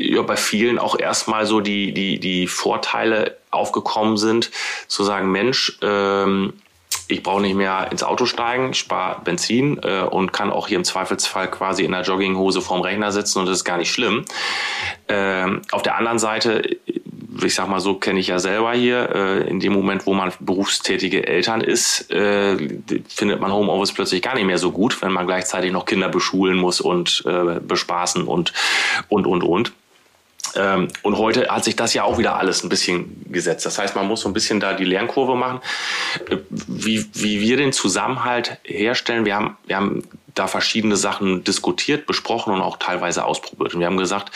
ja, 0.09 0.21
bei 0.21 0.37
vielen 0.37 0.79
auch 0.79 0.97
erstmal 0.97 1.45
so 1.45 1.59
die, 1.59 1.93
die, 1.93 2.19
die 2.19 2.47
Vorteile 2.47 3.37
aufgekommen 3.51 4.17
sind, 4.17 4.51
zu 4.87 5.03
sagen, 5.03 5.31
Mensch, 5.31 5.77
ähm, 5.81 6.53
ich 7.07 7.23
brauche 7.23 7.41
nicht 7.41 7.55
mehr 7.55 7.87
ins 7.91 8.03
Auto 8.03 8.25
steigen, 8.25 8.71
ich 8.71 8.79
spare 8.79 9.21
Benzin 9.23 9.79
äh, 9.83 10.01
und 10.01 10.31
kann 10.31 10.51
auch 10.51 10.67
hier 10.67 10.77
im 10.77 10.83
Zweifelsfall 10.83 11.49
quasi 11.49 11.83
in 11.83 11.91
der 11.91 12.03
Jogginghose 12.03 12.61
vorm 12.61 12.81
Rechner 12.81 13.11
sitzen 13.11 13.39
und 13.39 13.45
das 13.47 13.57
ist 13.57 13.63
gar 13.63 13.77
nicht 13.77 13.91
schlimm. 13.91 14.25
Ähm, 15.07 15.61
auf 15.71 15.81
der 15.81 15.97
anderen 15.97 16.19
Seite 16.19 16.77
ich 17.43 17.55
sag 17.55 17.67
mal 17.67 17.79
so, 17.79 17.95
kenne 17.95 18.19
ich 18.19 18.27
ja 18.27 18.39
selber 18.39 18.73
hier, 18.73 19.09
äh, 19.13 19.49
in 19.49 19.59
dem 19.59 19.73
Moment, 19.73 20.05
wo 20.05 20.13
man 20.13 20.31
berufstätige 20.39 21.27
Eltern 21.27 21.61
ist, 21.61 22.11
äh, 22.11 22.57
findet 23.07 23.39
man 23.39 23.51
Homeoffice 23.51 23.93
plötzlich 23.93 24.21
gar 24.21 24.35
nicht 24.35 24.45
mehr 24.45 24.57
so 24.57 24.71
gut, 24.71 25.01
wenn 25.01 25.11
man 25.11 25.27
gleichzeitig 25.27 25.71
noch 25.71 25.85
Kinder 25.85 26.09
beschulen 26.09 26.57
muss 26.57 26.81
und 26.81 27.23
äh, 27.25 27.59
bespaßen 27.59 28.23
und, 28.25 28.53
und, 29.07 29.27
und, 29.27 29.43
und. 29.43 29.71
Ähm, 30.55 30.87
und 31.03 31.17
heute 31.17 31.47
hat 31.49 31.63
sich 31.63 31.75
das 31.75 31.93
ja 31.93 32.03
auch 32.03 32.17
wieder 32.17 32.37
alles 32.37 32.63
ein 32.63 32.69
bisschen 32.69 33.25
gesetzt. 33.31 33.65
Das 33.65 33.77
heißt, 33.77 33.95
man 33.95 34.07
muss 34.07 34.21
so 34.21 34.29
ein 34.29 34.33
bisschen 34.33 34.59
da 34.59 34.73
die 34.73 34.85
Lernkurve 34.85 35.35
machen. 35.35 35.61
Äh, 36.29 36.37
wie, 36.49 37.09
wie 37.13 37.41
wir 37.41 37.57
den 37.57 37.73
Zusammenhalt 37.73 38.57
herstellen, 38.63 39.25
wir 39.25 39.35
haben, 39.35 39.57
wir 39.65 39.75
haben 39.75 40.03
da 40.35 40.47
verschiedene 40.47 40.95
Sachen 40.95 41.43
diskutiert, 41.43 42.05
besprochen 42.05 42.53
und 42.53 42.61
auch 42.61 42.77
teilweise 42.77 43.25
ausprobiert. 43.25 43.73
Und 43.73 43.79
wir 43.79 43.87
haben 43.87 43.97
gesagt, 43.97 44.31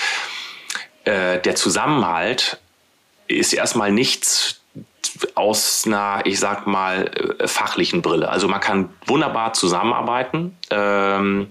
äh, 1.06 1.40
der 1.40 1.56
Zusammenhalt 1.56 2.60
ist 3.28 3.54
erstmal 3.54 3.92
nichts 3.92 4.62
aus 5.36 5.84
einer, 5.86 6.22
ich 6.26 6.40
sag 6.40 6.68
mal, 6.68 7.12
äh, 7.40 7.48
fachlichen 7.48 8.02
Brille. 8.02 8.30
Also 8.30 8.48
man 8.48 8.60
kann 8.60 8.90
wunderbar 9.06 9.54
zusammenarbeiten. 9.54 10.58
Ähm, 10.70 11.48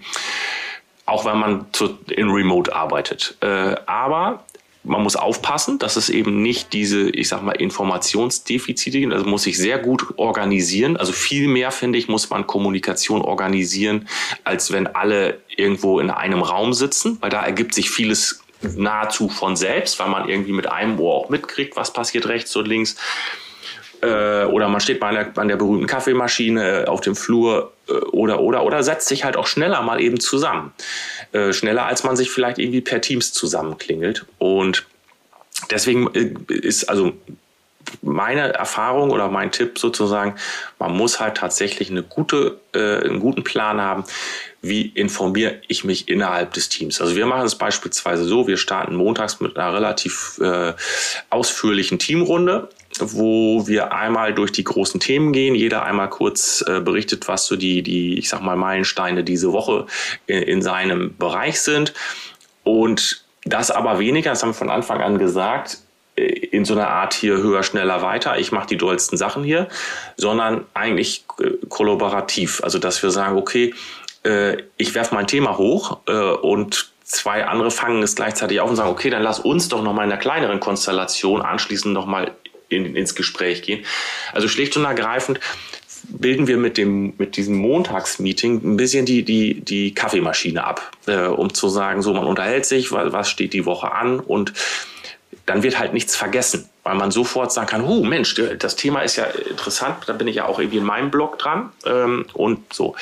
auch 1.05 1.25
wenn 1.25 1.39
man 1.39 1.67
zu, 1.73 1.99
in 2.09 2.31
Remote 2.31 2.75
arbeitet. 2.75 3.37
Äh, 3.41 3.75
aber 3.87 4.45
man 4.85 5.03
muss 5.03 5.17
aufpassen, 5.17 5.79
dass 5.79 5.97
es 5.97 6.09
eben 6.09 6.43
nicht 6.43 6.73
diese, 6.73 7.11
ich 7.11 7.29
sag 7.29 7.43
mal, 7.43 7.53
Informationsdefizite 7.53 8.99
gibt. 8.99 9.13
Also 9.13 9.27
muss 9.27 9.45
sich 9.45 9.57
sehr 9.57 9.79
gut 9.79 10.19
organisieren. 10.19 10.97
Also 10.97 11.13
viel 11.13 11.47
mehr, 11.49 11.71
finde 11.71 11.99
ich, 11.99 12.09
muss 12.09 12.31
man 12.31 12.47
Kommunikation 12.47 13.23
organisieren, 13.23 14.09
als 14.45 14.73
wenn 14.73 14.89
alle 14.89 15.41
irgendwo 15.57 16.01
in 16.01 16.11
einem 16.11 16.43
Raum 16.43 16.73
sitzen, 16.73 17.19
weil 17.21 17.31
da 17.31 17.43
ergibt 17.45 17.75
sich 17.75 17.91
vieles 17.91 18.43
nahezu 18.77 19.29
von 19.29 19.57
selbst, 19.57 19.99
weil 19.99 20.09
man 20.09 20.29
irgendwie 20.29 20.53
mit 20.53 20.71
einem 20.71 20.99
Ohr 20.99 21.15
auch 21.15 21.29
mitkriegt, 21.29 21.77
was 21.77 21.93
passiert 21.93 22.27
rechts 22.27 22.55
und 22.57 22.67
links. 22.67 22.97
Äh, 24.03 24.45
oder 24.47 24.69
man 24.69 24.81
steht 24.81 24.99
bei, 25.01 25.09
einer, 25.09 25.25
bei 25.25 25.45
der 25.45 25.57
berühmten 25.57 25.87
Kaffeemaschine 25.87 26.87
auf 26.89 27.01
dem 27.01 27.15
Flur 27.15 27.73
äh, 27.89 27.93
oder, 27.93 28.41
oder, 28.41 28.65
oder 28.65 28.83
setzt 28.83 29.09
sich 29.09 29.25
halt 29.25 29.37
auch 29.37 29.47
schneller 29.47 29.81
mal 29.83 30.01
eben 30.01 30.19
zusammen. 30.19 30.73
Äh, 31.33 31.53
schneller, 31.53 31.87
als 31.87 32.03
man 32.03 32.17
sich 32.17 32.31
vielleicht 32.31 32.59
irgendwie 32.59 32.81
per 32.81 33.01
Teams 33.01 33.33
zusammenklingelt. 33.33 34.27
Und 34.39 34.87
deswegen 35.71 36.13
äh, 36.15 36.35
ist 36.53 36.89
also 36.89 37.13
meine 38.01 38.53
Erfahrung 38.55 39.11
oder 39.11 39.29
mein 39.29 39.53
Tipp 39.53 39.79
sozusagen, 39.79 40.35
man 40.79 40.93
muss 40.93 41.21
halt 41.21 41.37
tatsächlich 41.37 41.91
eine 41.91 42.03
gute, 42.03 42.61
äh, 42.75 43.05
einen 43.05 43.21
guten 43.21 43.45
Plan 43.45 43.81
haben, 43.81 44.05
wie 44.63 44.87
informiere 44.87 45.61
ich 45.69 45.85
mich 45.85 46.09
innerhalb 46.09 46.53
des 46.55 46.69
Teams. 46.69 47.01
Also 47.01 47.17
wir 47.17 47.27
machen 47.27 47.47
es 47.47 47.57
beispielsweise 47.57 48.25
so, 48.25 48.47
wir 48.47 48.57
starten 48.57 48.95
montags 48.95 49.41
mit 49.41 49.57
einer 49.57 49.75
relativ 49.75 50.39
äh, 50.41 50.73
ausführlichen 51.31 51.99
Teamrunde 51.99 52.69
wo 53.13 53.67
wir 53.67 53.93
einmal 53.93 54.35
durch 54.35 54.53
die 54.53 54.65
großen 54.65 55.01
Themen 55.01 55.33
gehen, 55.33 55.55
jeder 55.55 55.85
einmal 55.85 56.09
kurz 56.09 56.65
äh, 56.67 56.81
berichtet, 56.81 57.29
was 57.29 57.47
so 57.47 57.57
die, 57.57 57.83
die, 57.83 58.19
ich 58.19 58.29
sag 58.29 58.43
mal, 58.43 58.57
Meilensteine 58.57 59.25
diese 59.25 59.53
Woche 59.53 59.87
in, 60.27 60.43
in 60.43 60.63
seinem 60.63 61.17
Bereich 61.17 61.61
sind. 61.61 61.93
Und 62.65 63.25
das 63.45 63.71
aber 63.71 63.99
weniger, 63.99 64.31
das 64.31 64.43
haben 64.43 64.51
wir 64.51 64.55
von 64.55 64.71
Anfang 64.71 65.01
an 65.01 65.19
gesagt, 65.19 65.79
äh, 66.17 66.23
in 66.23 66.65
so 66.65 66.75
einer 66.75 66.89
Art 66.89 67.15
hier 67.15 67.39
höher, 67.39 67.63
schneller, 67.63 68.03
weiter, 68.03 68.39
ich 68.39 68.53
mache 68.53 68.67
die 68.67 68.77
dollsten 68.77 69.17
Sachen 69.19 69.45
hier, 69.45 69.69
sondern 70.17 70.65
eigentlich 70.75 71.25
äh, 71.41 71.51
kollaborativ. 71.69 72.63
Also 72.63 72.79
dass 72.79 73.03
wir 73.03 73.11
sagen, 73.11 73.37
okay, 73.37 73.75
äh, 74.25 74.59
ich 74.77 74.95
werfe 74.95 75.15
mein 75.15 75.27
Thema 75.27 75.59
hoch 75.59 75.99
und 76.43 76.93
zwei 77.03 77.45
andere 77.47 77.71
fangen 77.71 78.03
es 78.03 78.15
gleichzeitig 78.15 78.61
auf 78.61 78.71
und 78.71 78.77
sagen, 78.77 78.91
okay, 78.91 79.11
dann 79.11 79.23
lass 79.23 79.41
uns 79.41 79.69
doch 79.69 79.83
noch 79.83 79.93
mal 79.93 80.05
in 80.05 80.13
einer 80.13 80.21
kleineren 80.21 80.61
Konstellation 80.61 81.43
anschließend 81.43 81.93
noch 81.93 82.07
mal 82.07 82.33
in, 82.73 82.97
ins 82.97 83.15
Gespräch 83.15 83.63
gehen. 83.63 83.85
Also 84.33 84.49
schlicht 84.49 84.77
und 84.77 84.85
ergreifend 84.85 85.41
bilden 86.09 86.47
wir 86.47 86.57
mit 86.57 86.77
dem 86.77 87.15
mit 87.19 87.37
diesem 87.37 87.57
Montagsmeeting 87.57 88.61
ein 88.65 88.77
bisschen 88.77 89.07
die 89.07 89.23
die 89.23 89.61
die 89.61 89.95
Kaffeemaschine 89.95 90.65
ab, 90.65 90.91
äh, 91.07 91.27
um 91.27 91.55
zu 91.55 91.69
sagen, 91.69 92.03
so 92.03 92.13
man 92.13 92.27
unterhält 92.27 92.67
sich, 92.67 92.93
weil 92.93 93.13
was 93.13 93.31
steht 93.31 93.53
die 93.53 93.67
Woche 93.67 93.93
an 93.93 94.21
und 94.21 94.53
dann 95.47 95.63
wird 95.63 95.79
halt 95.79 95.93
nichts 95.93 96.15
vergessen, 96.15 96.69
weil 96.83 96.95
man 96.95 97.11
sofort 97.11 97.53
sagen 97.53 97.69
kann, 97.69 97.85
oh 97.85 98.05
Mensch, 98.05 98.41
das 98.59 98.77
Thema 98.77 99.01
ist 99.01 99.17
ja 99.17 99.25
interessant, 99.25 99.97
da 100.07 100.13
bin 100.13 100.29
ich 100.29 100.37
ja 100.37 100.47
auch 100.47 100.59
irgendwie 100.59 100.79
in 100.79 100.85
meinem 100.85 101.11
Blog 101.11 101.39
dran 101.39 101.73
ähm, 101.85 102.27
und 102.33 102.73
so. 102.73 102.95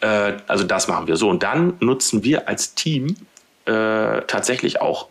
Äh, 0.00 0.34
also 0.46 0.64
das 0.64 0.88
machen 0.88 1.06
wir 1.06 1.16
so 1.16 1.28
und 1.28 1.42
dann 1.42 1.74
nutzen 1.80 2.22
wir 2.22 2.48
als 2.48 2.74
Team 2.74 3.16
äh, 3.64 4.22
tatsächlich 4.26 4.80
auch 4.80 5.08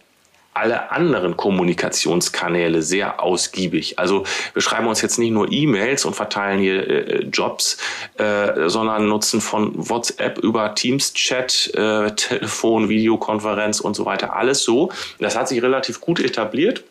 alle 0.58 0.92
anderen 0.92 1.38
Kommunikationskanäle 1.38 2.82
sehr 2.82 3.22
ausgiebig. 3.22 4.00
Also 4.00 4.26
wir 4.54 4.62
schreiben 4.62 4.88
uns 4.88 5.02
jetzt 5.02 5.20
nicht 5.20 5.32
nur 5.32 5.52
E-Mails 5.52 6.06
und 6.06 6.16
verteilen 6.16 6.60
hier 6.60 6.88
äh, 6.88 7.24
Jobs, 7.32 7.78
äh, 8.18 8.68
sondern 8.68 9.08
nutzen 9.08 9.42
von 9.42 9.74
WhatsApp 9.76 10.40
über 10.40 10.76
Teams-Chat, 10.76 11.74
äh, 11.76 12.12
Telefon, 12.16 12.90
Videokonferenz 12.90 13.80
und 13.80 13.96
so 13.96 14.06
weiter 14.06 14.36
alles 14.36 14.64
so. 14.64 14.92
Das 15.20 15.38
hat 15.38 15.48
sich 15.48 15.62
relativ 15.62 16.02
gut 16.02 16.20
etabliert 16.20 16.84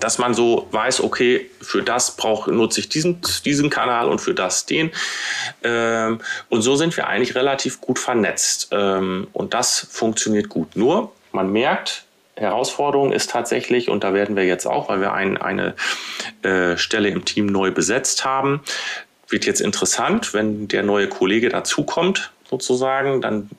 dass 0.00 0.18
man 0.18 0.34
so 0.34 0.66
weiß, 0.70 1.02
okay, 1.02 1.50
für 1.60 1.82
das 1.82 2.16
brauche, 2.16 2.50
nutze 2.50 2.80
ich 2.80 2.88
diesen, 2.88 3.20
diesen 3.44 3.70
Kanal 3.70 4.08
und 4.08 4.20
für 4.20 4.34
das 4.34 4.66
den. 4.66 4.90
Ähm, 5.62 6.20
und 6.48 6.62
so 6.62 6.74
sind 6.76 6.96
wir 6.96 7.06
eigentlich 7.06 7.34
relativ 7.34 7.80
gut 7.80 7.98
vernetzt. 7.98 8.68
Ähm, 8.70 9.26
und 9.32 9.52
das 9.52 9.86
funktioniert 9.90 10.48
gut. 10.48 10.74
Nur, 10.74 11.12
man 11.32 11.52
merkt, 11.52 12.04
Herausforderung 12.36 13.12
ist 13.12 13.30
tatsächlich, 13.30 13.88
und 13.88 14.04
da 14.04 14.12
werden 14.14 14.36
wir 14.36 14.44
jetzt 14.44 14.66
auch, 14.66 14.88
weil 14.88 15.00
wir 15.00 15.12
ein, 15.12 15.36
eine 15.36 15.74
äh, 16.42 16.76
Stelle 16.76 17.08
im 17.08 17.24
Team 17.24 17.46
neu 17.46 17.70
besetzt 17.70 18.24
haben, 18.24 18.60
wird 19.28 19.46
jetzt 19.46 19.60
interessant, 19.60 20.34
wenn 20.34 20.68
der 20.68 20.82
neue 20.82 21.08
Kollege 21.08 21.48
dazukommt, 21.48 22.32
sozusagen, 22.48 23.20
dann 23.20 23.50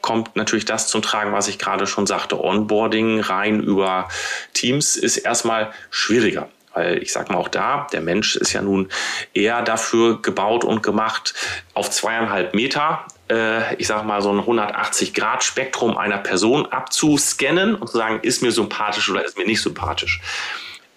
kommt 0.00 0.36
natürlich 0.36 0.64
das 0.64 0.88
zum 0.88 1.02
Tragen, 1.02 1.32
was 1.32 1.48
ich 1.48 1.58
gerade 1.58 1.86
schon 1.86 2.06
sagte. 2.06 2.42
Onboarding 2.42 3.20
rein 3.20 3.60
über 3.62 4.08
Teams 4.54 4.96
ist 4.96 5.18
erstmal 5.18 5.72
schwieriger. 5.90 6.48
Weil 6.74 7.02
ich 7.02 7.12
sage 7.12 7.32
mal 7.32 7.38
auch 7.38 7.48
da, 7.48 7.88
der 7.92 8.00
Mensch 8.00 8.36
ist 8.36 8.52
ja 8.52 8.62
nun 8.62 8.88
eher 9.34 9.62
dafür 9.62 10.22
gebaut 10.22 10.64
und 10.64 10.82
gemacht, 10.82 11.34
auf 11.74 11.90
zweieinhalb 11.90 12.54
Meter 12.54 13.04
äh, 13.30 13.74
ich 13.76 13.86
sage 13.86 14.06
mal, 14.06 14.20
so 14.20 14.30
ein 14.30 14.40
180-Grad-Spektrum 14.40 15.96
einer 15.96 16.18
Person 16.18 16.66
abzuscannen 16.66 17.76
und 17.76 17.88
zu 17.88 17.96
sagen, 17.96 18.20
ist 18.22 18.42
mir 18.42 18.52
sympathisch 18.52 19.08
oder 19.08 19.24
ist 19.24 19.38
mir 19.38 19.46
nicht 19.46 19.62
sympathisch. 19.62 20.20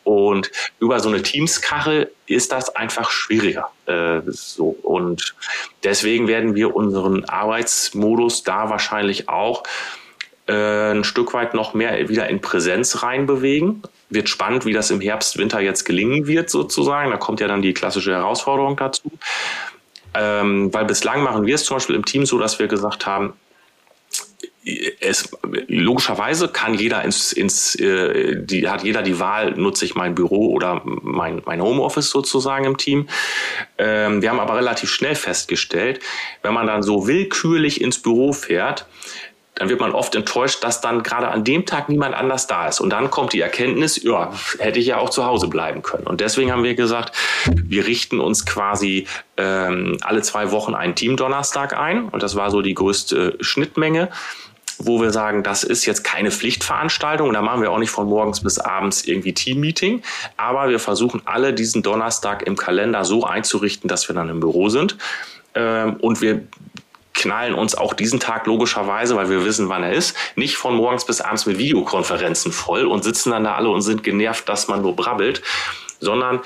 Und 0.04 0.52
über 0.80 1.00
so 1.00 1.08
eine 1.08 1.22
Teams-Kachel 1.22 2.12
ist 2.26 2.52
das 2.52 2.76
einfach 2.76 3.10
schwieriger. 3.10 3.70
Äh. 3.86 4.22
Und 4.58 5.36
deswegen 5.84 6.28
werden 6.28 6.56
wir 6.56 6.76
unseren 6.76 7.24
Arbeitsmodus 7.26 8.44
da 8.44 8.70
wahrscheinlich 8.70 9.30
auch 9.30 9.64
äh, 10.48 10.92
ein 10.92 11.06
Stück 11.06 11.34
weit 11.34 11.54
noch 11.54 11.74
mehr 11.74 12.10
wieder 12.10 12.28
in 12.28 12.42
Präsenz 12.42 13.02
reinbewegen. 13.02 13.84
Wird 14.10 14.28
spannend, 14.28 14.66
wie 14.66 14.74
das 14.74 14.92
im 14.92 15.00
Herbst, 15.00 15.38
Winter 15.38 15.62
jetzt 15.62 15.86
gelingen 15.86 16.28
wird, 16.28 16.50
sozusagen. 16.50 17.12
Da 17.12 17.18
kommt 17.18 17.40
ja 17.40 17.48
dann 17.48 17.62
die 17.62 17.74
klassische 17.74 18.12
Herausforderung 18.12 18.76
dazu. 18.76 19.10
Ähm, 20.14 20.74
weil 20.74 20.86
bislang 20.86 21.24
machen 21.24 21.46
wir 21.46 21.56
es 21.56 21.66
zum 21.66 21.78
Beispiel 21.78 21.96
im 21.96 22.06
Team 22.06 22.26
so, 22.26 22.38
dass 22.38 22.60
wir 22.60 22.68
gesagt 22.68 23.06
haben, 23.06 23.34
es, 25.00 25.30
logischerweise 25.68 26.48
kann 26.48 26.74
jeder 26.74 27.04
ins, 27.04 27.34
ins 27.34 27.76
äh, 27.76 28.36
die, 28.38 28.70
hat 28.70 28.84
jeder 28.84 29.02
die 29.02 29.20
Wahl, 29.20 29.52
nutze 29.52 29.84
ich 29.86 29.96
mein 29.96 30.16
Büro 30.16 30.52
oder 30.54 30.82
mein, 30.86 31.42
mein 31.46 31.62
Homeoffice 31.62 32.10
sozusagen 32.10 32.66
im 32.66 32.78
Team. 32.78 33.10
Ähm, 33.78 34.22
wir 34.22 34.30
haben 34.30 34.40
aber 34.40 34.56
relativ 34.56 34.90
schnell 34.90 35.16
festgestellt, 35.16 36.00
wenn 36.44 36.54
man 36.54 36.68
dann 36.68 36.84
so 36.84 37.08
willkürlich 37.08 37.82
ins 37.82 38.02
Büro 38.02 38.32
fährt, 38.32 38.86
dann 39.56 39.70
wird 39.70 39.80
man 39.80 39.92
oft 39.92 40.16
enttäuscht, 40.16 40.64
dass 40.64 40.82
dann 40.82 41.04
gerade 41.04 41.28
an 41.28 41.44
dem 41.44 41.66
Tag 41.66 41.90
niemand 41.90 42.16
anders 42.16 42.48
da 42.48 42.68
ist. 42.68 42.80
Und 42.80 42.90
dann 42.90 43.12
kommt 43.12 43.34
die 43.34 43.42
Erkenntnis, 43.42 44.02
ja, 44.02 44.34
hätte 44.60 44.80
ich 44.80 44.88
ja 44.88 44.98
auch 44.98 45.10
zu 45.10 45.26
Hause 45.26 45.48
bleiben 45.48 45.84
können. 45.84 46.08
Und 46.08 46.22
deswegen 46.22 46.52
haben 46.52 46.64
wir 46.64 46.76
gesagt, 46.76 47.16
wir 47.54 47.86
richten 47.86 48.20
uns 48.20 48.46
quasi 48.46 49.08
ähm, 49.38 49.98
alle 50.02 50.22
zwei 50.22 50.52
Wochen 50.52 50.74
einen 50.74 50.96
Team-Donnerstag 50.96 51.78
ein. 51.78 52.10
Und 52.10 52.24
das 52.24 52.36
war 52.36 52.50
so 52.50 52.62
die 52.62 52.74
größte 52.74 53.38
Schnittmenge 53.42 54.10
wo 54.80 55.00
wir 55.00 55.12
sagen, 55.12 55.44
das 55.44 55.64
ist 55.64 55.86
jetzt 55.86 56.04
keine 56.04 56.32
Pflichtveranstaltung, 56.32 57.32
da 57.32 57.42
machen 57.42 57.62
wir 57.62 57.72
auch 57.72 57.78
nicht 57.78 57.92
von 57.92 58.08
morgens 58.08 58.42
bis 58.42 58.60
abends 58.60 59.06
irgendwie 59.06 59.32
Team-Meeting, 59.32 60.02
aber 60.36 60.70
wir 60.70 60.80
versuchen 60.80 61.22
alle 61.26 61.54
diesen 61.54 61.84
Donnerstag 61.84 62.44
im 62.44 62.58
Kalender 62.58 63.06
so 63.06 63.24
einzurichten, 63.24 63.88
dass 63.88 64.10
wir 64.10 64.16
dann 64.16 64.30
im 64.30 64.40
Büro 64.40 64.70
sind. 64.70 64.98
Ähm, 65.56 65.98
und 65.98 66.22
wir 66.22 66.42
knallen 67.24 67.54
uns 67.54 67.76
auch 67.76 67.94
diesen 67.94 68.20
Tag 68.20 68.46
logischerweise, 68.48 69.16
weil 69.16 69.30
wir 69.30 69.46
wissen, 69.46 69.70
wann 69.70 69.84
er 69.84 69.94
ist, 69.94 70.16
nicht 70.36 70.58
von 70.58 70.76
morgens 70.76 71.06
bis 71.06 71.22
abends 71.22 71.46
mit 71.46 71.58
Videokonferenzen 71.58 72.52
voll 72.52 72.86
und 72.86 73.04
sitzen 73.04 73.32
dann 73.32 73.46
da 73.46 73.56
alle 73.56 73.70
und 73.70 73.82
sind 73.82 74.04
genervt, 74.04 74.50
dass 74.50 74.68
man 74.68 74.82
nur 74.82 74.96
brabbelt, 74.96 75.42
sondern 76.00 76.42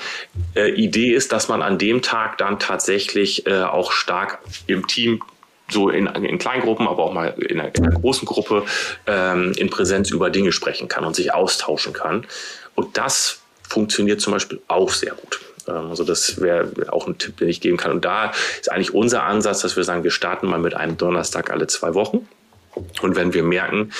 äh, 0.54 0.70
Idee 0.70 1.12
ist, 1.12 1.32
dass 1.32 1.48
man 1.48 1.62
an 1.62 1.78
dem 1.78 2.00
Tag 2.00 2.38
dann 2.38 2.60
tatsächlich 2.60 3.46
äh, 3.46 3.62
auch 3.62 3.90
stark 3.90 4.38
im 4.68 4.86
Team 4.86 5.20
so 5.70 5.90
in, 5.90 6.06
in 6.06 6.38
Kleingruppen, 6.38 6.86
aber 6.86 7.02
auch 7.02 7.12
mal 7.12 7.34
in 7.36 7.60
einer, 7.60 7.74
in 7.74 7.84
einer 7.84 8.00
großen 8.00 8.24
Gruppe 8.24 8.64
ähm, 9.06 9.52
in 9.56 9.68
Präsenz 9.68 10.10
über 10.10 10.30
Dinge 10.30 10.52
sprechen 10.52 10.88
kann 10.88 11.04
und 11.04 11.14
sich 11.14 11.34
austauschen 11.34 11.92
kann. 11.92 12.24
Und 12.74 12.96
das 12.96 13.42
funktioniert 13.68 14.20
zum 14.20 14.32
Beispiel 14.32 14.62
auch 14.68 14.90
sehr 14.90 15.12
gut. 15.12 15.40
Ähm, 15.68 15.90
also 15.90 16.04
das 16.04 16.40
wäre 16.40 16.70
auch 16.88 17.06
ein 17.06 17.18
Tipp, 17.18 17.36
den 17.38 17.48
ich 17.48 17.60
geben 17.60 17.76
kann. 17.76 17.92
Und 17.92 18.04
da 18.04 18.32
ist 18.60 18.70
eigentlich 18.70 18.94
unser 18.94 19.24
Ansatz, 19.24 19.60
dass 19.60 19.76
wir 19.76 19.84
sagen, 19.84 20.04
wir 20.04 20.10
starten 20.10 20.48
mal 20.48 20.58
mit 20.58 20.74
einem 20.74 20.96
Donnerstag 20.96 21.50
alle 21.50 21.66
zwei 21.66 21.94
Wochen. 21.94 22.28
Und 23.02 23.16
wenn 23.16 23.34
wir 23.34 23.42
merken, 23.42 23.92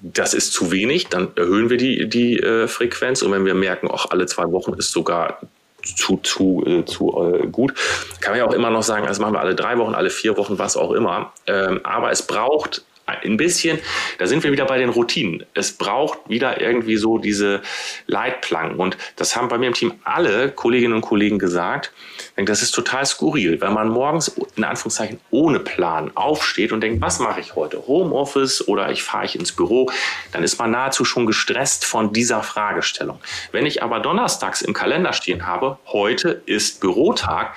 das 0.00 0.34
ist 0.34 0.52
zu 0.52 0.72
wenig, 0.72 1.08
dann 1.08 1.28
erhöhen 1.36 1.70
wir 1.70 1.76
die, 1.76 2.08
die 2.08 2.38
äh, 2.38 2.66
Frequenz. 2.66 3.22
Und 3.22 3.32
wenn 3.32 3.44
wir 3.44 3.54
merken, 3.54 3.88
auch 3.88 4.10
alle 4.10 4.26
zwei 4.26 4.50
Wochen 4.50 4.74
ist 4.74 4.90
sogar 4.90 5.40
zu, 5.82 6.16
zu, 6.18 6.64
äh, 6.66 6.84
zu 6.84 7.34
äh, 7.34 7.46
gut, 7.46 7.74
kann 8.20 8.32
man 8.32 8.38
ja 8.38 8.46
auch 8.46 8.52
immer 8.52 8.70
noch 8.70 8.82
sagen, 8.82 9.06
das 9.06 9.18
machen 9.18 9.34
wir 9.34 9.40
alle 9.40 9.54
drei 9.54 9.78
Wochen, 9.78 9.94
alle 9.94 10.10
vier 10.10 10.36
Wochen, 10.36 10.58
was 10.58 10.76
auch 10.76 10.92
immer. 10.92 11.32
Ähm, 11.46 11.80
aber 11.84 12.10
es 12.10 12.22
braucht 12.22 12.84
ein 13.06 13.36
bisschen, 13.36 13.78
da 14.18 14.26
sind 14.26 14.44
wir 14.44 14.52
wieder 14.52 14.64
bei 14.64 14.78
den 14.78 14.88
Routinen. 14.88 15.44
Es 15.54 15.72
braucht 15.72 16.18
wieder 16.28 16.60
irgendwie 16.60 16.96
so 16.96 17.18
diese 17.18 17.62
Leitplanken. 18.06 18.78
Und 18.78 18.96
das 19.16 19.36
haben 19.36 19.48
bei 19.48 19.58
mir 19.58 19.66
im 19.66 19.74
Team 19.74 19.94
alle 20.04 20.50
Kolleginnen 20.50 20.94
und 20.94 21.02
Kollegen 21.02 21.38
gesagt. 21.38 21.92
Ich 22.18 22.34
denke, 22.36 22.52
das 22.52 22.62
ist 22.62 22.72
total 22.72 23.04
skurril, 23.04 23.60
wenn 23.60 23.72
man 23.72 23.88
morgens 23.88 24.28
in 24.56 24.64
Anführungszeichen 24.64 25.20
ohne 25.30 25.60
Plan 25.60 26.10
aufsteht 26.14 26.72
und 26.72 26.80
denkt, 26.80 27.02
was 27.02 27.18
mache 27.18 27.40
ich 27.40 27.54
heute? 27.54 27.86
Homeoffice 27.86 28.66
oder 28.68 28.90
ich 28.90 29.02
fahre 29.02 29.24
ich 29.24 29.36
ins 29.36 29.52
Büro? 29.52 29.90
Dann 30.32 30.42
ist 30.42 30.58
man 30.58 30.70
nahezu 30.70 31.04
schon 31.04 31.26
gestresst 31.26 31.84
von 31.84 32.12
dieser 32.12 32.42
Fragestellung. 32.42 33.20
Wenn 33.50 33.66
ich 33.66 33.82
aber 33.82 34.00
donnerstags 34.00 34.62
im 34.62 34.72
Kalender 34.72 35.12
stehen 35.12 35.46
habe, 35.46 35.78
heute 35.86 36.42
ist 36.46 36.80
Bürotag, 36.80 37.54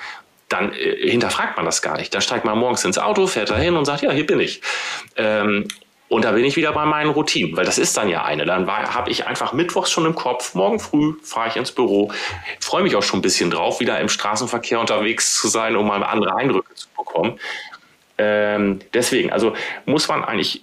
dann 0.48 0.72
äh, 0.72 1.10
hinterfragt 1.10 1.56
man 1.56 1.66
das 1.66 1.82
gar 1.82 1.96
nicht. 1.96 2.14
Da 2.14 2.20
steigt 2.20 2.44
man 2.44 2.58
morgens 2.58 2.84
ins 2.84 2.98
Auto, 2.98 3.26
fährt 3.26 3.50
da 3.50 3.56
hin 3.56 3.76
und 3.76 3.84
sagt, 3.84 4.02
ja, 4.02 4.10
hier 4.10 4.26
bin 4.26 4.40
ich. 4.40 4.60
Ähm, 5.16 5.66
und 6.08 6.24
da 6.24 6.32
bin 6.32 6.44
ich 6.44 6.54
wieder 6.54 6.72
bei 6.72 6.84
meinen 6.84 7.10
Routinen, 7.10 7.56
weil 7.56 7.64
das 7.64 7.78
ist 7.78 7.96
dann 7.96 8.08
ja 8.08 8.24
eine. 8.24 8.44
Dann 8.44 8.68
habe 8.68 9.10
ich 9.10 9.26
einfach 9.26 9.52
mittwochs 9.52 9.90
schon 9.90 10.06
im 10.06 10.14
Kopf, 10.14 10.54
morgen 10.54 10.78
früh 10.78 11.14
fahre 11.22 11.48
ich 11.48 11.56
ins 11.56 11.72
Büro, 11.72 12.12
freue 12.60 12.84
mich 12.84 12.94
auch 12.94 13.02
schon 13.02 13.18
ein 13.18 13.22
bisschen 13.22 13.50
drauf, 13.50 13.80
wieder 13.80 13.98
im 13.98 14.08
Straßenverkehr 14.08 14.78
unterwegs 14.78 15.36
zu 15.36 15.48
sein, 15.48 15.74
um 15.74 15.88
mal 15.88 16.04
andere 16.04 16.36
Eindrücke 16.36 16.74
zu 16.74 16.86
bekommen. 16.96 17.40
Ähm, 18.18 18.78
deswegen, 18.94 19.32
also 19.32 19.54
muss 19.84 20.06
man 20.06 20.24
eigentlich 20.24 20.62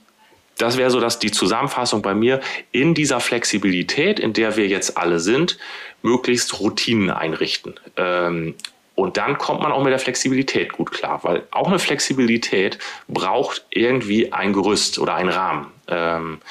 das 0.57 0.77
wäre 0.77 0.91
so 0.91 0.99
dass 0.99 1.19
die 1.19 1.31
Zusammenfassung 1.31 2.01
bei 2.01 2.13
mir, 2.13 2.39
in 2.71 2.93
dieser 2.93 3.19
Flexibilität, 3.19 4.19
in 4.19 4.33
der 4.33 4.55
wir 4.55 4.67
jetzt 4.67 4.97
alle 4.97 5.19
sind, 5.19 5.57
möglichst 6.03 6.59
Routinen 6.59 7.09
einrichten. 7.09 7.79
Ähm, 7.97 8.55
und 8.95 9.17
dann 9.17 9.37
kommt 9.37 9.61
man 9.61 9.71
auch 9.71 9.83
mit 9.83 9.91
der 9.91 9.99
Flexibilität 9.99 10.73
gut 10.73 10.91
klar, 10.91 11.23
weil 11.23 11.47
auch 11.51 11.67
eine 11.67 11.79
Flexibilität 11.79 12.77
braucht 13.07 13.65
irgendwie 13.71 14.31
ein 14.31 14.53
Gerüst 14.53 14.99
oder 14.99 15.15
einen 15.15 15.29
Rahmen. 15.29 15.71
Ähm, 15.87 16.41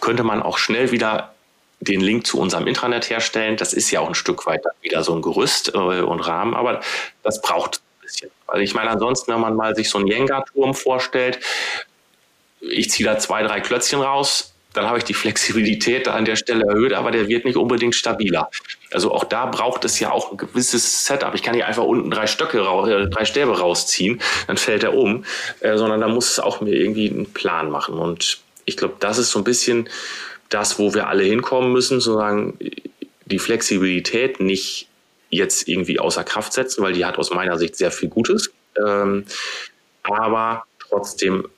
könnte 0.00 0.24
man 0.24 0.42
auch 0.42 0.58
schnell 0.58 0.92
wieder 0.92 1.34
den 1.80 2.00
Link 2.00 2.26
zu 2.26 2.38
unserem 2.38 2.66
Intranet 2.66 3.08
herstellen. 3.08 3.56
Das 3.56 3.72
ist 3.72 3.90
ja 3.90 4.00
auch 4.00 4.08
ein 4.08 4.14
Stück 4.14 4.46
weit 4.46 4.62
wieder 4.82 5.02
so 5.02 5.14
ein 5.14 5.22
Gerüst 5.22 5.74
äh, 5.74 5.78
und 5.78 6.20
Rahmen, 6.20 6.54
aber 6.54 6.80
das 7.22 7.40
braucht 7.40 7.76
ein 7.76 8.02
bisschen. 8.02 8.30
Weil 8.46 8.62
ich 8.62 8.74
meine, 8.74 8.90
ansonsten, 8.90 9.32
wenn 9.32 9.40
man 9.40 9.56
mal 9.56 9.74
sich 9.74 9.88
so 9.88 9.98
einen 9.98 10.06
Jenga-Turm 10.08 10.74
vorstellt, 10.74 11.40
ich 12.60 12.90
ziehe 12.90 13.08
da 13.08 13.18
zwei, 13.18 13.42
drei 13.42 13.60
Klötzchen 13.60 14.00
raus, 14.00 14.54
dann 14.76 14.86
habe 14.86 14.98
ich 14.98 15.04
die 15.04 15.14
Flexibilität 15.14 16.06
an 16.06 16.24
der 16.24 16.36
Stelle 16.36 16.64
erhöht, 16.66 16.92
aber 16.92 17.10
der 17.10 17.28
wird 17.28 17.44
nicht 17.44 17.56
unbedingt 17.56 17.94
stabiler. 17.94 18.50
Also 18.92 19.10
auch 19.10 19.24
da 19.24 19.46
braucht 19.46 19.84
es 19.84 19.98
ja 19.98 20.10
auch 20.10 20.32
ein 20.32 20.36
gewisses 20.36 21.06
Setup. 21.06 21.34
Ich 21.34 21.42
kann 21.42 21.54
nicht 21.54 21.64
einfach 21.64 21.84
unten 21.84 22.10
drei 22.10 22.26
Stöcke, 22.26 22.58
äh, 22.58 23.08
drei 23.08 23.24
Stäbe 23.24 23.58
rausziehen, 23.58 24.20
dann 24.46 24.58
fällt 24.58 24.84
er 24.84 24.94
um, 24.94 25.24
äh, 25.60 25.78
sondern 25.78 26.00
da 26.00 26.08
muss 26.08 26.32
es 26.32 26.38
auch 26.38 26.60
mir 26.60 26.74
irgendwie 26.74 27.10
einen 27.10 27.32
Plan 27.32 27.70
machen. 27.70 27.94
Und 27.94 28.38
ich 28.66 28.76
glaube, 28.76 28.96
das 29.00 29.16
ist 29.16 29.30
so 29.30 29.40
ein 29.40 29.44
bisschen 29.44 29.88
das, 30.50 30.78
wo 30.78 30.92
wir 30.92 31.08
alle 31.08 31.24
hinkommen 31.24 31.72
müssen, 31.72 32.00
sozusagen 32.00 32.58
die 33.24 33.38
Flexibilität 33.38 34.40
nicht 34.40 34.88
jetzt 35.30 35.68
irgendwie 35.68 35.98
außer 35.98 36.22
Kraft 36.22 36.52
setzen, 36.52 36.82
weil 36.82 36.92
die 36.92 37.04
hat 37.04 37.18
aus 37.18 37.30
meiner 37.30 37.58
Sicht 37.58 37.76
sehr 37.76 37.90
viel 37.90 38.08
Gutes. 38.08 38.52
Ähm, 38.78 39.24
aber 40.02 40.64
trotzdem 40.78 41.48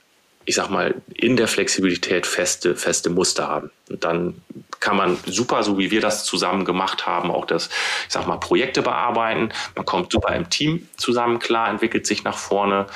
ich 0.49 0.55
sag 0.55 0.71
mal, 0.71 0.95
in 1.13 1.37
der 1.37 1.47
Flexibilität 1.47 2.27
feste, 2.27 2.75
feste 2.75 3.11
Muster 3.11 3.49
haben. 3.49 3.71
Und 3.91 4.03
dann 4.03 4.41
kann 4.81 4.97
man 4.97 5.19
super, 5.27 5.63
so 5.63 5.77
wie 5.77 5.91
wir 5.91 6.01
das 6.01 6.25
zusammen 6.25 6.65
gemacht 6.65 7.07
haben, 7.07 7.31
auch 7.31 7.45
das, 7.45 7.69
ich 8.07 8.15
sag 8.15 8.27
mal, 8.27 8.39
Projekte 8.39 8.81
bearbeiten. 8.81 9.51
Man 9.77 9.85
kommt 9.85 10.11
super 10.11 10.35
im 10.35 10.49
Team 10.49 10.89
zusammen 10.97 11.39
klar, 11.39 11.69
entwickelt 11.69 12.07
sich 12.07 12.25
nach 12.25 12.39
vorne 12.39 12.87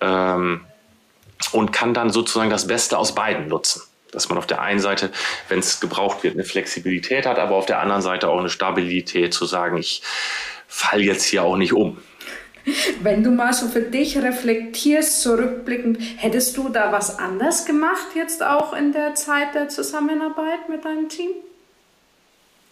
ähm, 0.00 0.60
und 1.50 1.72
kann 1.72 1.94
dann 1.94 2.10
sozusagen 2.10 2.48
das 2.48 2.68
Beste 2.68 2.96
aus 2.96 3.12
beiden 3.12 3.48
nutzen. 3.48 3.82
Dass 4.12 4.28
man 4.28 4.38
auf 4.38 4.46
der 4.46 4.60
einen 4.60 4.78
Seite, 4.78 5.10
wenn 5.48 5.58
es 5.58 5.80
gebraucht 5.80 6.22
wird, 6.22 6.34
eine 6.34 6.44
Flexibilität 6.44 7.26
hat, 7.26 7.40
aber 7.40 7.56
auf 7.56 7.66
der 7.66 7.80
anderen 7.80 8.02
Seite 8.02 8.28
auch 8.28 8.38
eine 8.38 8.50
Stabilität 8.50 9.34
zu 9.34 9.46
sagen, 9.46 9.78
ich 9.78 10.02
falle 10.68 11.02
jetzt 11.02 11.24
hier 11.24 11.42
auch 11.42 11.56
nicht 11.56 11.72
um. 11.72 11.98
Wenn 13.02 13.22
du 13.22 13.30
mal 13.30 13.52
so 13.52 13.68
für 13.68 13.82
dich 13.82 14.18
reflektierst, 14.18 15.22
zurückblickend, 15.22 15.98
hättest 16.16 16.56
du 16.56 16.68
da 16.68 16.92
was 16.92 17.18
anders 17.18 17.64
gemacht, 17.64 18.08
jetzt 18.14 18.42
auch 18.42 18.72
in 18.72 18.92
der 18.92 19.14
Zeit 19.14 19.54
der 19.54 19.68
Zusammenarbeit 19.68 20.68
mit 20.68 20.84
deinem 20.84 21.08
Team? 21.08 21.30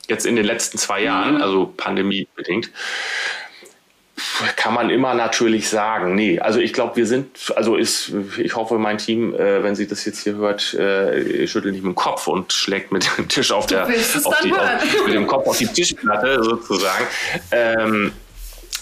Jetzt 0.09 0.27
in 0.27 0.37
den 0.37 0.45
letzten 0.45 0.79
zwei 0.79 1.03
Jahren, 1.03 1.37
mhm. 1.37 1.43
also 1.43 1.73
pandemiebedingt, 1.77 2.71
kann 4.57 4.75
man 4.75 4.91
immer 4.91 5.15
natürlich 5.15 5.69
sagen, 5.69 6.15
nee, 6.15 6.41
also 6.41 6.59
ich 6.61 6.73
glaube, 6.73 6.97
wir 6.97 7.07
sind, 7.07 7.53
also 7.57 7.77
ist, 7.77 8.13
ich 8.39 8.57
hoffe, 8.57 8.79
mein 8.79 8.99
Team, 8.99 9.35
äh, 9.35 9.63
wenn 9.63 9.77
sie 9.77 9.87
das 9.87 10.05
jetzt 10.05 10.23
hier 10.23 10.37
hört, 10.37 10.75
äh, 10.75 11.47
schüttelt 11.47 11.73
nicht 11.73 11.85
mit 11.85 11.93
dem 11.93 11.97
Kopf 11.97 12.27
und 12.27 12.53
schlägt 12.53 12.91
mit 12.91 13.09
dem 13.17 13.29
Tisch 13.29 13.53
auf 13.53 13.67
der, 13.67 13.85
auf 13.85 14.41
die, 14.43 14.53
auf, 14.53 15.07
mit 15.07 15.15
dem 15.15 15.27
Kopf 15.27 15.47
auf 15.47 15.59
die 15.59 15.67
Tischplatte 15.67 16.43
sozusagen. 16.43 17.07
Ähm, 17.51 18.13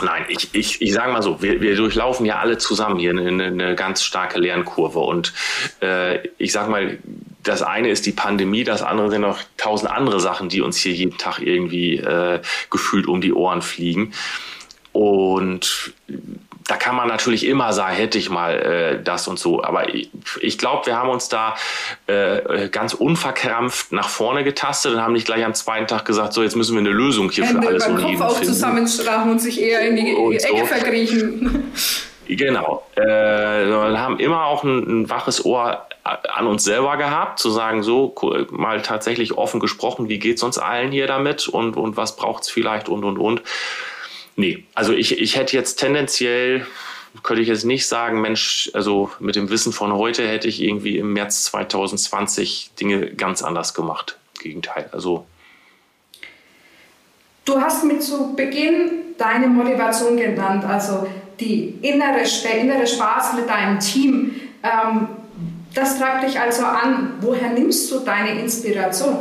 Nein, 0.03 0.27
ich, 0.29 0.55
ich, 0.55 0.83
ich 0.83 0.93
sage 0.93 1.13
mal 1.13 1.23
so, 1.23 1.41
wir, 1.41 1.61
wir 1.61 1.75
durchlaufen 1.75 2.27
ja 2.27 2.39
alle 2.39 2.59
zusammen 2.59 2.99
hier 2.99 3.11
eine, 3.11 3.45
eine 3.45 3.75
ganz 3.75 4.03
starke 4.03 4.39
Lernkurve. 4.39 4.99
Und 4.99 5.33
äh, 5.81 6.29
ich 6.39 6.53
sage 6.53 6.71
mal, 6.71 6.99
das 7.43 7.63
eine 7.63 7.89
ist 7.89 8.05
die 8.05 8.13
Pandemie, 8.13 8.65
das 8.65 8.83
andere 8.83 9.11
sind 9.11 9.23
noch 9.23 9.39
tausend 9.57 9.91
andere 9.91 10.21
Sachen, 10.21 10.49
die 10.49 10.61
uns 10.61 10.77
hier 10.77 10.93
jeden 10.93 11.17
Tag 11.17 11.39
irgendwie 11.41 11.97
äh, 11.97 12.41
gefühlt 12.71 13.07
um 13.07 13.21
die 13.21 13.33
Ohren 13.33 13.63
fliegen. 13.63 14.13
Und 14.93 15.95
da 16.69 16.77
kann 16.77 16.97
man 16.97 17.09
natürlich 17.09 17.47
immer 17.47 17.73
sagen, 17.73 17.95
hätte 17.95 18.19
ich 18.19 18.29
mal 18.31 18.55
äh, 18.55 19.03
das 19.03 19.29
und 19.29 19.39
so. 19.39 19.63
Aber 19.63 19.95
ich, 19.95 20.11
ich 20.41 20.59
glaube, 20.59 20.87
wir 20.87 20.97
haben 20.97 21.11
uns 21.11 21.29
da 21.29 21.55
äh, 22.07 22.69
ganz 22.69 22.95
unverkrampft 22.95 23.93
nach 23.93 24.09
vorne 24.09 24.43
getastet 24.45 24.95
und 24.95 25.01
haben 25.01 25.13
nicht 25.13 25.27
gleich 25.27 25.45
am 25.45 25.55
zweiten 25.55 25.87
Tag 25.87 26.05
gesagt, 26.05 26.33
so 26.33 26.43
jetzt 26.43 26.57
müssen 26.57 26.75
wir 26.75 26.81
eine 26.81 26.91
Lösung 26.91 27.31
hier 27.31 27.47
Hände 27.47 27.63
für 27.63 27.69
alles 27.69 27.87
über 27.87 27.99
den 27.99 28.19
Kopf 28.19 28.21
auch 28.21 28.41
zusammenstrachen 28.41 29.31
und 29.31 29.39
sich 29.41 29.61
eher 29.61 29.81
in 29.81 29.97
die 29.97 30.15
und 30.15 30.35
Ecke 30.35 30.61
so. 30.61 30.67
verkriechen. 30.67 31.73
Genau. 32.29 32.85
Äh, 32.97 33.05
wir 33.05 34.01
haben 34.01 34.19
immer 34.19 34.47
auch 34.47 34.65
ein, 34.65 35.03
ein, 35.03 35.11
waches 35.11 35.45
Ohr 35.45 35.87
an 36.03 36.47
uns 36.47 36.65
selber 36.65 36.97
gehabt, 36.97 37.39
zu 37.39 37.51
sagen, 37.51 37.83
so 37.85 38.15
mal 38.51 38.83
tatsächlich 38.83 39.39
offen 39.39 39.61
gesprochen, 39.61 40.09
wie 40.09 40.19
geht 40.19 40.37
es 40.37 40.43
uns 40.43 40.59
allen 40.59 40.91
hier 40.91 41.07
damit 41.07 41.49
und, 41.49 41.77
und 41.77 41.97
was 41.97 42.17
braucht 42.17 42.45
es 42.45 42.51
vielleicht 42.51 42.89
und 42.89 43.05
und 43.05 43.19
und. 43.19 43.43
Nee, 44.37 44.65
also 44.75 44.93
ich, 44.93 45.19
ich 45.19 45.37
hätte 45.37 45.57
jetzt 45.57 45.77
tendenziell, 45.77 46.67
könnte 47.23 47.43
ich 47.43 47.49
jetzt 47.49 47.65
nicht 47.65 47.87
sagen, 47.87 48.21
Mensch, 48.21 48.71
also 48.75 49.11
mit 49.19 49.35
dem 49.35 49.49
Wissen 49.49 49.73
von 49.73 49.95
heute 49.95 50.29
hätte 50.29 50.47
ich 50.47 50.63
irgendwie 50.63 50.99
im 50.99 51.15
März 51.15 51.45
2020 51.45 52.73
Dinge 52.79 53.07
ganz 53.15 53.43
anders 53.43 53.73
gemacht. 53.73 54.19
Gegenteil, 54.39 54.91
also. 54.93 55.27
Du 57.47 57.59
hast 57.61 57.85
mit 57.85 58.03
zu 58.03 58.35
Beginn 58.37 59.15
deine 59.17 59.47
Motivation 59.47 60.19
genannt, 60.19 60.65
also 60.65 61.07
die 61.41 61.79
innere, 61.81 62.23
der 62.45 62.59
innere 62.59 62.87
Spaß 62.87 63.35
mit 63.35 63.49
deinem 63.49 63.81
Team. 63.81 64.41
Ähm, 64.63 65.09
das 65.73 65.99
treibt 65.99 66.25
dich 66.25 66.39
also 66.39 66.65
an. 66.65 67.15
Woher 67.21 67.51
nimmst 67.51 67.91
du 67.91 68.01
deine 68.01 68.39
Inspiration? 68.41 69.19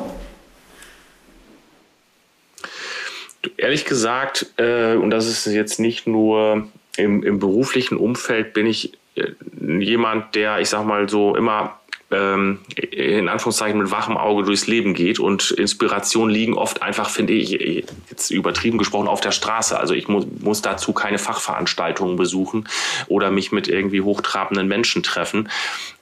Ehrlich 3.57 3.85
gesagt, 3.85 4.47
äh, 4.57 4.95
und 4.95 5.09
das 5.11 5.27
ist 5.27 5.45
jetzt 5.45 5.79
nicht 5.79 6.07
nur 6.07 6.67
im, 6.97 7.23
im 7.23 7.39
beruflichen 7.39 7.97
Umfeld, 7.97 8.53
bin 8.53 8.67
ich 8.67 8.93
äh, 9.15 9.31
jemand, 9.59 10.35
der, 10.35 10.59
ich 10.59 10.69
sag 10.69 10.85
mal 10.85 11.09
so, 11.09 11.35
immer 11.35 11.79
ähm, 12.11 12.59
in 12.75 13.27
Anführungszeichen 13.29 13.79
mit 13.79 13.91
wachem 13.91 14.15
Auge 14.15 14.43
durchs 14.43 14.67
Leben 14.67 14.93
geht 14.93 15.19
und 15.19 15.51
Inspirationen 15.51 16.33
liegen 16.33 16.53
oft 16.53 16.81
einfach, 16.81 17.09
finde 17.09 17.33
ich, 17.33 17.51
jetzt 18.09 18.29
übertrieben 18.29 18.77
gesprochen, 18.77 19.07
auf 19.07 19.21
der 19.21 19.31
Straße. 19.31 19.77
Also 19.79 19.93
ich 19.93 20.07
muss, 20.07 20.25
muss 20.39 20.61
dazu 20.61 20.93
keine 20.93 21.17
Fachveranstaltungen 21.17 22.15
besuchen 22.15 22.67
oder 23.07 23.31
mich 23.31 23.51
mit 23.51 23.67
irgendwie 23.67 24.01
hochtrabenden 24.01 24.67
Menschen 24.67 25.01
treffen. 25.03 25.49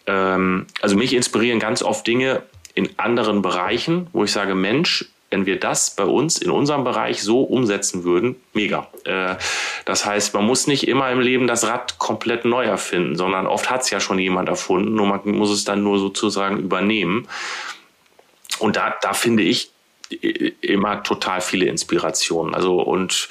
Ähm, 0.05 0.67
also 0.81 0.97
mich 0.97 1.13
inspirieren 1.13 1.59
ganz 1.59 1.81
oft 1.81 2.05
Dinge 2.05 2.43
in 2.75 2.89
anderen 2.97 3.41
Bereichen, 3.41 4.07
wo 4.13 4.23
ich 4.23 4.31
sage, 4.31 4.55
Mensch, 4.55 5.05
wenn 5.33 5.47
wir 5.47 5.59
das 5.59 5.95
bei 5.95 6.03
uns 6.03 6.37
in 6.37 6.51
unserem 6.51 6.83
Bereich 6.83 7.23
so 7.23 7.41
umsetzen 7.41 8.03
würden, 8.03 8.35
mega. 8.53 8.87
Äh, 9.03 9.35
das 9.83 10.05
heißt, 10.05 10.35
man 10.35 10.45
muss 10.45 10.67
nicht 10.67 10.87
immer 10.87 11.09
im 11.09 11.19
Leben 11.19 11.47
das 11.47 11.67
Rad 11.67 11.97
komplett 11.97 12.45
neu 12.45 12.63
erfinden, 12.63 13.15
sondern 13.15 13.47
oft 13.47 13.71
hat 13.71 13.81
es 13.81 13.89
ja 13.89 13.99
schon 13.99 14.19
jemand 14.19 14.47
erfunden, 14.47 14.93
nur 14.93 15.07
man 15.07 15.21
muss 15.25 15.49
es 15.49 15.63
dann 15.63 15.81
nur 15.81 15.97
sozusagen 15.97 16.59
übernehmen. 16.59 17.27
Und 18.59 18.75
da, 18.75 18.93
da 19.01 19.13
finde 19.13 19.41
ich, 19.41 19.71
immer 20.61 21.01
total 21.01 21.41
viele 21.41 21.65
Inspirationen. 21.65 22.53
Also 22.53 22.79
und 22.79 23.27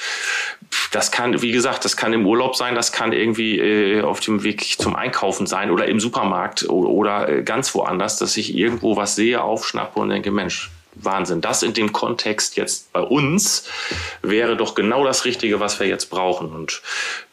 das 0.91 1.13
kann, 1.13 1.41
wie 1.41 1.53
gesagt, 1.53 1.85
das 1.85 1.97
kann 1.97 2.13
im 2.13 2.27
Urlaub 2.27 2.57
sein, 2.57 2.75
das 2.75 2.91
kann 2.91 3.13
irgendwie 3.13 3.61
äh, 3.61 4.03
auf 4.03 4.19
dem 4.19 4.43
Weg 4.43 4.65
zum 4.65 4.97
Einkaufen 4.97 5.47
sein 5.47 5.71
oder 5.71 5.87
im 5.87 6.01
Supermarkt 6.01 6.69
oder, 6.69 6.89
oder 6.89 7.29
äh, 7.29 7.43
ganz 7.45 7.73
woanders, 7.77 8.19
dass 8.19 8.37
ich 8.37 8.57
irgendwo 8.57 8.97
was 8.97 9.15
sehe, 9.15 9.41
aufschnappe 9.41 10.01
und 10.01 10.09
denke, 10.09 10.33
Mensch, 10.33 10.73
Wahnsinn. 10.95 11.41
Das 11.41 11.63
in 11.63 11.75
dem 11.75 11.93
Kontext 11.93 12.57
jetzt 12.57 12.93
bei 12.93 13.01
uns 13.01 13.69
wäre 14.23 14.57
doch 14.57 14.75
genau 14.75 15.05
das 15.05 15.25
Richtige, 15.25 15.61
was 15.61 15.81
wir 15.81 15.87
jetzt 15.87 16.11
brauchen. 16.11 16.53
Und 16.53 16.83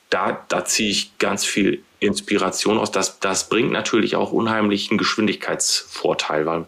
da, 0.10 0.44
da 0.48 0.66
ziehe 0.66 0.90
ich 0.90 1.18
ganz 1.20 1.46
viel 1.46 1.84
Inspiration 2.00 2.78
aus. 2.78 2.92
Das, 2.92 3.20
das 3.20 3.50
bringt 3.50 3.72
natürlich 3.72 4.16
auch 4.16 4.32
unheimlichen 4.32 4.98
Geschwindigkeitsvorteil, 4.98 6.46
weil 6.46 6.66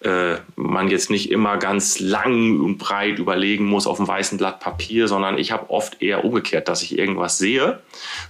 äh, 0.00 0.40
man 0.56 0.88
jetzt 0.88 1.10
nicht 1.10 1.30
immer 1.30 1.56
ganz 1.56 1.98
lang 1.98 2.60
und 2.60 2.78
breit 2.78 3.18
überlegen 3.18 3.64
muss 3.64 3.86
auf 3.86 3.98
einem 3.98 4.08
weißen 4.08 4.38
Blatt 4.38 4.60
Papier, 4.60 5.08
sondern 5.08 5.38
ich 5.38 5.50
habe 5.52 5.70
oft 5.70 6.02
eher 6.02 6.24
umgekehrt, 6.24 6.68
dass 6.68 6.82
ich 6.82 6.98
irgendwas 6.98 7.38
sehe, 7.38 7.80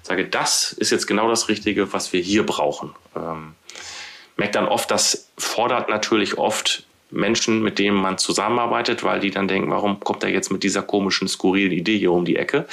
sage, 0.03 0.27
das 0.27 0.73
ist 0.73 0.91
jetzt 0.91 1.07
genau 1.07 1.29
das 1.29 1.49
Richtige, 1.49 1.93
was 1.93 2.13
wir 2.13 2.21
hier 2.21 2.47
brauchen. 2.47 2.95
Ähm, 3.17 3.55
merkt 4.37 4.55
dann 4.55 4.69
oft, 4.69 4.91
das 4.91 5.29
fordert 5.37 5.89
natürlich 5.89 6.39
oft 6.39 6.85
Menschen, 7.11 7.63
mit 7.63 7.79
denen 7.79 7.97
man 7.97 8.19
zusammenarbeitet, 8.19 9.03
weil 9.03 9.21
die 9.21 9.31
dann 9.31 9.49
denken, 9.49 9.71
warum 9.71 10.01
kommt 10.01 10.23
er 10.23 10.31
jetzt 10.31 10.51
mit 10.51 10.63
dieser 10.63 10.83
komischen, 10.83 11.29
skurrilen 11.29 11.73
Idee 11.73 11.99
hier 11.99 12.13
um 12.13 12.25
die 12.25 12.37
Ecke? 12.37 12.67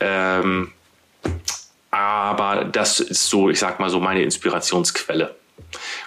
Ähm, 0.00 0.72
aber 1.90 2.64
das 2.64 3.00
ist 3.00 3.26
so, 3.26 3.50
ich 3.50 3.58
sag 3.58 3.80
mal 3.80 3.90
so, 3.90 4.00
meine 4.00 4.22
Inspirationsquelle. 4.22 5.34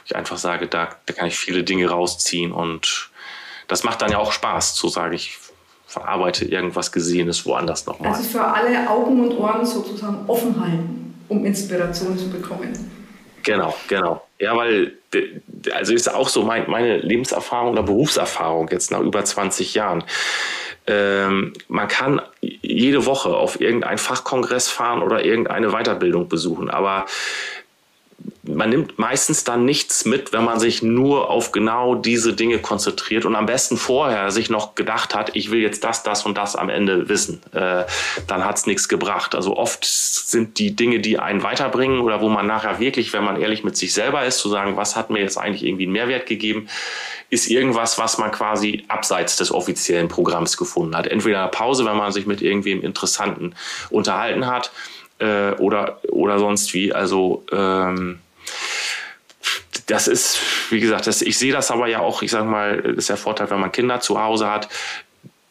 Ich 0.05 0.15
einfach 0.15 0.37
sage, 0.37 0.67
da, 0.67 0.89
da 1.05 1.13
kann 1.13 1.27
ich 1.27 1.37
viele 1.37 1.63
Dinge 1.63 1.89
rausziehen 1.89 2.51
und 2.51 3.09
das 3.67 3.83
macht 3.83 4.01
dann 4.01 4.11
ja 4.11 4.19
auch 4.19 4.31
Spaß, 4.31 4.75
zu 4.75 4.89
sagen, 4.89 5.13
ich 5.13 5.37
verarbeite 5.87 6.45
irgendwas 6.45 6.91
Gesehenes 6.91 7.45
woanders 7.45 7.85
nochmal. 7.85 8.13
Also 8.13 8.23
für 8.23 8.43
alle 8.43 8.89
Augen 8.89 9.21
und 9.23 9.37
Ohren 9.37 9.65
sozusagen 9.65 10.27
offen 10.27 10.59
halten, 10.59 11.23
um 11.29 11.45
Inspiration 11.45 12.17
zu 12.17 12.29
bekommen. 12.29 12.91
Genau, 13.43 13.75
genau. 13.87 14.24
Ja, 14.37 14.55
weil, 14.57 14.93
also 15.73 15.93
ist 15.93 16.13
auch 16.13 16.27
so 16.27 16.43
mein, 16.43 16.69
meine 16.69 16.97
Lebenserfahrung 16.97 17.71
oder 17.71 17.83
Berufserfahrung 17.83 18.67
jetzt 18.69 18.91
nach 18.91 18.99
über 18.99 19.23
20 19.23 19.73
Jahren. 19.75 20.03
Ähm, 20.87 21.53
man 21.67 21.87
kann 21.87 22.21
jede 22.41 23.05
Woche 23.05 23.29
auf 23.29 23.59
irgendeinen 23.59 23.97
Fachkongress 23.97 24.67
fahren 24.67 25.01
oder 25.01 25.23
irgendeine 25.23 25.69
Weiterbildung 25.69 26.27
besuchen, 26.27 26.69
aber 26.69 27.05
man 28.55 28.69
nimmt 28.69 28.97
meistens 28.97 29.43
dann 29.43 29.65
nichts 29.65 30.05
mit, 30.05 30.31
wenn 30.31 30.45
man 30.45 30.59
sich 30.59 30.81
nur 30.81 31.29
auf 31.29 31.51
genau 31.51 31.93
diese 31.93 32.33
Dinge 32.33 32.59
konzentriert 32.59 33.25
und 33.25 33.35
am 33.35 33.45
besten 33.45 33.75
vorher 33.75 34.31
sich 34.31 34.49
noch 34.49 34.75
gedacht 34.75 35.13
hat, 35.13 35.35
ich 35.35 35.51
will 35.51 35.59
jetzt 35.59 35.83
das, 35.83 36.03
das 36.03 36.25
und 36.25 36.37
das 36.37 36.55
am 36.55 36.69
Ende 36.69 37.09
wissen. 37.09 37.41
Äh, 37.51 37.83
dann 38.27 38.45
hat 38.45 38.57
es 38.57 38.65
nichts 38.65 38.87
gebracht. 38.87 39.35
Also 39.35 39.57
oft 39.57 39.83
sind 39.83 40.57
die 40.57 40.75
Dinge, 40.75 40.99
die 40.99 41.19
einen 41.19 41.43
weiterbringen 41.43 41.99
oder 41.99 42.21
wo 42.21 42.29
man 42.29 42.47
nachher 42.47 42.79
wirklich, 42.79 43.11
wenn 43.11 43.25
man 43.25 43.39
ehrlich 43.39 43.63
mit 43.65 43.75
sich 43.75 43.93
selber 43.93 44.25
ist, 44.25 44.39
zu 44.39 44.49
sagen, 44.49 44.77
was 44.77 44.95
hat 44.95 45.09
mir 45.09 45.19
jetzt 45.19 45.37
eigentlich 45.37 45.65
irgendwie 45.65 45.83
einen 45.83 45.93
Mehrwert 45.93 46.25
gegeben, 46.25 46.69
ist 47.29 47.49
irgendwas, 47.49 47.97
was 47.97 48.17
man 48.17 48.31
quasi 48.31 48.85
abseits 48.87 49.35
des 49.35 49.51
offiziellen 49.51 50.07
Programms 50.07 50.55
gefunden 50.55 50.95
hat. 50.95 51.07
Entweder 51.07 51.41
eine 51.41 51.51
Pause, 51.51 51.83
wenn 51.83 51.97
man 51.97 52.13
sich 52.13 52.25
mit 52.25 52.41
irgendwem 52.41 52.81
Interessanten 52.81 53.53
unterhalten 53.89 54.47
hat, 54.47 54.71
äh, 55.19 55.51
oder, 55.53 55.99
oder 56.09 56.39
sonst 56.39 56.73
wie. 56.73 56.93
Also 56.93 57.43
ähm, 57.51 58.19
das 59.87 60.07
ist, 60.07 60.39
wie 60.71 60.79
gesagt, 60.79 61.07
das, 61.07 61.21
ich 61.21 61.37
sehe 61.37 61.53
das 61.53 61.69
aber 61.69 61.87
ja 61.87 61.99
auch, 61.99 62.21
ich 62.21 62.31
sage 62.31 62.45
mal, 62.45 62.81
das 62.81 62.95
ist 62.95 63.09
der 63.09 63.17
Vorteil, 63.17 63.49
wenn 63.49 63.59
man 63.59 63.71
Kinder 63.71 63.99
zu 63.99 64.21
Hause 64.21 64.49
hat, 64.49 64.69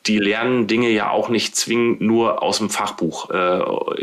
die 0.07 0.19
lernen 0.19 0.67
Dinge 0.67 0.91
ja 0.91 1.11
auch 1.11 1.31
nicht 1.31 1.57
zwingend 1.57 2.03
nur 2.03 2.43
aus 2.43 2.59
dem 2.59 2.69
Fachbuch, 2.69 3.31
äh, 3.31 3.61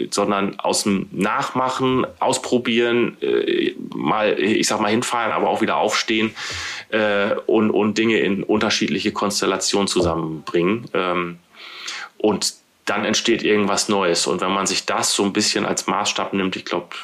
sondern 0.10 0.60
aus 0.60 0.84
dem 0.84 1.08
Nachmachen, 1.12 2.08
ausprobieren, 2.20 3.18
äh, 3.22 3.76
mal, 3.94 4.40
ich 4.40 4.66
sag 4.68 4.80
mal, 4.80 4.90
hinfallen, 4.90 5.32
aber 5.32 5.50
auch 5.50 5.62
wieder 5.62 5.78
aufstehen 5.78 6.34
äh, 6.90 7.36
und, 7.46 7.70
und 7.70 7.98
Dinge 8.00 8.18
in 8.18 8.42
unterschiedliche 8.42 9.12
Konstellationen 9.12 9.88
zusammenbringen. 9.88 10.86
Ähm, 10.96 11.38
und 12.18 12.56
dann 12.86 13.06
entsteht 13.06 13.44
irgendwas 13.44 13.88
Neues. 13.88 14.26
Und 14.26 14.42
wenn 14.42 14.52
man 14.52 14.66
sich 14.66 14.86
das 14.88 15.14
so 15.14 15.24
ein 15.24 15.34
bisschen 15.34 15.66
als 15.66 15.86
Maßstab 15.86 16.34
nimmt, 16.34 16.56
ich 16.56 16.66
glaube, 16.66 16.96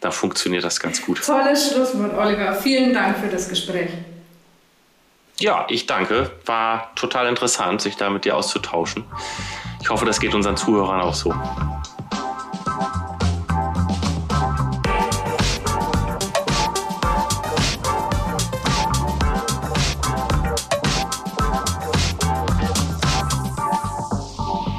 da 0.00 0.10
funktioniert 0.10 0.64
das 0.64 0.78
ganz 0.80 1.02
gut. 1.02 1.24
Tolles 1.24 1.72
Schlusswort, 1.72 2.14
Oliver. 2.14 2.54
Vielen 2.54 2.92
Dank 2.92 3.18
für 3.18 3.28
das 3.28 3.48
Gespräch. 3.48 3.90
Ja, 5.38 5.66
ich 5.68 5.86
danke. 5.86 6.30
War 6.46 6.94
total 6.94 7.28
interessant, 7.28 7.82
sich 7.82 7.96
da 7.96 8.08
mit 8.08 8.24
dir 8.24 8.36
auszutauschen. 8.36 9.04
Ich 9.82 9.90
hoffe, 9.90 10.06
das 10.06 10.18
geht 10.18 10.34
unseren 10.34 10.56
Zuhörern 10.56 11.00
auch 11.00 11.14
so. 11.14 11.34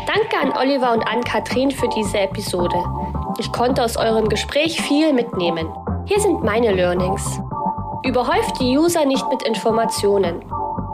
Danke 0.07 0.37
an 0.41 0.57
Oliver 0.57 0.93
und 0.93 1.03
Ann-Kathrin 1.07 1.69
für 1.71 1.87
diese 1.89 2.19
Episode. 2.19 2.83
Ich 3.39 3.51
konnte 3.51 3.83
aus 3.83 3.97
eurem 3.97 4.29
Gespräch 4.29 4.81
viel 4.81 5.13
mitnehmen. 5.13 5.69
Hier 6.05 6.19
sind 6.19 6.43
meine 6.43 6.71
Learnings. 6.71 7.39
Überhäuft 8.03 8.59
die 8.59 8.75
User 8.75 9.05
nicht 9.05 9.29
mit 9.29 9.43
Informationen. 9.43 10.43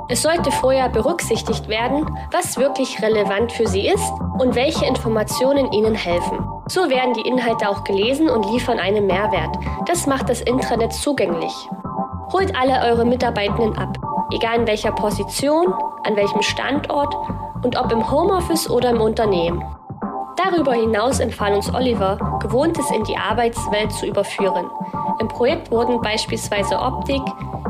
Es 0.09 0.23
sollte 0.23 0.51
vorher 0.51 0.89
berücksichtigt 0.89 1.69
werden, 1.69 2.05
was 2.31 2.57
wirklich 2.57 3.01
relevant 3.01 3.53
für 3.53 3.65
sie 3.67 3.87
ist 3.87 4.11
und 4.39 4.55
welche 4.55 4.85
Informationen 4.85 5.71
ihnen 5.71 5.95
helfen. 5.95 6.45
So 6.67 6.89
werden 6.89 7.13
die 7.13 7.27
Inhalte 7.27 7.69
auch 7.69 7.85
gelesen 7.85 8.29
und 8.29 8.45
liefern 8.51 8.79
einen 8.79 9.07
Mehrwert. 9.07 9.57
Das 9.85 10.05
macht 10.05 10.27
das 10.27 10.41
Intranet 10.41 10.91
zugänglich. 10.91 11.53
Holt 12.33 12.53
alle 12.59 12.81
eure 12.89 13.05
Mitarbeitenden 13.05 13.77
ab, 13.77 13.97
egal 14.33 14.59
in 14.59 14.67
welcher 14.67 14.91
Position, 14.91 15.73
an 16.03 16.17
welchem 16.17 16.41
Standort 16.41 17.15
und 17.63 17.77
ob 17.77 17.89
im 17.91 18.11
Homeoffice 18.11 18.69
oder 18.69 18.89
im 18.89 18.99
Unternehmen. 18.99 19.63
Darüber 20.35 20.73
hinaus 20.73 21.19
empfahl 21.19 21.53
uns 21.53 21.73
Oliver, 21.73 22.17
Gewohntes 22.41 22.89
in 22.91 23.03
die 23.03 23.15
Arbeitswelt 23.15 23.91
zu 23.91 24.07
überführen. 24.07 24.69
Im 25.19 25.27
Projekt 25.27 25.69
wurden 25.71 26.01
beispielsweise 26.01 26.77
Optik, 26.77 27.21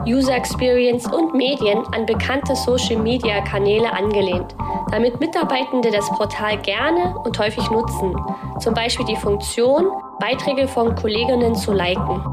User 0.06 0.36
Experience 0.36 1.06
und 1.12 1.34
Medien 1.34 1.84
an 1.94 2.06
bekannte 2.06 2.56
Social-Media-Kanäle 2.56 3.92
angelehnt, 3.92 4.56
damit 4.92 5.20
Mitarbeitende 5.20 5.92
das 5.92 6.10
Portal 6.12 6.58
gerne 6.58 7.16
und 7.24 7.38
häufig 7.38 7.70
nutzen, 7.70 8.16
zum 8.60 8.74
Beispiel 8.74 9.06
die 9.06 9.16
Funktion, 9.16 9.92
Beiträge 10.20 10.68
von 10.68 10.96
Kolleginnen 10.96 11.56
zu 11.56 11.74
liken. 11.74 12.24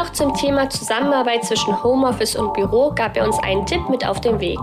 Auch 0.00 0.10
zum 0.12 0.32
Thema 0.34 0.70
Zusammenarbeit 0.70 1.44
zwischen 1.44 1.82
Homeoffice 1.82 2.36
und 2.36 2.52
Büro 2.54 2.92
gab 2.94 3.16
er 3.16 3.26
uns 3.26 3.38
einen 3.40 3.66
Tipp 3.66 3.88
mit 3.88 4.06
auf 4.06 4.20
den 4.20 4.40
Weg. 4.40 4.58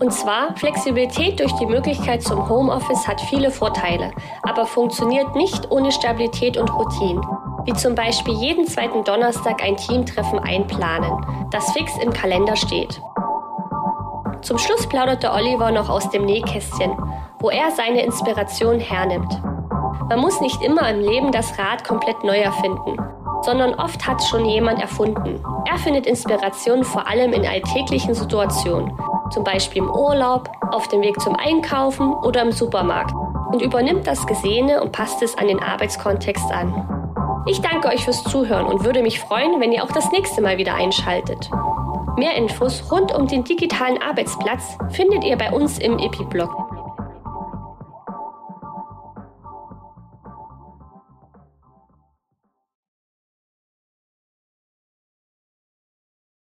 Und 0.00 0.14
zwar, 0.14 0.56
Flexibilität 0.56 1.40
durch 1.40 1.52
die 1.56 1.66
Möglichkeit 1.66 2.22
zum 2.22 2.48
Homeoffice 2.48 3.06
hat 3.06 3.20
viele 3.20 3.50
Vorteile, 3.50 4.12
aber 4.42 4.64
funktioniert 4.64 5.36
nicht 5.36 5.70
ohne 5.70 5.92
Stabilität 5.92 6.56
und 6.56 6.72
Routine. 6.72 7.20
Wie 7.66 7.74
zum 7.74 7.94
Beispiel 7.94 8.32
jeden 8.32 8.66
zweiten 8.66 9.04
Donnerstag 9.04 9.62
ein 9.62 9.76
Teamtreffen 9.76 10.38
einplanen, 10.38 11.12
das 11.50 11.70
fix 11.72 11.92
im 12.02 12.14
Kalender 12.14 12.56
steht. 12.56 13.02
Zum 14.40 14.56
Schluss 14.56 14.88
plauderte 14.88 15.30
Oliver 15.32 15.70
noch 15.70 15.90
aus 15.90 16.08
dem 16.08 16.24
Nähkästchen, 16.24 16.92
wo 17.38 17.50
er 17.50 17.70
seine 17.70 18.02
Inspiration 18.02 18.80
hernimmt. 18.80 19.42
Man 20.08 20.20
muss 20.20 20.40
nicht 20.40 20.62
immer 20.62 20.88
im 20.88 21.00
Leben 21.00 21.30
das 21.30 21.58
Rad 21.58 21.84
komplett 21.84 22.24
neu 22.24 22.38
erfinden, 22.38 22.96
sondern 23.42 23.74
oft 23.74 24.06
hat 24.06 24.22
schon 24.22 24.46
jemand 24.46 24.80
erfunden. 24.80 25.44
Er 25.70 25.76
findet 25.76 26.06
Inspiration 26.06 26.84
vor 26.84 27.06
allem 27.06 27.34
in 27.34 27.46
alltäglichen 27.46 28.14
Situationen, 28.14 28.90
zum 29.30 29.44
Beispiel 29.44 29.82
im 29.82 29.90
Urlaub, 29.90 30.50
auf 30.70 30.88
dem 30.88 31.00
Weg 31.02 31.20
zum 31.20 31.36
Einkaufen 31.36 32.12
oder 32.12 32.42
im 32.42 32.52
Supermarkt 32.52 33.14
und 33.52 33.62
übernimmt 33.62 34.06
das 34.06 34.26
Gesehene 34.26 34.82
und 34.82 34.92
passt 34.92 35.22
es 35.22 35.36
an 35.36 35.48
den 35.48 35.60
Arbeitskontext 35.60 36.50
an. 36.52 37.00
Ich 37.46 37.60
danke 37.60 37.88
euch 37.88 38.04
fürs 38.04 38.22
Zuhören 38.24 38.66
und 38.66 38.84
würde 38.84 39.02
mich 39.02 39.20
freuen, 39.20 39.60
wenn 39.60 39.72
ihr 39.72 39.82
auch 39.82 39.92
das 39.92 40.12
nächste 40.12 40.42
Mal 40.42 40.58
wieder 40.58 40.74
einschaltet. 40.74 41.50
Mehr 42.16 42.34
Infos 42.34 42.90
rund 42.92 43.14
um 43.14 43.26
den 43.26 43.44
digitalen 43.44 44.00
Arbeitsplatz 44.02 44.76
findet 44.90 45.24
ihr 45.24 45.36
bei 45.36 45.50
uns 45.50 45.78
im 45.78 45.98
EPI-Blog 45.98 46.69